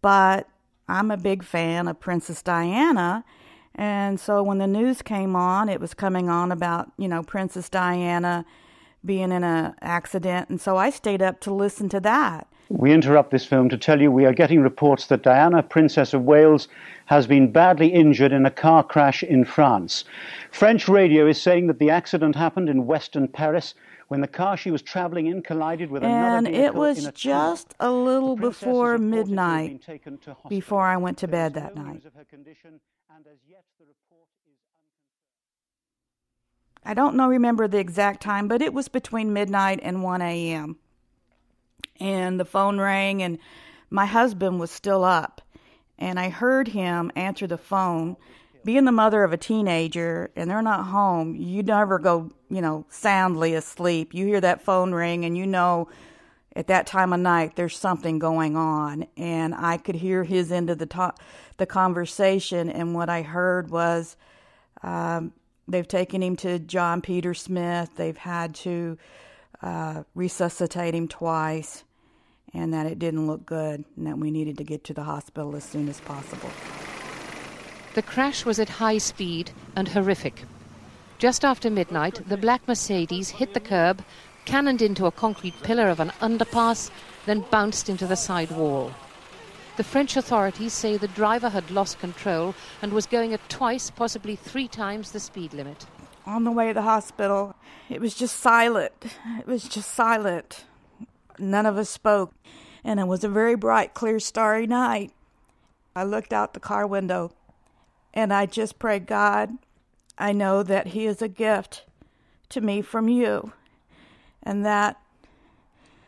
but 0.00 0.48
I'm 0.88 1.10
a 1.10 1.18
big 1.18 1.42
fan 1.42 1.88
of 1.88 2.00
Princess 2.00 2.42
Diana. 2.42 3.22
And 3.74 4.18
so 4.18 4.42
when 4.42 4.56
the 4.56 4.66
news 4.66 5.02
came 5.02 5.36
on, 5.36 5.68
it 5.68 5.78
was 5.78 5.92
coming 5.92 6.30
on 6.30 6.50
about, 6.52 6.90
you 6.96 7.06
know, 7.06 7.22
Princess 7.22 7.68
Diana 7.68 8.46
being 9.04 9.30
in 9.30 9.44
an 9.44 9.74
accident. 9.82 10.48
And 10.48 10.58
so 10.58 10.78
I 10.78 10.88
stayed 10.88 11.20
up 11.20 11.38
to 11.40 11.52
listen 11.52 11.90
to 11.90 12.00
that. 12.00 12.46
We 12.74 12.90
interrupt 12.90 13.30
this 13.30 13.44
film 13.44 13.68
to 13.68 13.76
tell 13.76 14.00
you 14.00 14.10
we 14.10 14.24
are 14.24 14.32
getting 14.32 14.60
reports 14.60 15.06
that 15.08 15.22
Diana, 15.22 15.62
Princess 15.62 16.14
of 16.14 16.22
Wales, 16.22 16.68
has 17.04 17.26
been 17.26 17.52
badly 17.52 17.88
injured 17.88 18.32
in 18.32 18.46
a 18.46 18.50
car 18.50 18.82
crash 18.82 19.22
in 19.22 19.44
France. 19.44 20.04
French 20.50 20.88
radio 20.88 21.26
is 21.26 21.40
saying 21.40 21.66
that 21.66 21.78
the 21.78 21.90
accident 21.90 22.34
happened 22.34 22.70
in 22.70 22.86
western 22.86 23.28
Paris 23.28 23.74
when 24.08 24.22
the 24.22 24.26
car 24.26 24.56
she 24.56 24.70
was 24.70 24.80
traveling 24.80 25.26
in 25.26 25.42
collided 25.42 25.90
with 25.90 26.02
and 26.02 26.12
another 26.12 26.50
vehicle. 26.50 26.56
And 26.56 26.64
it 26.64 26.74
was 26.74 27.12
just 27.12 27.74
a 27.78 27.92
little 27.92 28.36
before 28.36 28.92
reported 28.92 29.10
to 29.10 29.16
have 29.16 29.26
midnight 29.26 29.68
been 29.68 29.78
taken 29.78 30.18
to 30.18 30.30
hospital. 30.30 30.48
before 30.48 30.86
I 30.86 30.96
went 30.96 31.18
to 31.18 31.28
bed 31.28 31.52
that 31.52 31.76
night. 31.76 32.06
Of 32.06 32.14
her 32.14 32.24
condition, 32.24 32.80
and 33.14 33.26
as 33.26 33.38
yet 33.46 33.64
the 33.78 33.84
report 33.84 34.28
is 34.46 34.56
I 36.84 36.94
don't 36.94 37.16
know 37.16 37.28
remember 37.28 37.68
the 37.68 37.78
exact 37.78 38.22
time, 38.22 38.48
but 38.48 38.62
it 38.62 38.72
was 38.72 38.88
between 38.88 39.34
midnight 39.34 39.78
and 39.82 40.02
1 40.02 40.22
a.m. 40.22 40.78
And 42.00 42.38
the 42.38 42.44
phone 42.44 42.78
rang 42.78 43.22
and 43.22 43.38
my 43.90 44.06
husband 44.06 44.58
was 44.58 44.70
still 44.70 45.04
up 45.04 45.40
and 45.98 46.18
I 46.18 46.30
heard 46.30 46.68
him 46.68 47.12
answer 47.14 47.46
the 47.46 47.58
phone. 47.58 48.16
Being 48.64 48.84
the 48.84 48.92
mother 48.92 49.24
of 49.24 49.32
a 49.32 49.36
teenager 49.36 50.30
and 50.36 50.48
they're 50.48 50.62
not 50.62 50.86
home, 50.86 51.34
you 51.34 51.62
never 51.62 51.98
go, 51.98 52.30
you 52.48 52.60
know, 52.60 52.86
soundly 52.90 53.54
asleep. 53.54 54.14
You 54.14 54.26
hear 54.26 54.40
that 54.40 54.62
phone 54.62 54.92
ring 54.92 55.24
and 55.24 55.36
you 55.36 55.46
know 55.46 55.88
at 56.54 56.66
that 56.68 56.86
time 56.86 57.12
of 57.12 57.20
night 57.20 57.56
there's 57.56 57.76
something 57.76 58.18
going 58.18 58.56
on 58.56 59.06
and 59.16 59.54
I 59.54 59.78
could 59.78 59.96
hear 59.96 60.24
his 60.24 60.52
end 60.52 60.70
of 60.70 60.78
the 60.78 61.12
the 61.56 61.66
conversation 61.66 62.68
and 62.68 62.94
what 62.94 63.08
I 63.08 63.22
heard 63.22 63.70
was 63.70 64.16
um, 64.82 65.32
they've 65.68 65.86
taken 65.86 66.22
him 66.22 66.36
to 66.36 66.58
John 66.58 67.00
Peter 67.00 67.34
Smith. 67.34 67.90
They've 67.96 68.16
had 68.16 68.54
to 68.56 68.98
uh, 69.62 70.02
resuscitate 70.14 70.94
him 70.94 71.08
twice, 71.08 71.84
and 72.52 72.74
that 72.74 72.86
it 72.86 72.98
didn't 72.98 73.26
look 73.26 73.46
good, 73.46 73.84
and 73.96 74.06
that 74.06 74.18
we 74.18 74.30
needed 74.30 74.58
to 74.58 74.64
get 74.64 74.84
to 74.84 74.94
the 74.94 75.04
hospital 75.04 75.56
as 75.56 75.64
soon 75.64 75.88
as 75.88 76.00
possible. 76.00 76.50
The 77.94 78.02
crash 78.02 78.44
was 78.44 78.58
at 78.58 78.68
high 78.68 78.98
speed 78.98 79.50
and 79.76 79.88
horrific. 79.88 80.44
Just 81.18 81.44
after 81.44 81.70
midnight, 81.70 82.20
the 82.28 82.36
black 82.36 82.66
Mercedes 82.66 83.30
hit 83.30 83.54
the 83.54 83.60
curb, 83.60 84.02
cannoned 84.44 84.82
into 84.82 85.06
a 85.06 85.12
concrete 85.12 85.54
pillar 85.62 85.88
of 85.88 86.00
an 86.00 86.10
underpass, 86.20 86.90
then 87.26 87.44
bounced 87.50 87.88
into 87.88 88.06
the 88.06 88.16
side 88.16 88.50
wall. 88.50 88.92
The 89.76 89.84
French 89.84 90.16
authorities 90.16 90.72
say 90.72 90.96
the 90.96 91.08
driver 91.08 91.48
had 91.48 91.70
lost 91.70 92.00
control 92.00 92.54
and 92.82 92.92
was 92.92 93.06
going 93.06 93.32
at 93.32 93.48
twice, 93.48 93.90
possibly 93.90 94.36
three 94.36 94.68
times 94.68 95.12
the 95.12 95.20
speed 95.20 95.54
limit. 95.54 95.86
On 96.24 96.44
the 96.44 96.52
way 96.52 96.68
to 96.68 96.74
the 96.74 96.82
hospital, 96.82 97.56
it 97.88 98.00
was 98.00 98.14
just 98.14 98.38
silent. 98.38 98.92
It 99.38 99.46
was 99.46 99.68
just 99.68 99.92
silent. 99.92 100.64
None 101.38 101.66
of 101.66 101.76
us 101.76 101.90
spoke, 101.90 102.34
and 102.84 103.00
it 103.00 103.06
was 103.06 103.24
a 103.24 103.28
very 103.28 103.56
bright, 103.56 103.92
clear, 103.94 104.20
starry 104.20 104.66
night. 104.66 105.12
I 105.96 106.04
looked 106.04 106.32
out 106.32 106.54
the 106.54 106.60
car 106.60 106.86
window 106.86 107.32
and 108.14 108.32
I 108.32 108.46
just 108.46 108.78
prayed, 108.78 109.06
God, 109.06 109.58
I 110.18 110.32
know 110.32 110.62
that 110.62 110.88
He 110.88 111.06
is 111.06 111.22
a 111.22 111.28
gift 111.28 111.84
to 112.50 112.60
me 112.60 112.82
from 112.82 113.08
you, 113.08 113.52
and 114.42 114.64
that 114.64 115.00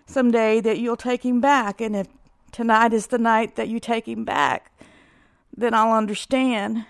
someday 0.06 0.60
that 0.60 0.78
you'll 0.78 0.96
take 0.96 1.24
Him 1.24 1.40
back. 1.40 1.80
And 1.80 1.96
if 1.96 2.06
tonight 2.52 2.92
is 2.92 3.08
the 3.08 3.18
night 3.18 3.56
that 3.56 3.68
you 3.68 3.80
take 3.80 4.06
Him 4.06 4.24
back, 4.24 4.70
then 5.56 5.72
I'll 5.72 5.92
understand. 5.92 6.84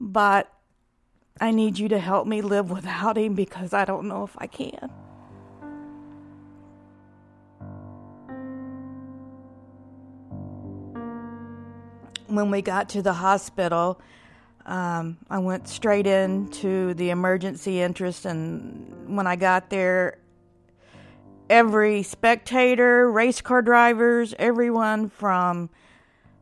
But 0.00 0.52
I 1.40 1.52
need 1.52 1.78
you 1.78 1.88
to 1.88 1.98
help 1.98 2.26
me 2.26 2.42
live 2.42 2.70
without 2.70 3.16
Him 3.16 3.34
because 3.34 3.72
I 3.72 3.86
don't 3.86 4.06
know 4.06 4.24
if 4.24 4.36
I 4.36 4.46
can. 4.46 4.90
When 12.26 12.50
we 12.50 12.60
got 12.60 12.90
to 12.90 13.02
the 13.02 13.14
hospital, 13.14 14.00
um, 14.66 15.16
I 15.30 15.38
went 15.38 15.66
straight 15.66 16.06
into 16.06 16.94
the 16.94 17.10
emergency 17.10 17.80
entrance, 17.80 18.24
and 18.24 19.16
when 19.16 19.26
I 19.26 19.34
got 19.34 19.70
there, 19.70 20.18
every 21.48 22.02
spectator, 22.02 23.10
race 23.10 23.40
car 23.40 23.62
drivers, 23.62 24.34
everyone 24.38 25.08
from 25.08 25.70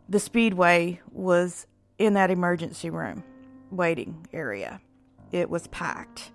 the 0.08 0.18
speedway 0.18 1.00
was 1.12 1.66
in 1.98 2.14
that 2.14 2.30
emergency 2.30 2.90
room 2.90 3.22
waiting 3.70 4.26
area. 4.32 4.80
It 5.32 5.50
was 5.50 5.66
packed. 5.68 6.30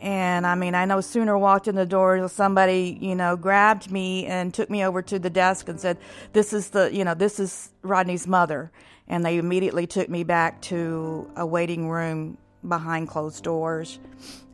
And 0.00 0.46
I 0.46 0.54
mean, 0.54 0.74
I 0.74 0.86
no 0.86 1.02
sooner 1.02 1.36
walked 1.36 1.68
in 1.68 1.74
the 1.74 1.84
door, 1.84 2.26
somebody, 2.28 2.98
you 3.00 3.14
know, 3.14 3.36
grabbed 3.36 3.90
me 3.90 4.24
and 4.26 4.52
took 4.52 4.70
me 4.70 4.84
over 4.84 5.02
to 5.02 5.18
the 5.18 5.28
desk 5.28 5.68
and 5.68 5.78
said, 5.78 5.98
This 6.32 6.54
is 6.54 6.70
the, 6.70 6.92
you 6.92 7.04
know, 7.04 7.14
this 7.14 7.38
is 7.38 7.70
Rodney's 7.82 8.26
mother. 8.26 8.72
And 9.08 9.24
they 9.24 9.36
immediately 9.36 9.86
took 9.86 10.08
me 10.08 10.24
back 10.24 10.62
to 10.62 11.30
a 11.36 11.44
waiting 11.44 11.88
room 11.88 12.38
behind 12.66 13.08
closed 13.08 13.44
doors. 13.44 13.98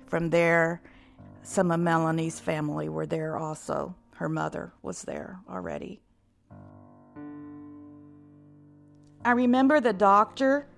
From 0.07 0.31
there, 0.31 0.81
some 1.43 1.71
of 1.71 1.79
Melanie's 1.79 2.41
family 2.41 2.89
were 2.89 3.07
there 3.07 3.37
also. 3.37 3.95
Her 4.15 4.29
mother 4.29 4.73
was 4.83 5.03
there 5.03 5.39
already. 5.49 6.01
I 9.27 9.33
remember 9.33 9.81
the 9.81 9.93
doctor 9.93 10.69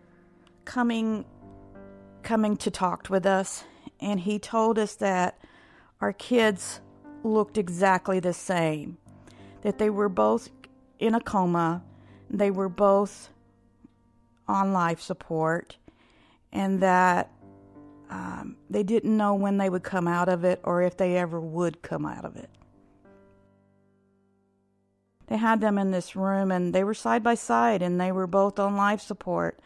coming 0.64 1.26
coming 2.22 2.56
to 2.56 2.70
talk 2.70 3.10
with 3.10 3.26
us 3.26 3.64
and 4.00 4.20
he 4.20 4.38
told 4.38 4.78
us 4.78 4.94
that 4.94 5.38
our 6.00 6.14
kids 6.14 6.80
looked 7.22 7.58
exactly 7.58 8.20
the 8.20 8.32
same. 8.32 8.96
That 9.60 9.76
they 9.76 9.90
were 9.90 10.08
both 10.08 10.48
in 10.98 11.14
a 11.14 11.20
coma, 11.20 11.84
they 12.30 12.50
were 12.50 12.70
both 12.70 13.28
on 14.46 14.72
life 14.72 15.02
support, 15.02 15.76
and 16.50 16.80
that 16.80 17.30
um, 18.08 18.56
they 18.70 18.82
didn't 18.82 19.14
know 19.14 19.34
when 19.34 19.58
they 19.58 19.68
would 19.68 19.82
come 19.82 20.08
out 20.08 20.30
of 20.30 20.44
it 20.44 20.58
or 20.64 20.80
if 20.80 20.96
they 20.96 21.18
ever 21.18 21.38
would 21.38 21.82
come 21.82 22.06
out 22.06 22.24
of 22.24 22.34
it. 22.36 22.48
They 25.28 25.36
had 25.36 25.60
them 25.60 25.78
in 25.78 25.90
this 25.90 26.16
room 26.16 26.50
and 26.50 26.74
they 26.74 26.84
were 26.84 26.94
side 26.94 27.22
by 27.22 27.34
side 27.34 27.82
and 27.82 28.00
they 28.00 28.12
were 28.12 28.26
both 28.26 28.58
on 28.58 28.76
life 28.76 29.00
support. 29.00 29.60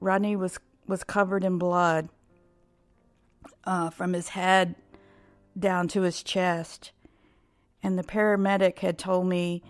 Rodney 0.00 0.36
was 0.36 0.58
was 0.86 1.04
covered 1.04 1.44
in 1.44 1.58
blood 1.58 2.08
uh, 3.64 3.90
from 3.90 4.14
his 4.14 4.30
head 4.30 4.74
down 5.58 5.86
to 5.88 6.02
his 6.02 6.22
chest. 6.22 6.92
And 7.82 7.98
the 7.98 8.04
paramedic 8.04 8.78
had 8.78 8.98
told 8.98 9.26
me 9.26 9.62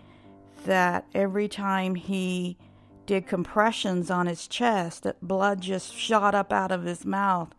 that 0.65 1.05
every 1.13 1.47
time 1.47 1.95
he 1.95 2.57
did 3.05 3.27
compressions 3.27 4.09
on 4.09 4.27
his 4.27 4.47
chest, 4.47 5.03
that 5.03 5.21
blood 5.21 5.61
just 5.61 5.93
shot 5.93 6.33
up 6.33 6.53
out 6.53 6.71
of 6.71 6.83
his 6.83 7.05
mouth 7.05 7.49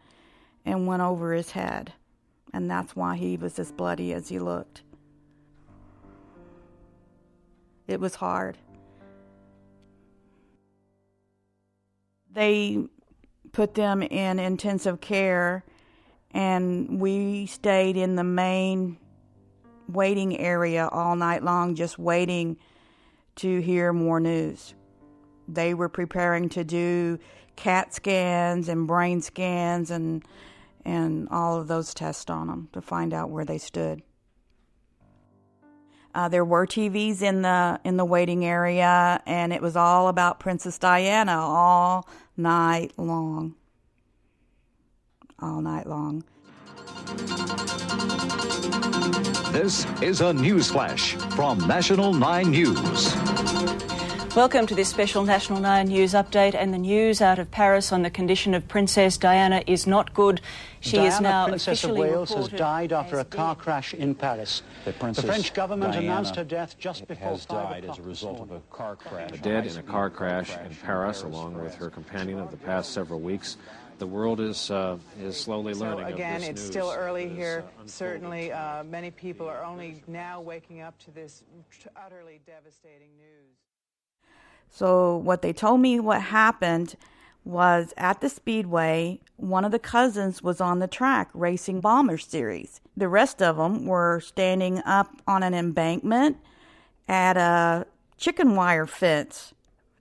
and 0.64 0.86
went 0.86 1.02
over 1.02 1.34
his 1.34 1.52
head. 1.52 1.92
And 2.52 2.70
that's 2.70 2.96
why 2.96 3.16
he 3.16 3.36
was 3.36 3.58
as 3.58 3.72
bloody 3.72 4.12
as 4.12 4.28
he 4.28 4.38
looked. 4.38 4.82
It 7.90 7.98
was 7.98 8.14
hard. 8.14 8.56
They 12.32 12.78
put 13.50 13.74
them 13.74 14.02
in 14.02 14.38
intensive 14.38 15.00
care, 15.00 15.64
and 16.30 17.00
we 17.00 17.46
stayed 17.46 17.96
in 17.96 18.14
the 18.14 18.22
main 18.22 18.96
waiting 19.88 20.38
area 20.38 20.88
all 20.92 21.16
night 21.16 21.42
long, 21.42 21.74
just 21.74 21.98
waiting 21.98 22.58
to 23.36 23.60
hear 23.60 23.92
more 23.92 24.20
news. 24.20 24.74
They 25.48 25.74
were 25.74 25.88
preparing 25.88 26.48
to 26.50 26.62
do 26.62 27.18
CAT 27.56 27.92
scans 27.92 28.68
and 28.68 28.86
brain 28.86 29.20
scans 29.20 29.90
and 29.90 30.24
and 30.84 31.28
all 31.30 31.60
of 31.60 31.66
those 31.66 31.92
tests 31.92 32.30
on 32.30 32.46
them 32.46 32.68
to 32.72 32.80
find 32.80 33.12
out 33.12 33.30
where 33.30 33.44
they 33.44 33.58
stood. 33.58 34.02
Uh, 36.14 36.28
there 36.28 36.44
were 36.44 36.66
TVs 36.66 37.22
in 37.22 37.42
the 37.42 37.80
in 37.84 37.96
the 37.96 38.04
waiting 38.04 38.44
area, 38.44 39.22
and 39.26 39.52
it 39.52 39.62
was 39.62 39.76
all 39.76 40.08
about 40.08 40.40
Princess 40.40 40.78
Diana 40.78 41.38
all 41.38 42.08
night 42.36 42.92
long. 42.96 43.54
All 45.40 45.60
night 45.62 45.86
long. 45.86 46.24
This 49.52 49.86
is 50.00 50.20
a 50.20 50.32
news 50.32 50.70
flash 50.70 51.14
from 51.34 51.58
National 51.66 52.12
9 52.12 52.50
News. 52.50 53.14
Welcome 54.36 54.68
to 54.68 54.76
this 54.76 54.88
special 54.88 55.24
National 55.24 55.58
9 55.58 55.88
News 55.88 56.12
update 56.12 56.54
and 56.54 56.72
the 56.72 56.78
news 56.78 57.20
out 57.20 57.40
of 57.40 57.50
Paris 57.50 57.90
on 57.90 58.02
the 58.02 58.10
condition 58.10 58.54
of 58.54 58.66
Princess 58.68 59.16
Diana 59.16 59.60
is 59.66 59.88
not 59.88 60.14
good. 60.14 60.40
She 60.78 60.92
Diana, 60.98 61.08
is 61.08 61.20
now 61.20 61.46
Princess 61.48 61.82
of 61.82 61.90
officially 61.90 62.10
Wales, 62.10 62.32
has 62.34 62.46
died 62.46 62.92
after 62.92 63.18
a 63.18 63.24
car 63.24 63.56
crash 63.56 63.92
in 63.92 64.14
Paris. 64.14 64.62
The, 64.84 64.92
princess 64.92 65.24
French 65.24 65.52
government 65.52 65.94
Diana 65.94 66.06
announced 66.06 66.36
her 66.36 66.44
death 66.44 66.78
just 66.78 67.08
before 67.08 67.30
has 67.30 67.44
five 67.44 67.82
died 67.82 67.84
as 67.90 67.98
a 67.98 68.02
result 68.02 68.40
of 68.40 68.52
a 68.52 68.60
car 68.70 68.94
crash. 68.94 69.32
Dead 69.42 69.66
in 69.66 69.76
a 69.76 69.82
car 69.82 70.08
crash 70.10 70.56
in 70.64 70.76
Paris, 70.76 71.22
along 71.24 71.60
with 71.60 71.74
her 71.74 71.90
companion 71.90 72.38
of 72.38 72.52
the 72.52 72.56
past 72.56 72.92
several 72.92 73.18
weeks. 73.18 73.56
The 73.98 74.06
world 74.06 74.40
is 74.40 74.70
uh, 74.70 74.96
is 75.20 75.36
slowly 75.36 75.74
learning. 75.74 75.98
So 75.98 76.02
learning 76.02 76.14
again, 76.14 76.34
of 76.36 76.40
this 76.40 76.48
it's 76.50 76.62
news. 76.62 76.70
still 76.70 76.94
early 76.96 77.24
that 77.24 77.32
is, 77.32 77.36
here. 77.36 77.64
uh, 77.78 77.82
Certainly, 77.84 78.52
uh, 78.52 78.84
many 78.84 79.10
people 79.10 79.46
are 79.46 79.62
only 79.62 80.02
now 80.06 80.40
waking 80.40 80.80
up 80.80 80.98
to 81.00 81.10
this 81.10 81.42
t- 81.82 81.90
utterly 82.02 82.40
devastating 82.46 83.10
news. 83.18 83.39
So 84.70 85.16
what 85.16 85.42
they 85.42 85.52
told 85.52 85.80
me 85.80 86.00
what 86.00 86.22
happened 86.22 86.96
was 87.44 87.92
at 87.96 88.20
the 88.20 88.28
speedway, 88.28 89.20
one 89.36 89.64
of 89.64 89.72
the 89.72 89.78
cousins 89.78 90.42
was 90.42 90.60
on 90.60 90.78
the 90.78 90.86
track 90.86 91.30
racing 91.34 91.80
bomber 91.80 92.18
series. 92.18 92.80
The 92.96 93.08
rest 93.08 93.42
of 93.42 93.56
them 93.56 93.86
were 93.86 94.20
standing 94.20 94.78
up 94.84 95.22
on 95.26 95.42
an 95.42 95.54
embankment 95.54 96.36
at 97.08 97.36
a 97.36 97.86
chicken 98.16 98.54
wire 98.54 98.86
fence 98.86 99.54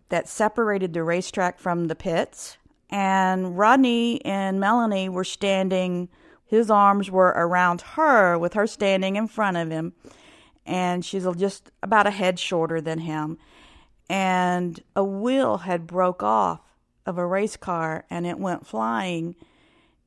that 0.10 0.28
separated 0.28 0.94
the 0.94 1.04
racetrack 1.04 1.60
from 1.60 1.88
the 1.88 1.96
pits. 1.96 2.58
And 2.90 3.58
Rodney 3.58 4.24
and 4.26 4.60
Melanie 4.60 5.10
were 5.10 5.24
standing, 5.24 6.10
his 6.46 6.70
arms 6.70 7.10
were 7.10 7.28
around 7.28 7.82
her, 7.82 8.38
with 8.38 8.54
her 8.54 8.68
standing 8.68 9.16
in 9.16 9.28
front 9.28 9.58
of 9.58 9.70
him. 9.70 9.94
And 10.66 11.06
she's 11.06 11.26
just 11.38 11.72
about 11.82 12.08
a 12.08 12.12
head 12.12 12.40
shorter 12.40 12.82
than 12.82 13.00
him. 13.00 13.38
And 14.10 14.82
a 14.96 15.04
wheel 15.04 15.60
had 15.60 15.86
broke 15.86 16.24
off 16.24 16.62
of 17.06 17.18
a 17.18 17.26
race 17.26 17.56
car 17.56 18.06
and 18.10 18.26
it 18.26 18.40
went 18.40 18.66
flying 18.66 19.36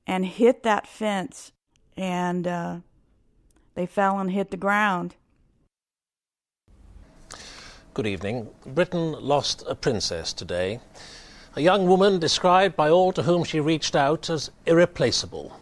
and 0.07 0.27
hit 0.27 0.65
that 0.65 0.87
fence. 0.87 1.53
And 1.97 2.47
uh, 2.47 2.79
they 3.75 3.87
fell 3.87 4.19
and 4.19 4.31
hit 4.31 4.51
the 4.51 4.57
ground. 4.57 5.15
Good 7.95 8.07
evening. 8.07 8.49
Britain 8.67 9.13
lost 9.13 9.65
a 9.69 9.75
princess 9.75 10.33
today. 10.33 10.81
A 11.55 11.61
young 11.61 11.87
woman 11.87 12.19
described 12.19 12.75
by 12.75 12.89
all 12.89 13.13
to 13.13 13.25
whom 13.25 13.45
she 13.45 13.61
reached 13.61 13.95
out 13.95 14.31
as 14.31 14.51
irreplaceable. 14.65 15.61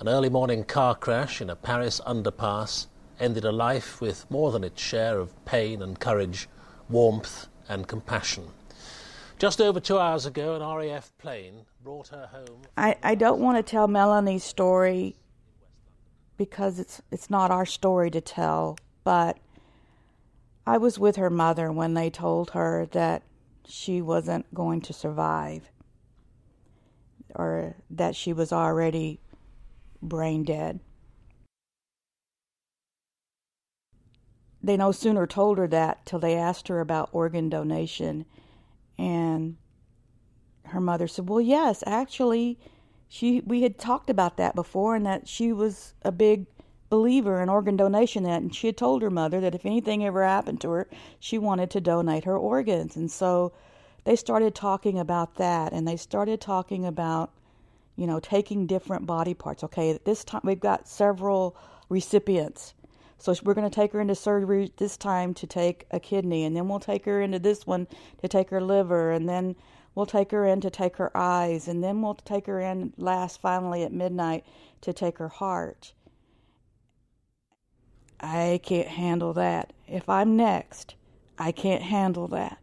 An 0.00 0.08
early 0.08 0.28
morning 0.28 0.64
car 0.64 0.96
crash 0.96 1.40
in 1.40 1.48
a 1.48 1.56
Paris 1.56 2.00
underpass 2.04 2.88
ended 3.20 3.44
a 3.44 3.52
life 3.52 4.00
with 4.00 4.28
more 4.30 4.50
than 4.50 4.64
its 4.64 4.82
share 4.82 5.20
of 5.20 5.44
pain 5.44 5.80
and 5.80 6.00
courage, 6.00 6.48
warmth 6.88 7.46
and 7.68 7.86
compassion. 7.86 8.48
Just 9.38 9.60
over 9.60 9.78
two 9.78 9.98
hours 9.98 10.26
ago, 10.26 10.56
an 10.56 10.62
RAF 10.62 11.16
plane 11.18 11.66
brought 11.82 12.08
her 12.08 12.28
home. 12.32 12.62
I, 12.76 12.96
I 13.02 13.14
don't 13.14 13.40
want 13.40 13.56
to 13.56 13.62
tell 13.62 13.86
Melanie's 13.86 14.42
story 14.42 15.16
because 16.36 16.78
it's 16.78 17.02
it's 17.10 17.30
not 17.30 17.50
our 17.50 17.66
story 17.66 18.10
to 18.10 18.20
tell, 18.20 18.78
but 19.04 19.38
I 20.66 20.78
was 20.78 20.98
with 20.98 21.16
her 21.16 21.30
mother 21.30 21.70
when 21.70 21.94
they 21.94 22.10
told 22.10 22.50
her 22.50 22.86
that 22.92 23.22
she 23.66 24.02
wasn't 24.02 24.52
going 24.54 24.80
to 24.82 24.92
survive 24.92 25.70
or 27.34 27.76
that 27.90 28.16
she 28.16 28.32
was 28.32 28.52
already 28.52 29.20
brain 30.02 30.44
dead. 30.44 30.80
They 34.62 34.76
no 34.76 34.92
sooner 34.92 35.26
told 35.26 35.58
her 35.58 35.68
that 35.68 36.04
till 36.04 36.18
they 36.18 36.36
asked 36.36 36.68
her 36.68 36.80
about 36.80 37.10
organ 37.12 37.48
donation 37.48 38.24
and 38.98 39.56
her 40.64 40.80
mother 40.80 41.06
said, 41.08 41.28
"Well, 41.28 41.40
yes, 41.40 41.82
actually, 41.86 42.58
she 43.08 43.40
we 43.40 43.62
had 43.62 43.78
talked 43.78 44.10
about 44.10 44.36
that 44.36 44.54
before, 44.54 44.96
and 44.96 45.06
that 45.06 45.28
she 45.28 45.52
was 45.52 45.94
a 46.02 46.12
big 46.12 46.46
believer 46.88 47.40
in 47.40 47.48
organ 47.48 47.76
donation. 47.76 48.26
And 48.26 48.54
she 48.54 48.68
had 48.68 48.76
told 48.76 49.02
her 49.02 49.10
mother 49.10 49.40
that 49.40 49.54
if 49.54 49.66
anything 49.66 50.04
ever 50.04 50.24
happened 50.24 50.60
to 50.62 50.70
her, 50.70 50.88
she 51.18 51.38
wanted 51.38 51.70
to 51.70 51.80
donate 51.80 52.24
her 52.24 52.36
organs. 52.36 52.96
And 52.96 53.10
so 53.10 53.52
they 54.04 54.16
started 54.16 54.54
talking 54.54 54.98
about 54.98 55.36
that, 55.36 55.72
and 55.72 55.86
they 55.86 55.96
started 55.96 56.40
talking 56.40 56.84
about, 56.86 57.30
you 57.96 58.06
know, 58.06 58.20
taking 58.20 58.66
different 58.66 59.06
body 59.06 59.34
parts. 59.34 59.62
Okay, 59.64 59.98
this 60.04 60.24
time 60.24 60.40
we've 60.44 60.60
got 60.60 60.88
several 60.88 61.56
recipients. 61.88 62.74
So 63.18 63.34
we're 63.42 63.54
going 63.54 63.68
to 63.68 63.74
take 63.74 63.92
her 63.92 64.00
into 64.00 64.14
surgery 64.14 64.72
this 64.76 64.96
time 64.96 65.34
to 65.34 65.46
take 65.46 65.86
a 65.90 65.98
kidney, 65.98 66.44
and 66.44 66.56
then 66.56 66.68
we'll 66.68 66.78
take 66.78 67.04
her 67.04 67.20
into 67.20 67.38
this 67.38 67.66
one 67.66 67.88
to 68.22 68.28
take 68.28 68.50
her 68.50 68.60
liver, 68.60 69.10
and 69.10 69.28
then 69.28 69.56
we'll 69.94 70.06
take 70.06 70.30
her 70.30 70.46
in 70.46 70.60
to 70.60 70.70
take 70.70 70.96
her 70.96 71.14
eyes, 71.16 71.66
and 71.66 71.82
then 71.82 72.00
we'll 72.00 72.14
take 72.14 72.46
her 72.46 72.60
in 72.60 72.92
last 72.96 73.40
finally 73.40 73.82
at 73.82 73.92
midnight 73.92 74.44
to 74.82 74.92
take 74.92 75.18
her 75.18 75.28
heart. 75.28 75.92
I 78.20 78.60
can't 78.62 78.88
handle 78.88 79.32
that. 79.34 79.72
If 79.86 80.08
I'm 80.08 80.36
next, 80.36 80.94
I 81.38 81.52
can't 81.52 81.82
handle 81.82 82.28
that. 82.28 82.58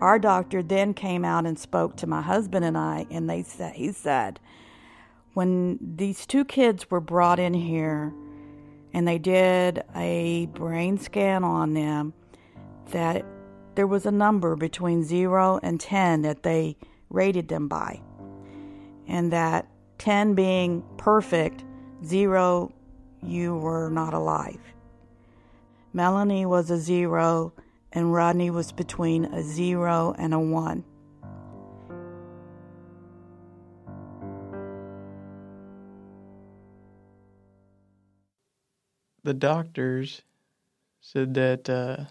Our 0.00 0.18
doctor 0.18 0.62
then 0.62 0.94
came 0.94 1.24
out 1.24 1.46
and 1.46 1.58
spoke 1.58 1.96
to 1.96 2.06
my 2.06 2.22
husband 2.22 2.64
and 2.64 2.78
I, 2.78 3.06
and 3.10 3.28
they 3.28 3.42
said, 3.42 3.74
he 3.74 3.92
said, 3.92 4.40
when 5.34 5.78
these 5.96 6.26
two 6.26 6.44
kids 6.44 6.90
were 6.90 7.00
brought 7.00 7.38
in 7.38 7.54
here 7.54 8.12
and 8.92 9.06
they 9.06 9.18
did 9.18 9.82
a 9.94 10.46
brain 10.46 10.98
scan 10.98 11.44
on 11.44 11.74
them, 11.74 12.12
that 12.90 13.24
there 13.74 13.86
was 13.86 14.06
a 14.06 14.10
number 14.10 14.56
between 14.56 15.04
zero 15.04 15.60
and 15.62 15.80
10 15.80 16.22
that 16.22 16.42
they 16.42 16.76
rated 17.08 17.48
them 17.48 17.68
by. 17.68 18.00
And 19.06 19.32
that 19.32 19.68
10 19.98 20.34
being 20.34 20.82
perfect, 20.96 21.64
zero, 22.04 22.72
you 23.22 23.56
were 23.56 23.90
not 23.90 24.14
alive. 24.14 24.60
Melanie 25.92 26.46
was 26.46 26.70
a 26.70 26.78
zero, 26.78 27.52
and 27.92 28.12
Rodney 28.12 28.50
was 28.50 28.72
between 28.72 29.26
a 29.26 29.42
zero 29.42 30.14
and 30.18 30.32
a 30.32 30.38
one. 30.38 30.84
The 39.30 39.34
doctors 39.34 40.22
said 41.00 41.34
that 41.34 41.70
uh, 41.70 42.06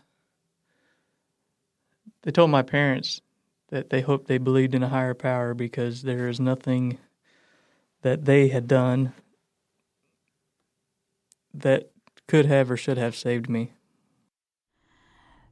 they 2.21 2.31
told 2.31 2.49
my 2.49 2.61
parents 2.61 3.19
that 3.67 3.89
they 3.89 3.99
hoped 3.99 4.27
they 4.27 4.37
believed 4.37 4.73
in 4.73 4.83
a 4.83 4.87
higher 4.87 5.13
power 5.13 5.53
because 5.53 6.03
there 6.03 6.29
is 6.29 6.39
nothing 6.39 6.97
that 8.03 8.23
they 8.23 8.47
had 8.47 8.69
done 8.69 9.11
that 11.53 11.91
could 12.25 12.45
have 12.45 12.71
or 12.71 12.77
should 12.77 12.97
have 12.97 13.17
saved 13.17 13.49
me. 13.49 13.73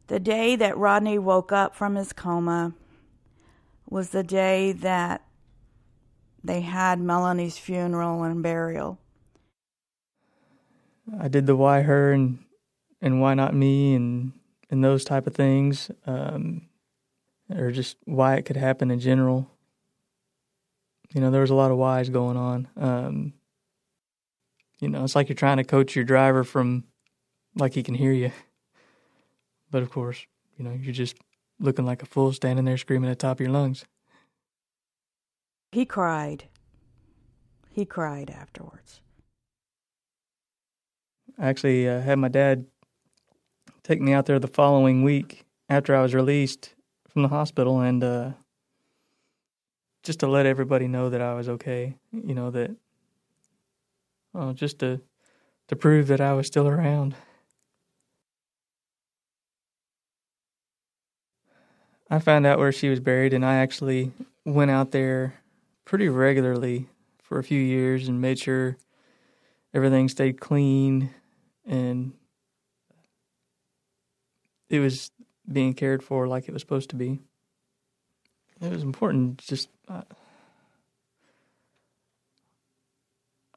The 0.07 0.21
day 0.21 0.55
that 0.55 0.77
Rodney 0.77 1.19
woke 1.19 1.51
up 1.51 1.75
from 1.75 1.95
his 1.95 2.13
coma 2.13 2.75
was 3.89 4.11
the 4.11 4.23
day 4.23 4.71
that 4.71 5.21
they 6.41 6.61
had 6.61 7.01
Melanie's 7.01 7.57
funeral 7.57 8.23
and 8.23 8.41
burial. 8.41 8.99
I 11.19 11.27
did 11.27 11.45
the 11.45 11.55
why 11.55 11.81
her 11.81 12.11
and 12.11 12.39
and 13.01 13.21
why 13.21 13.33
not 13.33 13.53
me 13.53 13.95
and 13.95 14.33
and 14.69 14.83
those 14.83 15.05
type 15.05 15.27
of 15.27 15.35
things, 15.35 15.89
um, 16.05 16.67
or 17.49 17.71
just 17.71 17.97
why 18.05 18.35
it 18.35 18.45
could 18.45 18.57
happen 18.57 18.91
in 18.91 18.99
general. 18.99 19.49
You 21.13 21.21
know, 21.21 21.31
there 21.31 21.41
was 21.41 21.49
a 21.49 21.55
lot 21.55 21.71
of 21.71 21.77
whys 21.77 22.09
going 22.09 22.35
on. 22.35 22.67
Um, 22.75 23.33
you 24.79 24.89
know, 24.89 25.03
it's 25.03 25.15
like 25.15 25.29
you're 25.29 25.35
trying 25.35 25.57
to 25.57 25.63
coach 25.63 25.95
your 25.95 26.05
driver 26.05 26.43
from 26.43 26.83
like 27.55 27.73
he 27.73 27.83
can 27.83 27.95
hear 27.95 28.11
you, 28.11 28.31
but 29.71 29.83
of 29.83 29.89
course, 29.89 30.25
you 30.57 30.65
know, 30.65 30.73
you're 30.73 30.93
just 30.93 31.15
looking 31.59 31.85
like 31.85 32.03
a 32.03 32.05
fool 32.05 32.33
standing 32.33 32.65
there 32.65 32.77
screaming 32.77 33.09
at 33.09 33.17
the 33.17 33.27
top 33.27 33.37
of 33.37 33.41
your 33.41 33.51
lungs. 33.51 33.85
He 35.71 35.85
cried. 35.85 36.45
He 37.69 37.85
cried 37.85 38.29
afterwards. 38.29 39.01
I 41.39 41.47
actually 41.47 41.87
uh, 41.87 42.01
had 42.01 42.17
my 42.17 42.29
dad 42.29 42.65
take 43.83 44.01
me 44.01 44.13
out 44.13 44.25
there 44.25 44.39
the 44.39 44.47
following 44.47 45.03
week 45.03 45.45
after 45.69 45.95
I 45.95 46.01
was 46.01 46.15
released 46.15 46.73
from 47.07 47.21
the 47.21 47.27
hospital 47.27 47.79
and 47.79 48.03
uh, 48.03 48.31
just 50.03 50.19
to 50.21 50.27
let 50.27 50.45
everybody 50.45 50.87
know 50.87 51.09
that 51.09 51.21
I 51.21 51.35
was 51.35 51.47
okay. 51.47 51.95
You 52.11 52.33
know 52.33 52.49
that, 52.51 52.75
oh, 54.33 54.53
just 54.53 54.79
to 54.79 55.01
to 55.67 55.75
prove 55.75 56.07
that 56.07 56.21
I 56.21 56.33
was 56.33 56.47
still 56.47 56.67
around. 56.67 57.15
I 62.09 62.19
found 62.19 62.45
out 62.45 62.57
where 62.57 62.71
she 62.71 62.87
was 62.87 63.01
buried, 63.01 63.33
and 63.33 63.45
I 63.45 63.55
actually 63.55 64.13
went 64.45 64.71
out 64.71 64.91
there 64.91 65.33
pretty 65.83 66.07
regularly 66.07 66.87
for 67.21 67.37
a 67.37 67.43
few 67.43 67.59
years 67.59 68.07
and 68.07 68.21
made 68.21 68.39
sure 68.39 68.77
everything 69.73 70.07
stayed 70.07 70.39
clean 70.39 71.09
and 71.67 72.13
it 74.69 74.79
was 74.79 75.11
being 75.51 75.73
cared 75.73 76.03
for 76.03 76.27
like 76.27 76.47
it 76.47 76.53
was 76.53 76.61
supposed 76.61 76.89
to 76.89 76.95
be. 76.95 77.19
It 78.59 78.71
was 78.71 78.83
important. 78.83 79.37
Just 79.37 79.69
uh, 79.87 80.01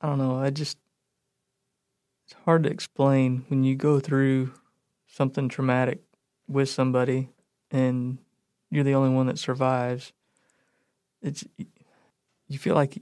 I 0.00 0.06
don't 0.06 0.18
know. 0.18 0.36
I 0.36 0.50
just 0.50 0.78
it's 2.26 2.36
hard 2.44 2.64
to 2.64 2.70
explain 2.70 3.44
when 3.48 3.64
you 3.64 3.74
go 3.74 3.98
through 3.98 4.52
something 5.06 5.48
traumatic 5.48 6.00
with 6.48 6.68
somebody 6.68 7.28
and 7.70 8.18
you're 8.70 8.84
the 8.84 8.94
only 8.94 9.10
one 9.10 9.26
that 9.26 9.38
survives. 9.38 10.12
It's 11.22 11.44
you 12.48 12.58
feel 12.58 12.74
like 12.74 12.98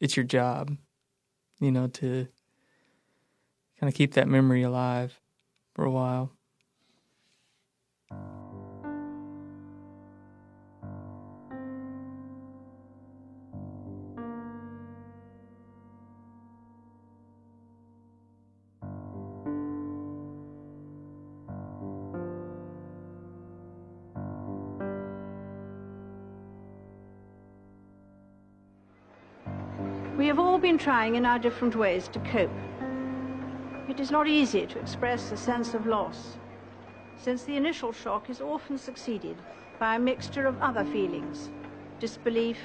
it's 0.00 0.16
your 0.16 0.24
job, 0.24 0.76
you 1.60 1.70
know, 1.70 1.88
to 1.88 2.28
kind 3.78 3.88
of 3.88 3.94
keep 3.94 4.14
that 4.14 4.28
memory 4.28 4.62
alive 4.62 5.20
for 5.74 5.84
a 5.84 5.90
while. 5.90 6.32
We 30.16 30.26
have 30.26 30.40
all 30.40 30.58
been 30.58 30.78
trying 30.78 31.14
in 31.14 31.24
our 31.24 31.38
different 31.38 31.76
ways 31.76 32.08
to 32.08 32.18
cope. 32.18 32.50
It 33.88 34.00
is 34.00 34.10
not 34.10 34.28
easy 34.28 34.66
to 34.66 34.78
express 34.78 35.32
a 35.32 35.36
sense 35.36 35.72
of 35.72 35.86
loss, 35.86 36.36
since 37.16 37.44
the 37.44 37.56
initial 37.56 37.90
shock 37.90 38.28
is 38.28 38.40
often 38.40 38.76
succeeded 38.76 39.36
by 39.78 39.96
a 39.96 39.98
mixture 39.98 40.46
of 40.46 40.60
other 40.60 40.84
feelings 40.84 41.48
disbelief, 41.98 42.58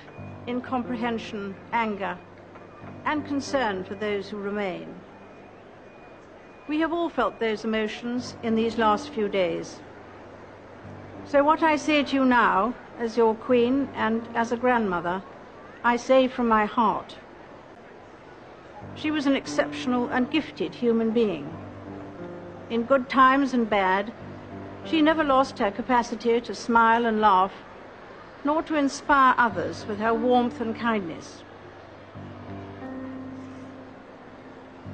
incomprehension, 0.48 1.56
anger, 1.72 2.18
and 3.06 3.26
concern 3.26 3.84
for 3.84 3.96
those 3.96 4.30
who 4.30 4.38
remain. 4.38 4.94
We 6.68 6.80
have 6.82 6.94
all 6.94 7.10
felt 7.10 7.40
those 7.40 7.66
emotions 7.66 8.36
in 8.44 8.56
these 8.56 8.78
last 8.78 9.10
few 9.10 9.28
days. 9.28 9.80
So, 11.26 11.44
what 11.44 11.64
I 11.64 11.78
say 11.78 12.04
to 12.04 12.16
you 12.16 12.26
now, 12.26 12.76
as 13.00 13.18
your 13.18 13.34
queen 13.34 13.90
and 13.96 14.28
as 14.36 14.52
a 14.52 14.58
grandmother, 14.58 15.24
I 15.84 15.96
say 15.96 16.28
from 16.28 16.48
my 16.48 16.66
heart. 16.66 17.16
She 18.96 19.12
was 19.12 19.26
an 19.26 19.36
exceptional 19.36 20.08
and 20.10 20.30
gifted 20.30 20.74
human 20.76 21.12
being. 21.12 21.50
In 22.70 22.84
good 22.84 23.10
times 23.10 23.54
and 23.54 23.70
bad, 23.70 24.14
she 24.86 25.02
never 25.02 25.24
lost 25.24 25.60
her 25.60 25.72
capacity 25.72 26.39
to 26.41 26.56
smile 26.56 27.06
and 27.06 27.20
laugh, 27.20 27.54
nor 28.44 28.62
to 28.64 28.76
inspire 28.76 29.36
others 29.38 29.86
with 29.88 30.00
her 30.00 30.14
warmth 30.14 30.60
and 30.62 30.76
kindness. 30.76 31.44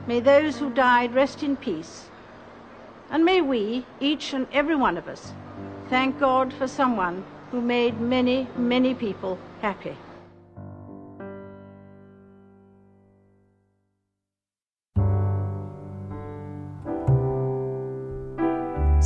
May 0.08 0.20
those 0.20 0.58
who 0.58 0.70
died 0.72 1.14
rest 1.14 1.44
in 1.44 1.56
peace, 1.56 2.10
and 3.12 3.26
may 3.26 3.42
we, 3.42 3.86
each 4.00 4.34
and 4.34 4.48
every 4.52 4.76
one 4.76 4.98
of 4.98 5.08
us, 5.08 5.34
thank 5.90 6.20
God 6.20 6.54
for 6.54 6.68
someone 6.68 7.24
who 7.52 7.62
made 7.62 8.00
many, 8.00 8.48
many 8.56 8.94
people 8.94 9.40
happy. 9.62 9.98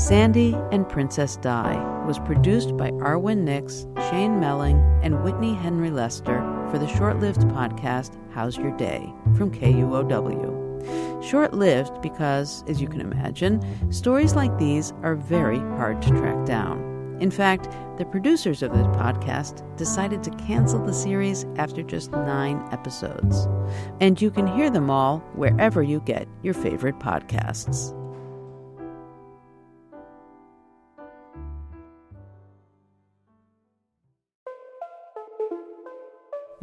Sandy 0.03 0.53
and 0.73 0.89
Princess 0.89 1.37
Di 1.37 1.77
was 2.05 2.19
produced 2.19 2.75
by 2.75 2.91
Arwen 2.91 3.45
Nicks, 3.45 3.87
Shane 4.09 4.37
Melling, 4.37 4.75
and 5.01 5.23
Whitney 5.23 5.53
Henry 5.53 5.91
Lester 5.91 6.41
for 6.69 6.77
the 6.77 6.89
short 6.89 7.21
lived 7.21 7.39
podcast 7.43 8.19
How's 8.33 8.57
Your 8.57 8.75
Day 8.75 9.13
from 9.37 9.49
KUOW. 9.49 11.23
Short 11.23 11.53
lived 11.53 12.01
because, 12.01 12.65
as 12.67 12.81
you 12.81 12.89
can 12.89 12.99
imagine, 12.99 13.61
stories 13.93 14.35
like 14.35 14.57
these 14.57 14.91
are 15.03 15.15
very 15.15 15.59
hard 15.59 16.01
to 16.01 16.09
track 16.09 16.45
down. 16.45 17.17
In 17.21 17.31
fact, 17.31 17.69
the 17.97 18.05
producers 18.05 18.61
of 18.61 18.73
the 18.73 18.83
podcast 18.99 19.63
decided 19.77 20.21
to 20.23 20.31
cancel 20.31 20.83
the 20.83 20.93
series 20.93 21.45
after 21.55 21.81
just 21.81 22.11
nine 22.11 22.61
episodes. 22.73 23.47
And 24.01 24.21
you 24.21 24.31
can 24.31 24.47
hear 24.47 24.69
them 24.69 24.89
all 24.89 25.19
wherever 25.35 25.81
you 25.81 26.01
get 26.01 26.27
your 26.41 26.55
favorite 26.55 26.99
podcasts. 26.99 27.97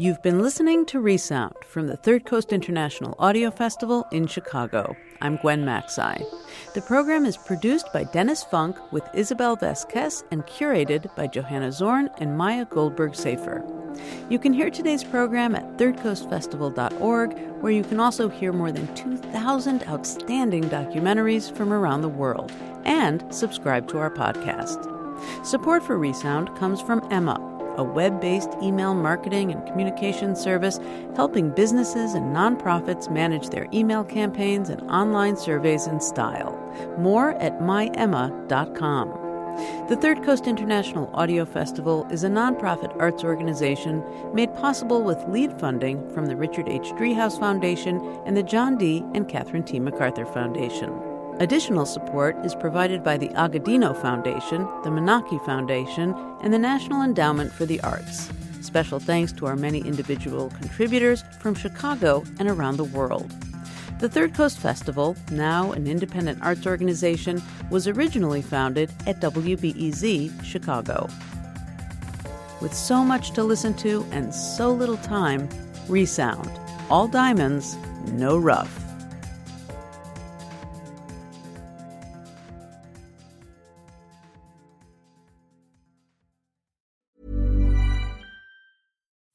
You've 0.00 0.22
been 0.22 0.40
listening 0.40 0.86
to 0.86 0.98
Resound 0.98 1.56
from 1.66 1.86
the 1.86 1.96
Third 1.98 2.24
Coast 2.24 2.54
International 2.54 3.14
Audio 3.18 3.50
Festival 3.50 4.06
in 4.10 4.26
Chicago. 4.26 4.96
I'm 5.20 5.36
Gwen 5.36 5.62
Macsai. 5.62 6.24
The 6.72 6.80
program 6.80 7.26
is 7.26 7.36
produced 7.36 7.92
by 7.92 8.04
Dennis 8.04 8.42
Funk 8.42 8.78
with 8.94 9.06
Isabel 9.12 9.56
Vasquez 9.56 10.24
and 10.30 10.46
curated 10.46 11.14
by 11.16 11.26
Johanna 11.26 11.70
Zorn 11.70 12.08
and 12.16 12.38
Maya 12.38 12.64
Goldberg 12.64 13.12
Safir. 13.12 13.62
You 14.30 14.38
can 14.38 14.54
hear 14.54 14.70
today's 14.70 15.04
program 15.04 15.54
at 15.54 15.76
thirdcoastfestival.org, 15.76 17.38
where 17.60 17.72
you 17.72 17.84
can 17.84 18.00
also 18.00 18.30
hear 18.30 18.54
more 18.54 18.72
than 18.72 18.94
2,000 18.94 19.86
outstanding 19.86 20.64
documentaries 20.70 21.54
from 21.54 21.74
around 21.74 22.00
the 22.00 22.08
world 22.08 22.50
and 22.86 23.22
subscribe 23.34 23.86
to 23.88 23.98
our 23.98 24.10
podcast. 24.10 24.82
Support 25.44 25.82
for 25.82 25.98
Resound 25.98 26.56
comes 26.56 26.80
from 26.80 27.06
Emma 27.12 27.59
a 27.76 27.84
web 27.84 28.20
based 28.20 28.50
email 28.62 28.94
marketing 28.94 29.50
and 29.50 29.66
communication 29.66 30.36
service 30.36 30.78
helping 31.16 31.50
businesses 31.50 32.14
and 32.14 32.34
nonprofits 32.34 33.10
manage 33.10 33.50
their 33.50 33.66
email 33.72 34.04
campaigns 34.04 34.68
and 34.68 34.82
online 34.90 35.36
surveys 35.36 35.86
in 35.86 36.00
style. 36.00 36.56
More 36.98 37.32
at 37.34 37.60
myemma.com. 37.60 39.20
The 39.88 39.96
Third 39.96 40.22
Coast 40.22 40.46
International 40.46 41.10
Audio 41.12 41.44
Festival 41.44 42.06
is 42.10 42.24
a 42.24 42.28
nonprofit 42.28 42.96
arts 42.98 43.24
organization 43.24 44.02
made 44.32 44.54
possible 44.54 45.02
with 45.02 45.28
lead 45.28 45.58
funding 45.58 46.08
from 46.14 46.26
the 46.26 46.36
Richard 46.36 46.68
H. 46.68 46.92
Driehaus 46.92 47.38
Foundation 47.38 48.00
and 48.24 48.36
the 48.36 48.42
John 48.42 48.78
D. 48.78 49.04
and 49.14 49.28
Catherine 49.28 49.64
T. 49.64 49.80
MacArthur 49.80 50.24
Foundation. 50.24 51.09
Additional 51.40 51.86
support 51.86 52.36
is 52.44 52.54
provided 52.54 53.02
by 53.02 53.16
the 53.16 53.30
Agudino 53.30 53.98
Foundation, 54.02 54.60
the 54.82 54.90
Menaki 54.90 55.42
Foundation, 55.46 56.14
and 56.42 56.52
the 56.52 56.58
National 56.58 57.00
Endowment 57.00 57.50
for 57.50 57.64
the 57.64 57.80
Arts. 57.80 58.28
Special 58.60 59.00
thanks 59.00 59.32
to 59.32 59.46
our 59.46 59.56
many 59.56 59.78
individual 59.78 60.50
contributors 60.50 61.24
from 61.40 61.54
Chicago 61.54 62.22
and 62.38 62.46
around 62.46 62.76
the 62.76 62.84
world. 62.84 63.34
The 64.00 64.08
Third 64.10 64.34
Coast 64.34 64.58
Festival, 64.58 65.16
now 65.32 65.72
an 65.72 65.86
independent 65.86 66.42
arts 66.42 66.66
organization, 66.66 67.40
was 67.70 67.88
originally 67.88 68.42
founded 68.42 68.92
at 69.06 69.22
WBEZ 69.22 70.44
Chicago. 70.44 71.08
With 72.60 72.74
so 72.74 73.02
much 73.02 73.30
to 73.30 73.44
listen 73.44 73.72
to 73.76 74.04
and 74.10 74.34
so 74.34 74.70
little 74.70 74.98
time, 74.98 75.48
Resound. 75.88 76.50
All 76.90 77.08
diamonds, 77.08 77.78
no 78.08 78.36
rough. 78.36 78.89